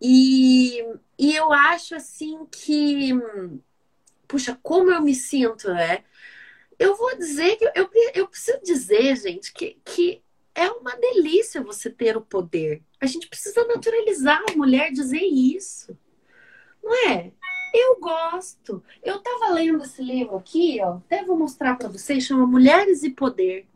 E, 0.00 0.84
e 1.18 1.34
eu 1.34 1.52
acho 1.52 1.96
assim 1.96 2.46
que. 2.48 3.10
Puxa, 4.28 4.56
como 4.62 4.92
eu 4.92 5.02
me 5.02 5.16
sinto, 5.16 5.68
né? 5.68 6.04
Eu 6.78 6.94
vou 6.94 7.16
dizer 7.18 7.56
que 7.56 7.64
eu, 7.74 7.90
eu 8.14 8.28
preciso 8.28 8.60
dizer, 8.62 9.16
gente, 9.16 9.52
que, 9.52 9.78
que 9.84 10.22
é 10.54 10.70
uma 10.70 10.94
delícia 10.96 11.62
você 11.62 11.90
ter 11.90 12.16
o 12.16 12.20
poder. 12.20 12.82
A 13.00 13.06
gente 13.06 13.28
precisa 13.28 13.66
naturalizar 13.66 14.40
a 14.48 14.56
mulher 14.56 14.92
dizer 14.92 15.22
isso. 15.22 15.98
Não 16.82 16.94
é? 17.10 17.32
Eu 17.74 17.98
gosto. 17.98 18.82
Eu 19.02 19.18
tava 19.18 19.52
lendo 19.54 19.82
esse 19.82 20.02
livro 20.02 20.36
aqui, 20.36 20.78
ó. 20.80 20.98
Até 20.98 21.24
vou 21.24 21.36
mostrar 21.36 21.76
para 21.76 21.88
vocês, 21.88 22.24
chama 22.24 22.46
Mulheres 22.46 23.02
e 23.02 23.10
Poder, 23.10 23.66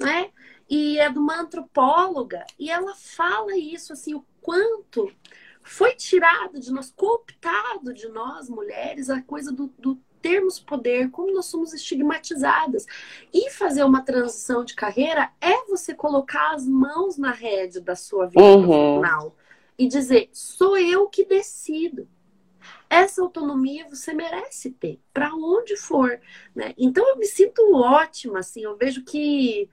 não 0.00 0.08
é? 0.08 0.30
E 0.68 0.98
é 0.98 1.08
de 1.10 1.18
uma 1.18 1.40
antropóloga, 1.40 2.44
e 2.58 2.70
ela 2.70 2.94
fala 2.94 3.56
isso, 3.56 3.92
assim, 3.92 4.14
o 4.14 4.24
quanto 4.40 5.10
foi 5.62 5.94
tirado 5.94 6.60
de 6.60 6.72
nós, 6.72 6.92
cooptado 6.94 7.92
de 7.92 8.08
nós, 8.08 8.48
mulheres, 8.48 9.10
a 9.10 9.20
coisa 9.22 9.52
do, 9.52 9.66
do 9.78 9.98
termos 10.26 10.58
poder, 10.58 11.10
como 11.10 11.32
nós 11.32 11.46
somos 11.46 11.72
estigmatizadas. 11.72 12.84
E 13.32 13.50
fazer 13.50 13.84
uma 13.84 14.02
transição 14.02 14.64
de 14.64 14.74
carreira 14.74 15.30
é 15.40 15.64
você 15.66 15.94
colocar 15.94 16.54
as 16.54 16.66
mãos 16.66 17.16
na 17.16 17.30
rede 17.30 17.80
da 17.80 17.94
sua 17.94 18.26
vida 18.26 18.42
uhum. 18.42 18.66
profissional 18.66 19.36
e 19.78 19.86
dizer: 19.86 20.28
sou 20.32 20.76
eu 20.76 21.08
que 21.08 21.24
decido. 21.24 22.08
Essa 22.88 23.22
autonomia 23.22 23.88
você 23.88 24.12
merece 24.12 24.70
ter, 24.70 25.00
para 25.12 25.34
onde 25.34 25.76
for. 25.76 26.20
Né? 26.54 26.74
Então 26.78 27.08
eu 27.08 27.16
me 27.16 27.26
sinto 27.26 27.74
ótima, 27.74 28.40
assim, 28.40 28.62
eu 28.62 28.76
vejo 28.76 29.04
que 29.04 29.68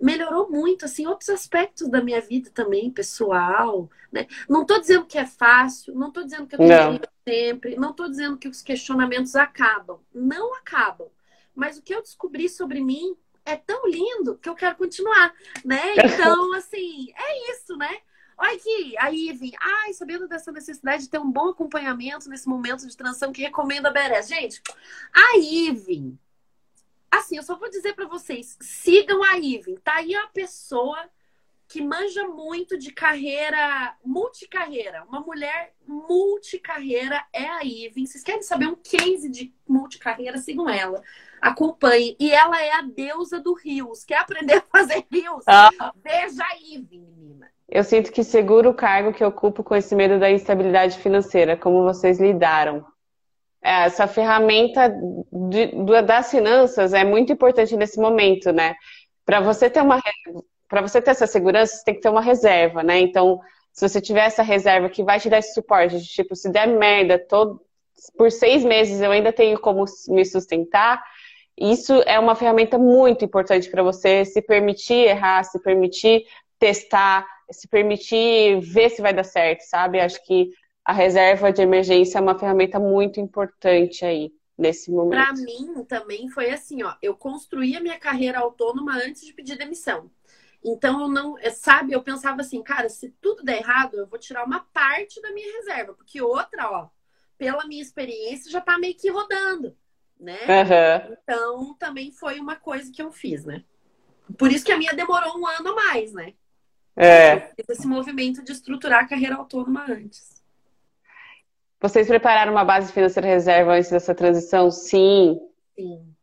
melhorou 0.00 0.50
muito, 0.50 0.84
assim, 0.84 1.06
outros 1.06 1.28
aspectos 1.28 1.88
da 1.88 2.02
minha 2.02 2.20
vida 2.20 2.50
também, 2.50 2.90
pessoal, 2.90 3.88
né? 4.10 4.26
Não 4.48 4.62
estou 4.62 4.80
dizendo 4.80 5.04
que 5.04 5.18
é 5.18 5.26
fácil, 5.26 5.94
não 5.94 6.08
estou 6.08 6.24
dizendo 6.24 6.46
que 6.46 6.54
eu 6.54 6.58
tenho 6.58 7.00
sempre, 7.28 7.76
não 7.76 7.90
estou 7.90 8.08
dizendo 8.08 8.38
que 8.38 8.48
os 8.48 8.62
questionamentos 8.62 9.36
acabam. 9.36 10.00
Não 10.12 10.54
acabam. 10.54 11.08
Mas 11.54 11.76
o 11.76 11.82
que 11.82 11.94
eu 11.94 12.02
descobri 12.02 12.48
sobre 12.48 12.80
mim 12.80 13.16
é 13.44 13.56
tão 13.56 13.86
lindo 13.88 14.38
que 14.38 14.48
eu 14.48 14.54
quero 14.54 14.76
continuar, 14.76 15.34
né? 15.64 15.82
Então, 16.04 16.54
assim, 16.54 17.12
é 17.14 17.52
isso, 17.52 17.76
né? 17.76 17.98
Olha 18.38 18.54
aqui, 18.54 18.96
a 18.98 19.08
Ivy. 19.08 19.52
Ai, 19.60 19.92
sabendo 19.92 20.26
dessa 20.26 20.50
necessidade 20.50 21.02
de 21.02 21.10
ter 21.10 21.18
um 21.18 21.30
bom 21.30 21.50
acompanhamento 21.50 22.28
nesse 22.30 22.48
momento 22.48 22.86
de 22.86 22.96
transição 22.96 23.32
que 23.32 23.42
recomenda 23.42 23.90
a 23.90 23.92
Beres. 23.92 24.28
Gente, 24.28 24.62
a 25.12 25.36
Ivy 25.36 26.18
Assim, 27.10 27.36
eu 27.36 27.42
só 27.42 27.56
vou 27.56 27.68
dizer 27.68 27.94
para 27.94 28.06
vocês, 28.06 28.56
sigam 28.60 29.22
a 29.22 29.36
Iven. 29.36 29.76
Tá 29.76 29.96
aí 29.96 30.14
a 30.14 30.26
pessoa 30.28 30.96
que 31.70 31.80
manja 31.80 32.26
muito 32.26 32.76
de 32.76 32.92
carreira, 32.92 33.94
multicarreira. 34.04 35.04
Uma 35.08 35.20
mulher 35.20 35.72
multicarreira 35.86 37.24
é 37.32 37.46
a 37.46 37.64
Iven. 37.64 38.06
Vocês 38.06 38.24
querem 38.24 38.42
saber 38.42 38.66
um 38.66 38.74
case 38.74 39.28
de 39.28 39.54
multicarreira? 39.68 40.38
Sigam 40.38 40.68
ela. 40.68 41.00
Acompanhem. 41.40 42.16
E 42.18 42.32
ela 42.32 42.60
é 42.60 42.72
a 42.72 42.82
deusa 42.82 43.40
do 43.40 43.54
rios. 43.54 44.04
Quer 44.04 44.18
aprender 44.18 44.54
a 44.54 44.62
fazer 44.62 45.06
rios? 45.10 45.44
Ah. 45.46 45.92
Veja 46.02 46.42
a 46.44 46.56
Iven, 46.56 47.06
menina. 47.16 47.48
Eu 47.68 47.84
sinto 47.84 48.10
que 48.10 48.24
seguro 48.24 48.70
o 48.70 48.74
cargo 48.74 49.12
que 49.12 49.24
ocupo 49.24 49.62
com 49.62 49.76
esse 49.76 49.94
medo 49.94 50.18
da 50.18 50.28
instabilidade 50.28 50.98
financeira. 50.98 51.56
Como 51.56 51.84
vocês 51.84 52.18
lidaram? 52.18 52.84
É, 53.62 53.84
essa 53.84 54.06
ferramenta 54.06 54.88
de, 54.88 55.66
de, 55.66 56.02
das 56.02 56.30
finanças 56.30 56.94
é 56.94 57.04
muito 57.04 57.32
importante 57.32 57.76
nesse 57.76 58.00
momento, 58.00 58.52
né? 58.52 58.74
Para 59.24 59.40
você 59.40 59.68
ter 59.68 59.82
uma 59.82 60.00
para 60.68 60.82
você 60.82 61.02
ter 61.02 61.10
essa 61.10 61.26
segurança, 61.26 61.76
você 61.76 61.84
tem 61.84 61.94
que 61.94 62.00
ter 62.00 62.08
uma 62.08 62.22
reserva, 62.22 62.82
né? 62.82 63.00
Então, 63.00 63.40
se 63.72 63.88
você 63.88 64.00
tiver 64.00 64.24
essa 64.24 64.42
reserva 64.42 64.88
que 64.88 65.02
vai 65.02 65.18
te 65.18 65.28
dar 65.28 65.38
esse 65.38 65.52
suporte, 65.52 65.98
de, 65.98 66.06
tipo, 66.06 66.36
se 66.36 66.48
der 66.48 66.68
merda 66.68 67.18
todo, 67.18 67.60
por 68.16 68.30
seis 68.30 68.64
meses 68.64 69.00
eu 69.00 69.10
ainda 69.10 69.32
tenho 69.32 69.58
como 69.58 69.84
me 70.08 70.24
sustentar, 70.24 71.02
isso 71.58 71.94
é 72.06 72.18
uma 72.18 72.34
ferramenta 72.34 72.78
muito 72.78 73.24
importante 73.24 73.68
para 73.68 73.82
você 73.82 74.24
se 74.24 74.40
permitir 74.40 75.08
errar, 75.08 75.42
se 75.44 75.60
permitir 75.60 76.24
testar, 76.58 77.26
se 77.50 77.68
permitir 77.68 78.60
ver 78.60 78.90
se 78.90 79.02
vai 79.02 79.12
dar 79.12 79.24
certo, 79.24 79.62
sabe? 79.62 80.00
Acho 80.00 80.24
que 80.24 80.50
a 80.84 80.92
reserva 80.92 81.52
de 81.52 81.62
emergência 81.62 82.18
é 82.18 82.20
uma 82.20 82.38
ferramenta 82.38 82.78
muito 82.78 83.20
importante 83.20 84.04
aí 84.04 84.32
nesse 84.56 84.90
momento. 84.90 85.22
Para 85.22 85.32
mim 85.32 85.84
também 85.88 86.28
foi 86.28 86.50
assim, 86.50 86.82
ó, 86.82 86.94
eu 87.00 87.14
construí 87.14 87.76
a 87.76 87.80
minha 87.80 87.98
carreira 87.98 88.38
autônoma 88.38 88.96
antes 88.96 89.24
de 89.24 89.32
pedir 89.32 89.56
demissão. 89.56 90.10
Então, 90.62 91.00
eu 91.00 91.08
não, 91.08 91.38
é, 91.38 91.48
sabe, 91.50 91.92
eu 91.92 92.02
pensava 92.02 92.42
assim, 92.42 92.62
cara, 92.62 92.88
se 92.88 93.10
tudo 93.20 93.42
der 93.42 93.58
errado, 93.58 93.96
eu 93.96 94.06
vou 94.06 94.18
tirar 94.18 94.44
uma 94.44 94.60
parte 94.60 95.20
da 95.22 95.32
minha 95.32 95.50
reserva, 95.56 95.94
porque 95.94 96.20
outra, 96.20 96.70
ó, 96.70 96.88
pela 97.38 97.66
minha 97.66 97.80
experiência, 97.80 98.52
já 98.52 98.60
tá 98.60 98.78
meio 98.78 98.94
que 98.94 99.10
rodando, 99.10 99.74
né? 100.18 100.38
Uhum. 100.42 101.16
Então, 101.22 101.74
também 101.78 102.12
foi 102.12 102.38
uma 102.38 102.56
coisa 102.56 102.92
que 102.92 103.00
eu 103.00 103.10
fiz, 103.10 103.46
né? 103.46 103.64
Por 104.36 104.52
isso 104.52 104.64
que 104.64 104.72
a 104.72 104.76
minha 104.76 104.92
demorou 104.92 105.38
um 105.38 105.46
ano 105.46 105.70
a 105.70 105.74
mais, 105.74 106.12
né? 106.12 106.34
É. 106.94 107.34
Eu 107.34 107.40
fiz 107.56 107.68
esse 107.70 107.86
movimento 107.86 108.44
de 108.44 108.52
estruturar 108.52 109.04
a 109.04 109.08
carreira 109.08 109.36
autônoma 109.36 109.86
antes. 109.88 110.39
Vocês 111.80 112.06
prepararam 112.06 112.52
uma 112.52 112.64
base 112.64 112.92
financeira 112.92 113.26
reserva 113.26 113.72
antes 113.72 113.90
dessa 113.90 114.14
transição? 114.14 114.70
Sim. 114.70 115.40
Sim. 115.74 116.14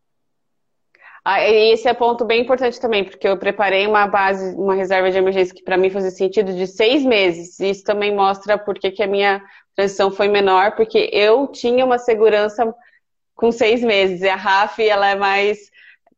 Ah, 1.25 1.43
esse 1.43 1.89
é 1.89 1.93
ponto 1.93 2.23
bem 2.23 2.41
importante 2.43 2.79
também, 2.79 3.03
porque 3.03 3.27
eu 3.27 3.37
preparei 3.37 3.85
uma 3.85 4.07
base, 4.07 4.55
uma 4.55 4.75
reserva 4.75 5.11
de 5.11 5.17
emergência 5.17 5.53
que 5.53 5.63
para 5.63 5.75
mim 5.75 5.89
fazia 5.89 6.11
sentido 6.11 6.53
de 6.53 6.65
seis 6.67 7.03
meses. 7.03 7.59
Isso 7.59 7.83
também 7.83 8.15
mostra 8.15 8.57
por 8.57 8.79
que 8.79 9.03
a 9.03 9.07
minha 9.07 9.43
transição 9.75 10.09
foi 10.09 10.29
menor, 10.29 10.75
porque 10.75 11.09
eu 11.11 11.47
tinha 11.47 11.83
uma 11.83 11.97
segurança 11.97 12.73
com 13.35 13.51
seis 13.51 13.81
meses. 13.81 14.21
E 14.21 14.29
a 14.29 14.37
RAF, 14.37 14.79
ela 14.87 15.09
é 15.09 15.15
mais 15.15 15.69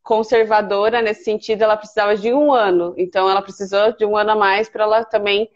conservadora 0.04 1.02
nesse 1.02 1.24
sentido, 1.24 1.64
ela 1.64 1.78
precisava 1.78 2.16
de 2.16 2.32
um 2.32 2.54
ano. 2.54 2.94
Então, 2.98 3.28
ela 3.28 3.42
precisou 3.42 3.94
de 3.94 4.06
um 4.06 4.16
ano 4.16 4.32
a 4.32 4.36
mais 4.36 4.70
para 4.70 4.84
ela 4.84 5.04
também 5.06 5.50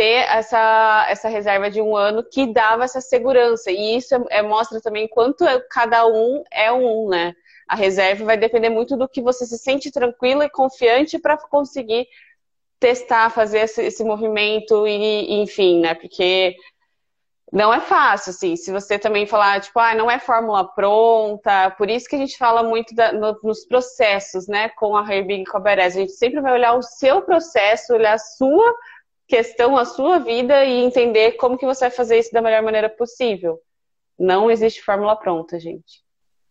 ter 0.00 0.24
essa, 0.30 1.06
essa 1.10 1.28
reserva 1.28 1.70
de 1.70 1.82
um 1.82 1.94
ano 1.94 2.24
que 2.24 2.46
dava 2.46 2.84
essa 2.84 3.02
segurança. 3.02 3.70
E 3.70 3.98
isso 3.98 4.14
é, 4.14 4.38
é 4.38 4.42
mostra 4.42 4.80
também 4.80 5.06
quanto 5.06 5.44
cada 5.68 6.06
um 6.06 6.42
é 6.50 6.72
um, 6.72 7.08
né? 7.10 7.34
a 7.68 7.76
reserva 7.76 8.24
vai 8.24 8.36
depender 8.36 8.68
muito 8.68 8.96
do 8.96 9.08
que 9.08 9.22
você 9.22 9.46
se 9.46 9.56
sente 9.56 9.92
tranquila 9.92 10.44
e 10.44 10.50
confiante 10.50 11.20
para 11.20 11.36
conseguir 11.36 12.08
testar, 12.80 13.30
fazer 13.30 13.60
esse, 13.60 13.82
esse 13.82 14.02
movimento 14.02 14.88
e, 14.88 14.90
e, 14.90 15.42
enfim, 15.42 15.80
né? 15.80 15.94
Porque 15.94 16.56
não 17.52 17.72
é 17.72 17.78
fácil, 17.78 18.30
assim. 18.30 18.56
Se 18.56 18.72
você 18.72 18.98
também 18.98 19.24
falar, 19.24 19.60
tipo, 19.60 19.78
ah, 19.78 19.94
não 19.94 20.10
é 20.10 20.18
fórmula 20.18 20.64
pronta, 20.64 21.70
por 21.78 21.88
isso 21.88 22.08
que 22.08 22.16
a 22.16 22.18
gente 22.18 22.36
fala 22.36 22.64
muito 22.64 22.92
da, 22.92 23.12
no, 23.12 23.38
nos 23.44 23.64
processos, 23.64 24.48
né? 24.48 24.70
Com 24.70 24.96
a 24.96 25.02
Herbig 25.02 25.42
e 25.42 25.44
com 25.44 25.58
a 25.58 25.60
Beres. 25.60 25.96
A 25.96 26.00
gente 26.00 26.12
sempre 26.12 26.40
vai 26.40 26.54
olhar 26.54 26.74
o 26.74 26.82
seu 26.82 27.22
processo, 27.22 27.94
olhar 27.94 28.14
a 28.14 28.18
sua 28.18 28.74
questão, 29.30 29.76
a 29.76 29.84
sua 29.84 30.18
vida 30.18 30.64
e 30.64 30.72
entender 30.80 31.32
como 31.32 31.56
que 31.56 31.64
você 31.64 31.84
vai 31.84 31.90
fazer 31.90 32.18
isso 32.18 32.32
da 32.32 32.42
melhor 32.42 32.62
maneira 32.62 32.90
possível. 32.90 33.62
Não 34.18 34.50
existe 34.50 34.82
fórmula 34.82 35.16
pronta, 35.16 35.58
gente. 35.58 36.04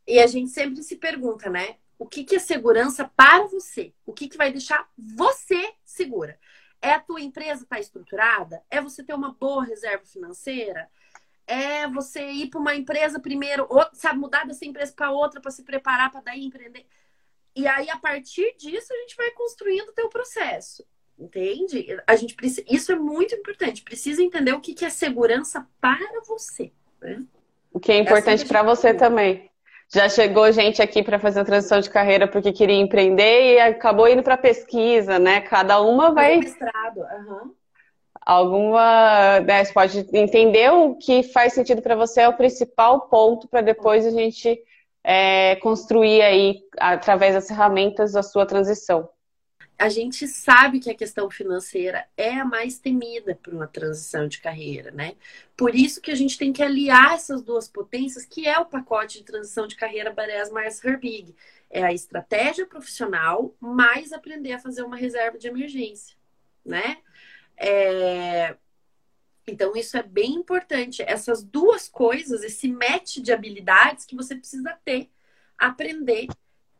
E 0.07 0.17
a 0.17 0.25
gente 0.25 0.49
sempre 0.49 0.81
se 0.81 0.95
pergunta, 0.95 1.49
né? 1.49 1.75
O 1.99 2.07
que, 2.07 2.23
que 2.23 2.37
é 2.37 2.39
segurança 2.39 3.11
para 3.15 3.45
você? 3.47 3.93
O 4.05 4.13
que, 4.13 4.29
que 4.29 4.37
vai 4.37 4.49
deixar 4.49 4.89
você 4.97 5.73
segura? 5.83 6.39
É 6.81 6.93
a 6.93 6.99
tua 6.99 7.19
empresa 7.19 7.63
estar 7.63 7.75
tá 7.75 7.79
estruturada? 7.79 8.63
É 8.71 8.79
você 8.79 9.03
ter 9.03 9.13
uma 9.13 9.33
boa 9.33 9.65
reserva 9.65 10.05
financeira? 10.05 10.89
É 11.45 11.85
você 11.87 12.25
ir 12.31 12.49
para 12.49 12.61
uma 12.61 12.75
empresa 12.75 13.19
primeiro, 13.19 13.67
ou, 13.69 13.85
sabe, 13.91 14.19
mudar 14.19 14.47
dessa 14.47 14.65
empresa 14.65 14.93
para 14.93 15.11
outra 15.11 15.41
para 15.41 15.51
se 15.51 15.63
preparar 15.63 16.09
para 16.09 16.21
daí 16.21 16.45
empreender? 16.45 16.85
E 17.53 17.67
aí, 17.67 17.89
a 17.89 17.97
partir 17.97 18.55
disso, 18.57 18.93
a 18.93 18.97
gente 19.01 19.17
vai 19.17 19.31
construindo 19.31 19.89
o 19.89 19.93
teu 19.93 20.07
processo. 20.07 20.85
Entende? 21.19 21.97
A 22.07 22.15
gente 22.15 22.33
precisa, 22.33 22.65
isso 22.69 22.91
é 22.93 22.95
muito 22.95 23.35
importante. 23.35 23.83
Precisa 23.83 24.23
entender 24.23 24.53
o 24.53 24.61
que, 24.61 24.73
que 24.73 24.85
é 24.85 24.89
segurança 24.89 25.67
para 25.81 26.21
você. 26.25 26.71
Né? 27.01 27.23
O 27.73 27.79
que 27.79 27.91
é 27.91 27.97
importante 27.97 28.29
é 28.29 28.33
assim 28.35 28.47
para 28.47 28.63
você 28.63 28.93
também. 28.93 29.49
Já 29.93 30.07
chegou 30.07 30.49
gente 30.51 30.81
aqui 30.81 31.03
para 31.03 31.19
fazer 31.19 31.41
a 31.41 31.45
transição 31.45 31.81
de 31.81 31.89
carreira 31.89 32.27
porque 32.27 32.53
queria 32.53 32.75
empreender 32.75 33.55
e 33.55 33.59
acabou 33.59 34.07
indo 34.07 34.23
para 34.23 34.37
pesquisa, 34.37 35.19
né? 35.19 35.41
Cada 35.41 35.81
uma 35.81 36.13
vai. 36.13 36.37
Mestrado, 36.37 36.99
uhum. 36.99 37.53
Alguma. 38.21 39.39
Né, 39.41 39.65
você 39.65 39.73
pode 39.73 40.07
entender 40.13 40.71
o 40.71 40.95
que 40.95 41.23
faz 41.23 41.53
sentido 41.53 41.81
para 41.81 41.95
você, 41.95 42.21
é 42.21 42.29
o 42.29 42.37
principal 42.37 43.09
ponto 43.09 43.47
para 43.47 43.61
depois 43.61 44.05
a 44.05 44.11
gente 44.11 44.61
é, 45.03 45.55
construir 45.55 46.21
aí, 46.21 46.61
através 46.79 47.33
das 47.33 47.47
ferramentas, 47.47 48.15
a 48.15 48.21
sua 48.21 48.45
transição 48.45 49.09
a 49.79 49.87
gente 49.87 50.27
sabe 50.27 50.81
que 50.81 50.91
a 50.91 50.95
questão 50.95 51.31
financeira 51.31 52.05
é 52.17 52.33
a 52.33 52.43
mais 52.43 52.77
temida 52.77 53.33
para 53.41 53.55
uma 53.55 53.65
transição 53.65 54.27
de 54.27 54.41
carreira, 54.41 54.91
né? 54.91 55.15
Por 55.55 55.73
isso 55.73 56.01
que 56.01 56.11
a 56.11 56.15
gente 56.15 56.37
tem 56.37 56.51
que 56.51 56.61
aliar 56.61 57.13
essas 57.13 57.41
duas 57.41 57.69
potências, 57.69 58.25
que 58.25 58.45
é 58.45 58.59
o 58.59 58.65
pacote 58.65 59.19
de 59.19 59.23
transição 59.23 59.65
de 59.65 59.77
carreira 59.77 60.11
Bares 60.11 60.51
Mars 60.51 60.83
Herbig. 60.83 61.33
É 61.69 61.81
a 61.81 61.93
estratégia 61.93 62.65
profissional, 62.65 63.55
mais 63.57 64.11
aprender 64.11 64.51
a 64.51 64.59
fazer 64.59 64.83
uma 64.83 64.97
reserva 64.97 65.37
de 65.37 65.47
emergência, 65.47 66.17
né? 66.65 66.97
É... 67.55 68.57
Então, 69.47 69.77
isso 69.77 69.95
é 69.97 70.03
bem 70.03 70.33
importante. 70.33 71.01
Essas 71.03 71.41
duas 71.41 71.87
coisas, 71.87 72.43
esse 72.43 72.67
match 72.67 73.19
de 73.19 73.31
habilidades 73.31 74.03
que 74.03 74.15
você 74.15 74.35
precisa 74.35 74.77
ter, 74.83 75.09
aprender 75.57 76.27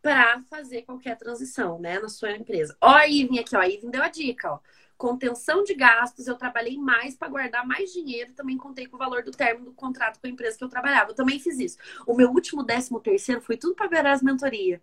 para 0.02 0.40
fazer 0.48 0.82
qualquer 0.82 1.16
transição, 1.16 1.78
né, 1.78 1.98
na 1.98 2.08
sua 2.08 2.32
empresa. 2.32 2.76
Ó, 2.80 2.88
a 2.88 3.06
Ivin 3.06 3.38
aqui, 3.38 3.56
ó, 3.56 3.60
a 3.60 3.68
Ivin 3.68 3.90
deu 3.90 4.02
a 4.02 4.08
dica, 4.08 4.52
ó. 4.52 4.60
Contenção 4.96 5.64
de 5.64 5.72
gastos, 5.74 6.26
eu 6.26 6.36
trabalhei 6.36 6.76
mais 6.76 7.16
para 7.16 7.28
guardar 7.28 7.66
mais 7.66 7.90
dinheiro, 7.90 8.34
também 8.34 8.58
contei 8.58 8.86
com 8.86 8.96
o 8.96 8.98
valor 8.98 9.22
do 9.22 9.30
término 9.30 9.66
do 9.66 9.72
contrato 9.72 10.20
com 10.20 10.26
a 10.26 10.30
empresa 10.30 10.58
que 10.58 10.64
eu 10.64 10.68
trabalhava. 10.68 11.10
Eu 11.10 11.14
também 11.14 11.38
fiz 11.38 11.58
isso. 11.58 11.78
O 12.06 12.14
meu 12.14 12.28
último 12.30 12.62
décimo 12.62 13.00
terceiro 13.00 13.40
foi 13.40 13.56
tudo 13.56 13.74
para 13.74 13.88
ver 13.88 14.06
as 14.06 14.22
mentoria. 14.22 14.82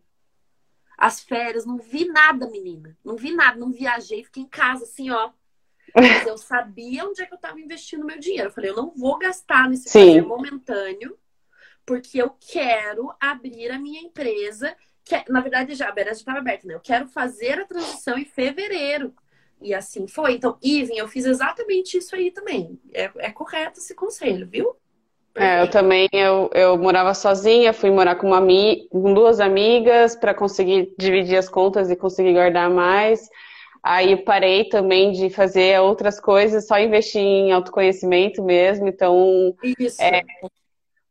As 0.98 1.20
férias, 1.22 1.68
não 1.68 1.78
vi 1.78 2.08
nada, 2.08 2.50
menina. 2.50 2.98
Não 3.06 3.16
vi 3.16 3.32
nada, 3.32 3.60
não 3.60 3.72
viajei, 3.72 4.24
fiquei 4.24 4.42
em 4.42 4.48
casa 4.48 4.86
assim, 4.86 5.12
ó. 5.12 5.32
Mas 5.96 6.26
eu 6.26 6.38
sabia 6.38 7.06
onde 7.06 7.22
é 7.22 7.26
que 7.28 7.34
eu 7.34 7.38
estava 7.38 7.60
investindo 7.60 8.04
meu 8.04 8.20
dinheiro. 8.20 8.50
Eu 8.50 8.54
falei, 8.54 8.72
eu 8.72 8.76
não 8.76 8.92
vou 8.96 9.20
gastar 9.20 9.70
nesse 9.70 9.92
prazer 9.92 10.26
momentâneo, 10.26 11.18
porque 11.86 12.20
eu 12.20 12.36
quero 12.40 13.14
abrir 13.20 13.72
a 13.72 13.80
minha 13.80 14.02
empresa 14.02 14.76
que, 15.08 15.32
na 15.32 15.42
verdade, 15.42 15.76
já 15.76 15.90
a 15.90 16.04
já 16.04 16.12
estava 16.12 16.40
aberta, 16.40 16.68
né? 16.68 16.74
Eu 16.74 16.80
quero 16.80 17.08
fazer 17.08 17.60
a 17.60 17.66
transição 17.66 18.18
em 18.18 18.26
fevereiro. 18.26 19.14
E 19.62 19.74
assim 19.74 20.08
foi. 20.08 20.34
Então, 20.34 20.58
Iven, 20.62 20.98
eu 20.98 21.08
fiz 21.08 21.26
exatamente 21.26 21.98
isso 21.98 22.16
aí 22.16 22.32
também. 22.32 22.80
É, 22.94 23.10
é 23.18 23.32
correto 23.32 23.80
esse 23.80 23.96
conselho, 23.96 24.48
viu? 24.48 24.76
É, 25.36 25.62
eu 25.62 25.70
também, 25.70 26.08
eu, 26.12 26.50
eu 26.54 26.78
morava 26.78 27.14
sozinha, 27.14 27.72
fui 27.72 27.92
morar 27.92 28.16
com, 28.16 28.28
uma, 28.28 28.42
com 28.90 29.14
duas 29.14 29.40
amigas 29.40 30.16
para 30.16 30.34
conseguir 30.34 30.96
dividir 30.98 31.38
as 31.38 31.48
contas 31.48 31.92
e 31.92 31.96
conseguir 31.96 32.34
guardar 32.34 32.70
mais. 32.72 33.30
Aí 33.84 34.18
parei 34.18 34.68
também 34.68 35.12
de 35.12 35.30
fazer 35.30 35.80
outras 35.80 36.20
coisas, 36.20 36.66
só 36.66 36.80
investi 36.80 37.20
em 37.20 37.52
autoconhecimento 37.52 38.44
mesmo. 38.44 38.88
Então, 38.88 39.56
Isso. 39.80 40.02
É, 40.02 40.24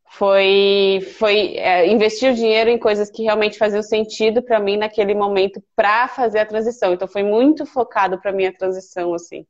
foi, 0.09 0.99
foi 1.17 1.55
é, 1.57 1.87
investir 1.87 2.31
o 2.31 2.35
dinheiro 2.35 2.69
em 2.69 2.77
coisas 2.77 3.11
que 3.11 3.23
realmente 3.23 3.57
faziam 3.57 3.83
sentido 3.83 4.41
para 4.41 4.59
mim 4.59 4.77
naquele 4.77 5.13
momento 5.13 5.61
para 5.75 6.07
fazer 6.07 6.39
a 6.39 6.45
transição. 6.45 6.93
Então 6.93 7.07
foi 7.07 7.23
muito 7.23 7.65
focado 7.65 8.19
para 8.19 8.31
mim 8.31 8.45
a 8.45 8.53
transição, 8.53 9.13
assim. 9.13 9.45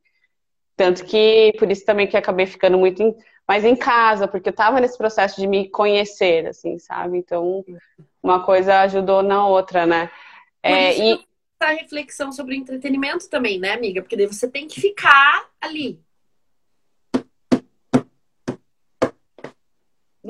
Tanto 0.76 1.04
que 1.04 1.52
por 1.58 1.70
isso 1.70 1.84
também 1.84 2.06
que 2.06 2.16
acabei 2.16 2.46
ficando 2.46 2.78
muito 2.78 3.02
em, 3.02 3.14
mais 3.46 3.64
em 3.64 3.74
casa, 3.74 4.28
porque 4.28 4.48
eu 4.48 4.52
estava 4.52 4.80
nesse 4.80 4.98
processo 4.98 5.40
de 5.40 5.46
me 5.46 5.68
conhecer, 5.70 6.46
assim, 6.46 6.78
sabe? 6.78 7.18
Então 7.18 7.64
uma 8.22 8.44
coisa 8.44 8.80
ajudou 8.80 9.22
na 9.22 9.46
outra, 9.46 9.86
né? 9.86 10.10
É, 10.62 10.96
e 10.98 11.24
a 11.60 11.72
reflexão 11.72 12.30
sobre 12.30 12.54
o 12.54 12.58
entretenimento 12.58 13.28
também, 13.28 13.58
né, 13.58 13.72
amiga? 13.72 14.02
Porque 14.02 14.16
daí 14.16 14.26
você 14.26 14.48
tem 14.48 14.68
que 14.68 14.80
ficar 14.80 15.48
ali, 15.60 16.00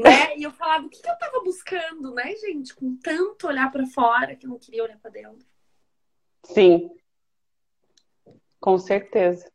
né? 0.02 0.36
E 0.36 0.42
eu 0.42 0.50
falava, 0.52 0.86
o 0.86 0.88
que, 0.88 0.98
eu 0.98 1.18
tava 1.18 1.40
buscando, 1.42 2.14
né, 2.14 2.34
gente? 2.36 2.74
Com 2.74 2.96
tanto 2.96 3.48
olhar 3.48 3.70
para 3.70 3.84
fora 3.86 4.36
que 4.36 4.46
eu 4.46 4.50
não 4.50 4.58
queria 4.58 4.84
olhar 4.84 4.98
para 4.98 5.10
dentro. 5.10 5.46
Sim. 6.44 6.90
Com 8.60 8.78
certeza. 8.78 9.50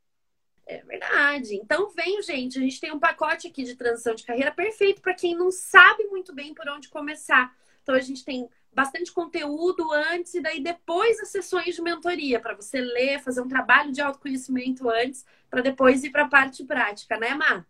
É 0.65 0.81
verdade. 0.83 1.55
Então 1.55 1.89
vem, 1.89 2.21
gente, 2.21 2.57
a 2.57 2.61
gente 2.61 2.79
tem 2.79 2.91
um 2.91 2.99
pacote 2.99 3.47
aqui 3.47 3.63
de 3.63 3.75
transição 3.75 4.15
de 4.15 4.23
carreira 4.23 4.51
perfeito 4.51 5.01
para 5.01 5.13
quem 5.13 5.35
não 5.35 5.51
sabe 5.51 6.05
muito 6.05 6.33
bem 6.33 6.53
por 6.53 6.67
onde 6.69 6.89
começar. 6.89 7.55
Então 7.81 7.95
a 7.95 7.99
gente 7.99 8.23
tem 8.23 8.49
bastante 8.73 9.11
conteúdo 9.11 9.91
antes 9.91 10.33
e 10.33 10.41
daí 10.41 10.61
depois 10.61 11.19
as 11.19 11.29
sessões 11.29 11.75
de 11.75 11.81
mentoria 11.81 12.39
para 12.39 12.55
você 12.55 12.81
ler, 12.81 13.21
fazer 13.21 13.41
um 13.41 13.47
trabalho 13.47 13.91
de 13.91 14.01
autoconhecimento 14.01 14.89
antes, 14.89 15.25
para 15.49 15.61
depois 15.61 16.03
ir 16.03 16.09
para 16.09 16.23
a 16.23 16.29
parte 16.29 16.63
prática, 16.63 17.17
né, 17.17 17.35
Má? 17.35 17.65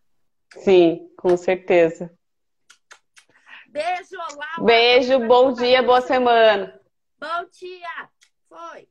Sim, 0.60 1.10
com 1.18 1.36
certeza. 1.36 2.12
Beijo, 3.74 4.16
olá. 4.32 4.64
Beijo, 4.64 5.20
bom 5.28 5.52
dia, 5.52 5.82
boa 5.82 6.00
semana. 6.00 6.80
Bom 7.20 7.50
dia. 7.60 8.08
Foi. 8.48 8.88